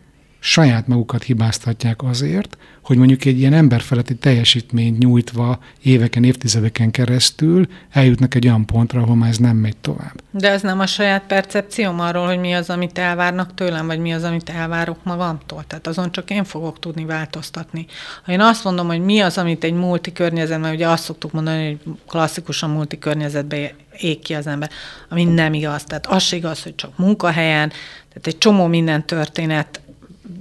[0.45, 8.35] saját magukat hibáztatják azért, hogy mondjuk egy ilyen emberfeletti teljesítményt nyújtva éveken, évtizedeken keresztül eljutnak
[8.35, 10.21] egy olyan pontra, ahol már ez nem megy tovább.
[10.31, 14.13] De ez nem a saját percepcióm arról, hogy mi az, amit elvárnak tőlem, vagy mi
[14.13, 15.63] az, amit elvárok magamtól.
[15.67, 17.85] Tehát azon csak én fogok tudni változtatni.
[18.23, 21.67] Ha én azt mondom, hogy mi az, amit egy multi környezetben, ugye azt szoktuk mondani,
[21.67, 24.69] hogy klasszikusan multi környezetben ég ki az ember,
[25.09, 25.83] ami nem igaz.
[25.83, 27.69] Tehát az igaz, hogy csak munkahelyen,
[28.13, 29.81] tehát egy csomó minden történet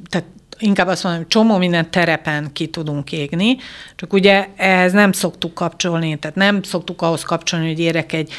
[0.09, 0.26] tehát
[0.62, 3.56] inkább azt mondom, hogy csomó minden terepen ki tudunk égni,
[3.96, 8.32] csak ugye ehhez nem szoktuk kapcsolni, tehát nem szoktuk ahhoz kapcsolni, hogy érek egy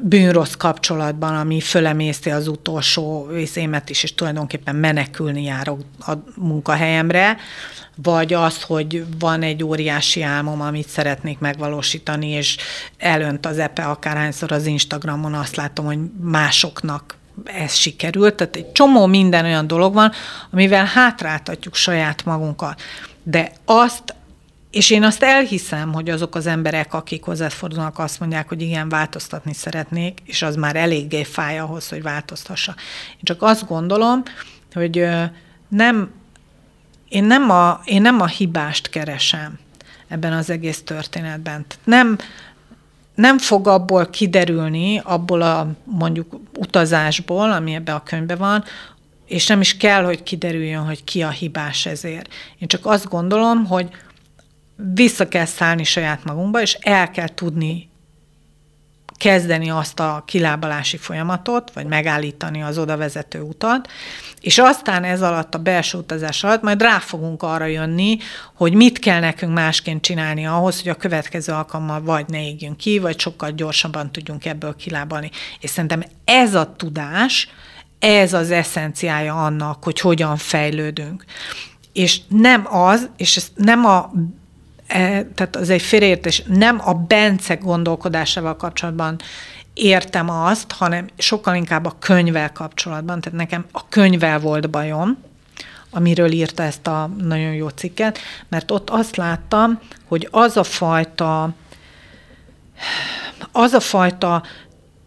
[0.00, 7.36] bűnrossz kapcsolatban, ami fölemészti az utolsó részémet is, és tulajdonképpen menekülni járok a munkahelyemre,
[8.02, 12.56] vagy az, hogy van egy óriási álmom, amit szeretnék megvalósítani, és
[12.98, 18.34] elönt az epe akárhányszor az Instagramon, azt látom, hogy másoknak ez sikerült.
[18.34, 20.12] Tehát egy csomó minden olyan dolog van,
[20.50, 22.82] amivel hátráltatjuk saját magunkat.
[23.22, 24.14] De azt,
[24.70, 29.54] és én azt elhiszem, hogy azok az emberek, akik hozzáfordulnak, azt mondják, hogy igen, változtatni
[29.54, 32.74] szeretnék, és az már eléggé fáj ahhoz, hogy változtassa.
[33.10, 34.22] Én csak azt gondolom,
[34.74, 35.08] hogy
[35.68, 36.10] nem,
[37.08, 39.58] én nem a, én nem a hibást keresem
[40.08, 41.64] ebben az egész történetben.
[41.68, 42.18] Tehát nem,
[43.14, 48.64] nem fog abból kiderülni, abból a mondjuk utazásból, ami ebbe a könyvben van,
[49.26, 52.32] és nem is kell, hogy kiderüljön, hogy ki a hibás ezért.
[52.58, 53.88] Én csak azt gondolom, hogy
[54.94, 57.88] vissza kell szállni saját magunkba, és el kell tudni
[59.16, 63.88] kezdeni azt a kilábalási folyamatot, vagy megállítani az oda vezető utat,
[64.40, 68.18] és aztán ez alatt a belső utazás alatt majd rá fogunk arra jönni,
[68.54, 72.98] hogy mit kell nekünk másként csinálni ahhoz, hogy a következő alkalommal vagy ne égjünk ki,
[72.98, 75.30] vagy sokkal gyorsabban tudjunk ebből kilábalni.
[75.60, 77.48] És szerintem ez a tudás,
[77.98, 81.24] ez az eszenciája annak, hogy hogyan fejlődünk.
[81.92, 84.12] És nem az, és ez nem a
[85.34, 89.18] tehát az egy félreértés, nem a Bence gondolkodásával kapcsolatban
[89.74, 93.20] értem azt, hanem sokkal inkább a könyvvel kapcsolatban.
[93.20, 95.18] Tehát nekem a könyvvel volt bajom,
[95.90, 101.54] amiről írta ezt a nagyon jó cikket, mert ott azt láttam, hogy az a fajta
[103.52, 104.42] az a fajta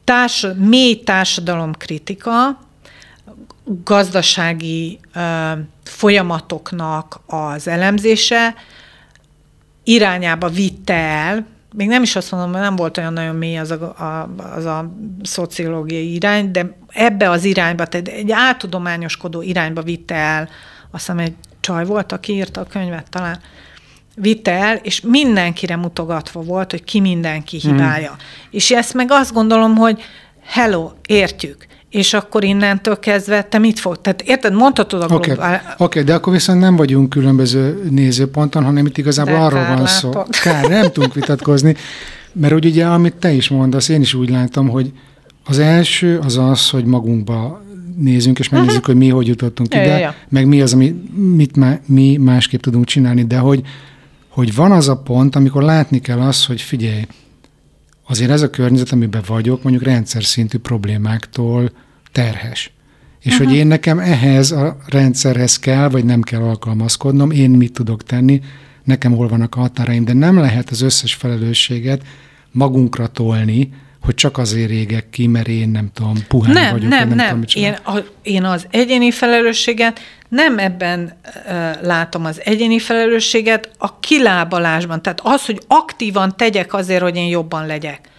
[0.03, 2.59] társ, mély társadalomkritika,
[3.83, 5.51] gazdasági ö,
[5.83, 8.55] folyamatoknak az elemzése
[9.87, 13.71] irányába vitte el, még nem is azt mondom, mert nem volt olyan nagyon mély az
[13.71, 20.15] a, a, az a szociológiai irány, de ebbe az irányba, tehát egy áltudományoskodó irányba vitte
[20.15, 20.49] el,
[20.91, 23.39] azt hiszem egy csaj volt, aki írta a könyvet talán,
[24.15, 28.09] vitte el, és mindenkire mutogatva volt, hogy ki mindenki hibája.
[28.09, 28.19] Hmm.
[28.51, 30.01] És ezt meg azt gondolom, hogy
[30.43, 34.01] hello, értjük és akkor innentől kezdve te mit fog?
[34.01, 35.55] Tehát érted, mondhatod a Oké, okay.
[35.77, 40.11] okay, de akkor viszont nem vagyunk különböző nézőponton, hanem itt igazából de arról van szó.
[40.43, 41.75] Kár, nem tudunk vitatkozni,
[42.31, 44.91] mert úgy ugye, amit te is mondasz, én is úgy látom, hogy
[45.45, 47.61] az első az az, hogy magunkba
[47.97, 48.95] nézünk, és megnézzük, uh-huh.
[48.95, 50.15] hogy mi hogy jutottunk ide, ja, ja.
[50.29, 51.03] meg mi az, ami,
[51.35, 53.61] mit má, mi másképp tudunk csinálni, de hogy,
[54.29, 57.01] hogy van az a pont, amikor látni kell azt, hogy figyelj,
[58.07, 61.71] azért ez a környezet, amiben vagyok, mondjuk rendszer szintű problémáktól
[62.11, 62.71] terhes.
[63.19, 63.47] És uh-huh.
[63.47, 68.41] hogy én nekem ehhez a rendszerhez kell, vagy nem kell alkalmazkodnom, én mit tudok tenni,
[68.83, 72.03] nekem hol vannak a határaim, de nem lehet az összes felelősséget
[72.51, 73.73] magunkra tolni,
[74.07, 76.89] hogy csak azért régek ki, mert én nem tudom, puhán nem, vagyok.
[76.89, 77.41] Nem, nem, nem.
[77.41, 81.51] Tudom, én, a, én az egyéni felelősséget nem ebben uh,
[81.81, 85.01] látom az egyéni felelősséget, a kilábalásban.
[85.01, 88.09] Tehát az, hogy aktívan tegyek azért, hogy én jobban legyek.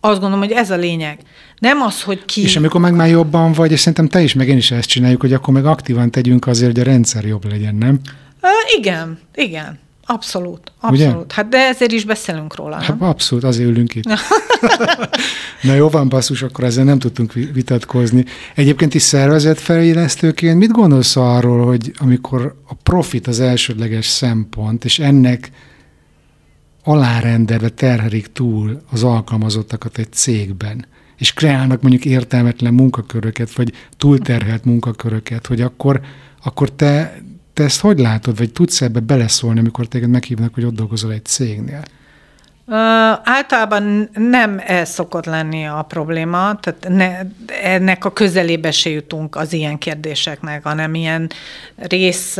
[0.00, 1.18] Azt gondolom, hogy ez a lényeg.
[1.58, 2.42] Nem az, hogy ki...
[2.42, 5.20] És amikor meg már jobban vagy, és szerintem te is, meg én is ezt csináljuk,
[5.20, 8.00] hogy akkor meg aktívan tegyünk azért, hogy a rendszer jobb legyen, nem?
[8.42, 9.78] Uh, igen, igen.
[10.12, 11.14] Abszolút, abszolút.
[11.14, 11.34] Ugye?
[11.34, 12.76] Hát de ezért is beszélünk róla.
[12.80, 13.08] Hát nem?
[13.08, 14.04] abszolút, azért ülünk itt.
[15.62, 18.24] Na jó van, basszus, akkor ezzel nem tudtunk vitatkozni.
[18.54, 25.50] Egyébként is szervezetfejlesztőként mit gondolsz arról, hogy amikor a profit az elsődleges szempont, és ennek
[26.84, 35.46] alárendelve terhelik túl az alkalmazottakat egy cégben, és kreálnak mondjuk értelmetlen munkaköröket, vagy túlterhelt munkaköröket,
[35.46, 36.00] hogy akkor,
[36.42, 37.22] akkor te,
[37.60, 41.24] te ezt hogy látod, vagy tudsz ebbe beleszólni, amikor téged meghívnak, hogy ott dolgozol egy
[41.24, 41.82] cégnél?
[42.66, 42.76] Uh,
[43.24, 47.18] általában nem ez szokott lenni a probléma, tehát ne,
[47.62, 51.30] ennek a közelébe se jutunk az ilyen kérdéseknek, hanem ilyen
[51.76, 52.36] rész,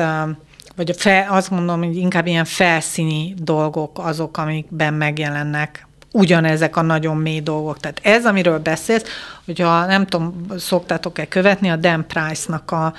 [0.76, 6.82] vagy a fel, azt mondom, hogy inkább ilyen felszíni dolgok azok, amikben megjelennek ugyanezek a
[6.82, 7.80] nagyon mély dolgok.
[7.80, 9.04] Tehát ez, amiről beszélsz,
[9.44, 12.94] hogyha nem tudom, szoktátok-e követni a Dan Price-nak a,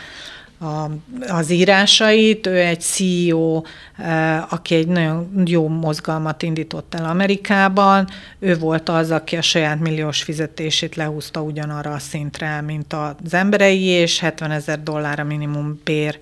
[0.62, 0.90] a,
[1.28, 2.48] az írásait.
[2.48, 3.62] Ő egy CEO,
[3.98, 8.08] eh, aki egy nagyon jó mozgalmat indított el Amerikában.
[8.40, 13.84] Ő volt az, aki a saját milliós fizetését lehúzta ugyanarra a szintre, mint az emberei,
[13.84, 16.20] és 70 ezer dollár a minimum bér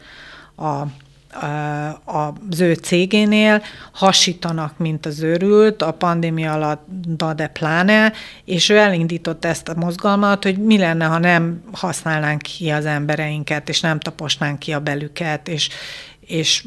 [0.57, 0.83] a
[2.03, 3.61] az ő cégénél
[3.91, 6.88] hasítanak, mint az őrült, a pandémia alatt
[7.35, 8.14] de pláne,
[8.45, 13.69] és ő elindított ezt a mozgalmat, hogy mi lenne, ha nem használnánk ki az embereinket,
[13.69, 15.69] és nem taposnánk ki a belüket, és,
[16.30, 16.65] és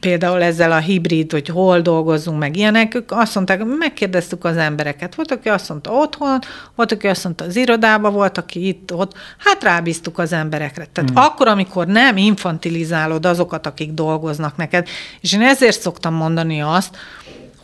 [0.00, 5.14] például ezzel a hibrid, hogy hol dolgozunk, meg ilyenek, ők azt mondták, megkérdeztük az embereket.
[5.14, 6.38] Volt, aki azt mondta otthon,
[6.74, 9.14] volt, aki azt mondta az irodába, volt, aki itt, ott.
[9.38, 10.86] Hát rábíztuk az emberekre.
[10.92, 11.22] Tehát hmm.
[11.22, 14.88] akkor, amikor nem infantilizálod azokat, akik dolgoznak neked,
[15.20, 16.96] és én ezért szoktam mondani azt,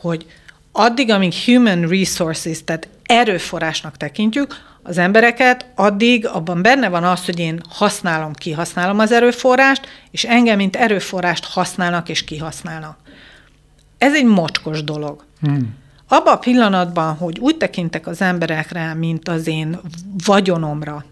[0.00, 0.26] hogy
[0.72, 4.54] addig, amíg human resources, tehát erőforrásnak tekintjük,
[4.86, 10.56] az embereket, addig abban benne van az, hogy én használom, kihasználom az erőforrást, és engem,
[10.56, 12.98] mint erőforrást használnak és kihasználnak.
[13.98, 15.24] Ez egy mocskos dolog.
[15.40, 15.74] Hmm.
[16.08, 19.80] Abban a pillanatban, hogy úgy tekintek az emberekre, mint az én
[20.24, 21.04] vagyonomra,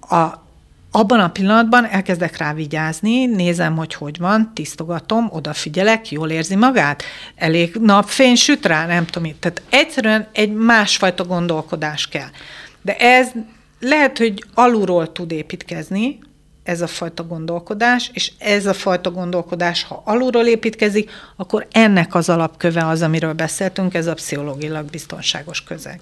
[0.00, 0.42] a,
[0.90, 7.02] abban a pillanatban elkezdek rá vigyázni, nézem, hogy hogy van, tisztogatom, odafigyelek, jól érzi magát,
[7.36, 9.36] elég napfény süt rá, nem tudom mit.
[9.36, 12.28] Tehát egyszerűen egy másfajta gondolkodás kell.
[12.84, 13.28] De ez
[13.80, 16.18] lehet, hogy alulról tud építkezni,
[16.62, 22.28] ez a fajta gondolkodás, és ez a fajta gondolkodás, ha alulról építkezik, akkor ennek az
[22.28, 26.00] alapköve az, amiről beszéltünk, ez a pszichológilag biztonságos közeg.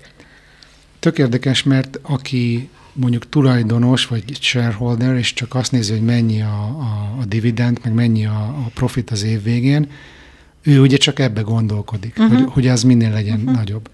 [0.99, 6.63] Tök érdekes, mert aki mondjuk tulajdonos vagy shareholder, és csak azt nézi, hogy mennyi a,
[6.63, 9.91] a, a dividend, meg mennyi a, a profit az év végén,
[10.63, 12.39] ő ugye csak ebbe gondolkodik, uh-huh.
[12.39, 13.55] hogy, hogy az minél legyen uh-huh.
[13.55, 13.91] nagyobb.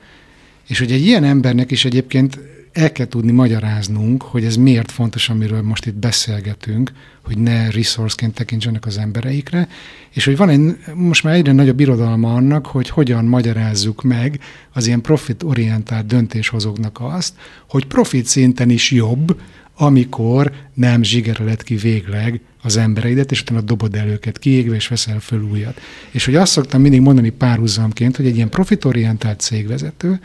[0.66, 2.39] És hogy egy ilyen embernek is egyébként
[2.73, 6.93] el kell tudni magyaráznunk, hogy ez miért fontos, amiről most itt beszélgetünk,
[7.24, 9.69] hogy ne resourceként tekintsenek az embereikre,
[10.11, 14.40] és hogy van egy, most már egyre nagyobb irodalma annak, hogy hogyan magyarázzuk meg
[14.73, 17.35] az ilyen profit-orientált döntéshozóknak azt,
[17.69, 19.40] hogy profit szinten is jobb,
[19.77, 25.20] amikor nem zsigereled ki végleg az embereidet, és utána dobod el őket kiégve, és veszel
[25.20, 25.81] föl újat.
[26.11, 30.20] És hogy azt szoktam mindig mondani párhuzamként, hogy egy ilyen profitorientált cégvezető,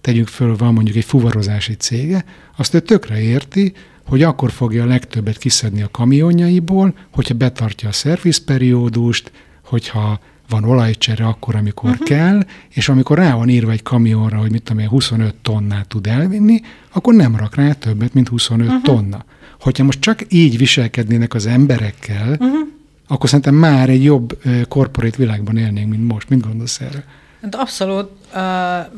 [0.00, 2.24] tegyünk föl, van mondjuk egy fuvarozási cége,
[2.56, 3.72] azt ő tökre érti,
[4.06, 9.32] hogy akkor fogja a legtöbbet kiszedni a kamionjaiból, hogyha betartja a szervizperiódust,
[9.64, 12.06] hogyha van olajcsere akkor, amikor uh-huh.
[12.06, 16.06] kell, és amikor rá van írva egy kamionra, hogy mit tudom én, 25 tonnát tud
[16.06, 16.60] elvinni,
[16.92, 18.82] akkor nem rak rá többet, mint 25 uh-huh.
[18.82, 19.24] tonna.
[19.60, 22.68] Hogyha most csak így viselkednének az emberekkel, uh-huh.
[23.08, 26.28] akkor szerintem már egy jobb korporét világban élnénk, mint most.
[26.28, 27.02] Mit gondolsz erről?
[27.42, 28.08] Hát abszolút.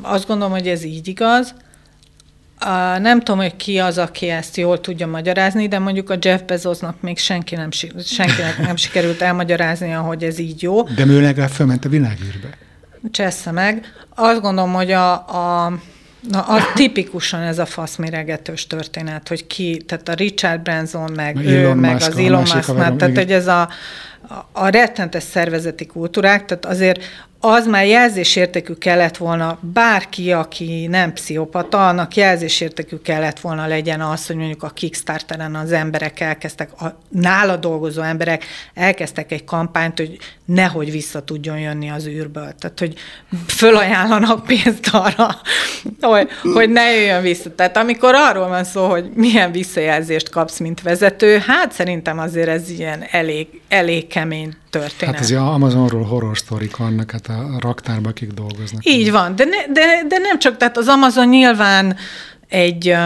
[0.02, 1.54] Azt gondolom, hogy ez így igaz.
[2.98, 7.00] Nem tudom, hogy ki az, aki ezt jól tudja magyarázni, de mondjuk a Jeff Bezosnak
[7.00, 7.70] még senki nem,
[8.04, 10.82] senkinek nem sikerült elmagyaráznia, hogy ez így jó.
[10.82, 12.48] De ő legalább fölment a világűrbe.
[13.10, 13.92] Csessze meg.
[14.14, 15.72] Azt gondolom, hogy a, a
[16.30, 21.42] Na, az tipikusan ez a faszméregetős történet, hogy ki, tehát a Richard Branson, meg Na,
[21.42, 23.68] ő, Elon meg Musk, az Elon Musk, tehát hogy ez a,
[24.52, 27.04] a, rettentes szervezeti kultúrák, tehát azért
[27.44, 34.26] az már jelzésértékű kellett volna, bárki, aki nem pszichopata, annak jelzésértékű kellett volna legyen az,
[34.26, 38.44] hogy mondjuk a Kickstarteren az emberek elkezdtek, a nála dolgozó emberek
[38.74, 42.52] elkezdtek egy kampányt, hogy nehogy vissza tudjon jönni az űrből.
[42.58, 42.94] Tehát, hogy
[43.46, 45.40] fölajánlanak pénzt arra,
[46.00, 47.54] hogy, hogy ne jöjjön vissza.
[47.54, 52.70] Tehát amikor arról van szó, hogy milyen visszajelzést kapsz, mint vezető, hát szerintem azért ez
[52.70, 55.14] ilyen elég, elég kemény történet.
[55.14, 58.84] Hát az Amazonról horror sztorik vannak, hát a raktárban akik dolgoznak.
[58.84, 61.96] Így van, de, ne, de, de nem csak, tehát az Amazon nyilván
[62.48, 62.96] egy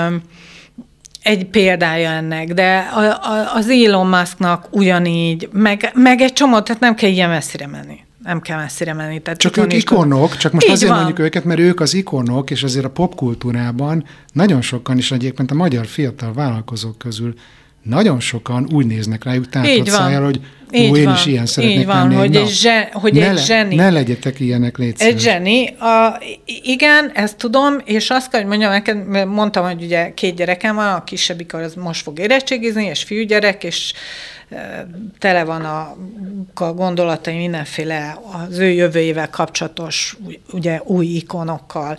[1.22, 6.80] egy példája ennek, de a, a, az Elon Musknak ugyanígy, meg, meg egy csomó, tehát
[6.80, 7.98] nem kell ilyen messzire menni.
[8.24, 9.20] Nem kell messzire menni.
[9.22, 10.98] Tehát csak ők ikonok, csak most Így azért van.
[10.98, 15.54] mondjuk őket, mert ők az ikonok, és azért a popkultúrában nagyon sokan is egyébként a
[15.54, 17.34] magyar fiatal vállalkozók közül
[17.88, 20.40] nagyon sokan úgy néznek rájuk tátott szájjal, hogy
[20.70, 22.14] így Ó, én van, is ilyen szeretnék így van, lenni.
[22.14, 23.74] Hogy, egy, zse, hogy ne egy le, zseni.
[23.74, 25.66] Ne legyetek ilyenek, légy Egy zseni.
[25.66, 30.74] A, igen, ezt tudom, és azt kell, hogy mondjam neked, mondtam, hogy ugye két gyerekem
[30.74, 33.92] van, a kisebbik az most fog érettségizni, és fiúgyerek, és
[35.18, 35.96] tele van a,
[36.54, 38.18] a gondolatai mindenféle
[38.48, 40.16] az ő jövőjével kapcsolatos
[40.52, 41.98] ugye új ikonokkal.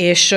[0.00, 0.34] És,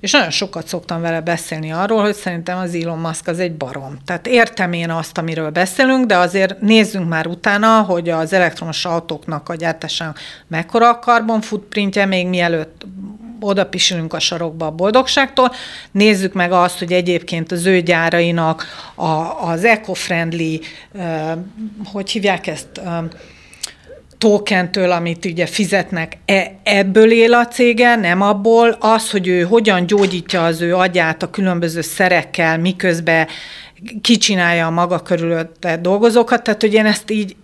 [0.00, 3.98] és nagyon sokat szoktam vele beszélni arról, hogy szerintem az Elon Musk az egy barom.
[4.04, 9.48] Tehát értem én azt, amiről beszélünk, de azért nézzünk már utána, hogy az elektromos autóknak
[9.48, 12.86] a gyártásának mekkora a carbon footprintje, még mielőtt
[13.40, 15.52] oda pisilünk a sarokba a boldogságtól.
[15.90, 19.04] Nézzük meg azt, hogy egyébként az ő gyárainak a,
[19.48, 20.60] az eco-friendly,
[21.92, 22.80] hogy hívják ezt,
[24.22, 28.76] tokentől, amit ugye fizetnek, e, ebből él a cége, nem abból.
[28.80, 33.26] Az, hogy ő hogyan gyógyítja az ő agyát a különböző szerekkel, miközben
[34.00, 37.36] kicsinálja a maga körülötte dolgozókat, tehát hogy én ezt így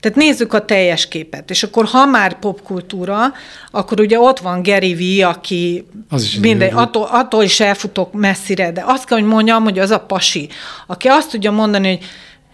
[0.00, 3.32] tehát nézzük a teljes képet, és akkor ha már popkultúra,
[3.70, 8.72] akkor ugye ott van Gary V, aki Az is minden, attól, attól is elfutok messzire,
[8.72, 10.48] de azt kell, hogy mondjam, hogy az a pasi,
[10.86, 12.06] aki azt tudja mondani, hogy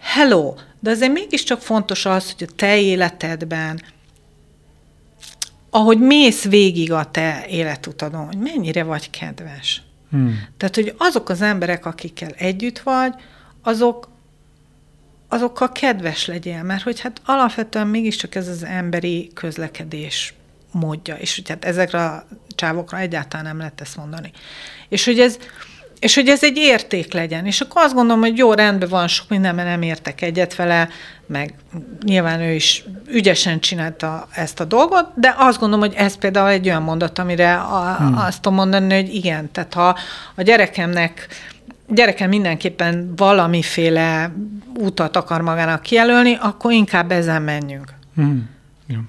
[0.03, 3.81] hello, de azért mégiscsak fontos az, hogy a te életedben,
[5.69, 9.81] ahogy mész végig a te életutadon, hogy mennyire vagy kedves.
[10.09, 10.47] Hmm.
[10.57, 13.13] Tehát, hogy azok az emberek, akikkel együtt vagy,
[13.61, 14.11] azok
[15.33, 20.33] azokkal kedves legyél, mert hogy hát alapvetően mégiscsak ez az emberi közlekedés
[20.71, 24.31] módja, és hogy hát ezekre a csávokra egyáltalán nem lehet ezt mondani.
[24.89, 25.37] És hogy ez,
[26.03, 27.45] és hogy ez egy érték legyen.
[27.45, 30.89] És akkor azt gondolom, hogy jó, rendben van, sok mindenben nem értek egyet vele,
[31.25, 31.53] meg
[32.05, 36.67] nyilván ő is ügyesen csinálta ezt a dolgot, de azt gondolom, hogy ez például egy
[36.67, 38.17] olyan mondat, amire a, hmm.
[38.17, 39.97] azt tudom mondani, hogy igen, tehát ha
[40.35, 41.27] a gyerekemnek
[41.87, 44.33] gyerekem mindenképpen valamiféle
[44.75, 47.93] útat akar magának kijelölni, akkor inkább ezen menjünk.
[48.15, 48.49] Hmm.
[48.87, 48.99] Jó.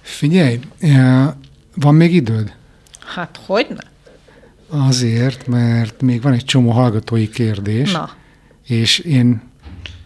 [0.00, 1.28] Figyelj, eh,
[1.74, 2.52] van még időd?
[3.14, 3.92] Hát hogyne?
[4.74, 8.10] Azért, mert még van egy csomó hallgatói kérdés, Na.
[8.66, 9.42] és én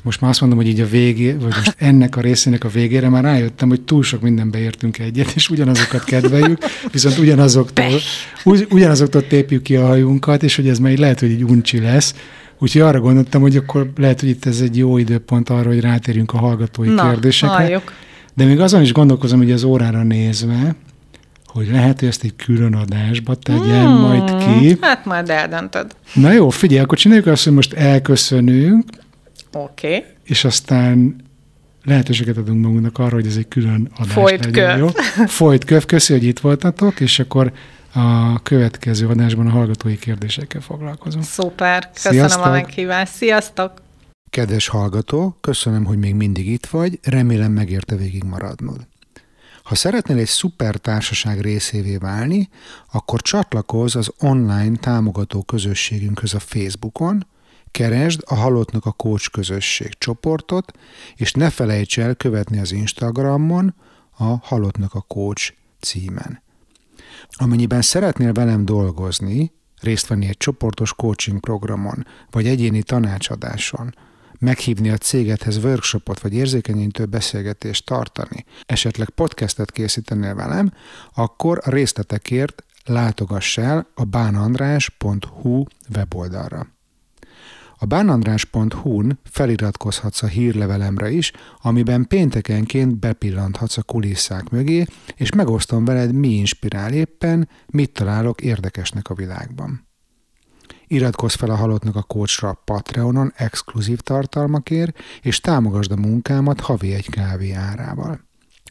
[0.02, 3.08] most már azt mondom, hogy így a végé, vagy most ennek a részének a végére
[3.08, 6.58] már rájöttem, hogy túl sok mindenbe értünk egyet, és ugyanazokat kedveljük,
[6.92, 8.00] viszont ugyanazoktól,
[8.44, 11.80] ugy, ugyanazoktól tépjük ki a hajunkat, és hogy ez már így lehet, hogy egy uncsi
[11.80, 12.14] lesz.
[12.58, 16.32] Úgyhogy arra gondoltam, hogy akkor lehet, hogy itt ez egy jó időpont arra, hogy rátérjünk
[16.32, 17.54] a hallgatói Na, kérdésekre.
[17.56, 17.92] halljuk.
[18.34, 20.74] De még azon is gondolkozom, hogy az órára nézve,
[21.58, 24.00] hogy lehet, hogy ezt egy külön adásba tegyem hmm.
[24.00, 24.76] majd ki.
[24.80, 25.96] Hát majd eldöntöd.
[26.14, 28.84] Na jó, figyelj, akkor csináljuk azt, hogy most elköszönünk,
[29.52, 29.96] Oké.
[29.96, 30.04] Okay.
[30.24, 31.16] és aztán
[31.84, 34.78] lehetőséget adunk magunknak arra, hogy ez egy külön adás Folyt legyen, köv.
[34.78, 34.88] jó?
[35.26, 37.52] Folyt köv, köszi, hogy itt voltatok, és akkor
[37.92, 41.24] a következő adásban a hallgatói kérdésekkel foglalkozunk.
[41.24, 41.90] Szuper.
[41.92, 42.44] Köszönöm Sziasztok.
[42.44, 43.12] a meghívást.
[43.12, 43.72] Sziasztok!
[44.30, 48.86] Kedves hallgató, köszönöm, hogy még mindig itt vagy, remélem megérte végig maradnod.
[49.68, 52.48] Ha szeretnél egy szuper társaság részévé válni,
[52.92, 57.26] akkor csatlakozz az online támogató közösségünkhöz a Facebookon,
[57.70, 60.72] keresd a Halottnak a Coach közösség csoportot,
[61.16, 63.74] és ne felejts el követni az Instagramon
[64.10, 66.42] a Halottnak a Coach címen.
[67.30, 73.94] Amennyiben szeretnél velem dolgozni, részt venni egy csoportos coaching programon, vagy egyéni tanácsadáson,
[74.38, 80.72] meghívni a cégedhez workshopot vagy érzékenyítő beszélgetést tartani, esetleg podcastet készítenél velem,
[81.14, 86.66] akkor a részletekért látogass el a bánandrás.hu weboldalra.
[87.80, 91.32] A bánandrás.hu-n feliratkozhatsz a hírlevelemre is,
[91.62, 94.84] amiben péntekenként bepillanthatsz a kulisszák mögé,
[95.16, 99.87] és megosztom veled, mi inspirál éppen, mit találok érdekesnek a világban.
[100.90, 106.94] Iratkozz fel a Halottnak a Coachra a Patreonon exkluzív tartalmakért, és támogasd a munkámat havi
[106.94, 108.20] egy kávé árával.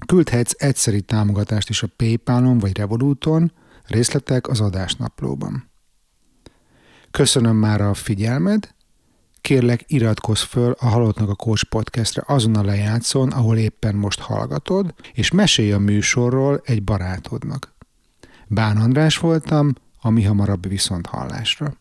[0.06, 3.52] Küldhetsz egyszeri támogatást is a Paypalon vagy Revoluton,
[3.88, 5.69] részletek az adásnaplóban.
[7.11, 8.76] Köszönöm már a figyelmed,
[9.41, 14.94] kérlek iratkozz föl a Halottnak a Coach podcastre azon a lejátszón, ahol éppen most hallgatod,
[15.14, 17.76] és mesélj a műsorról egy barátodnak.
[18.48, 21.73] Bán András voltam, a mi hamarabb viszont hallásra.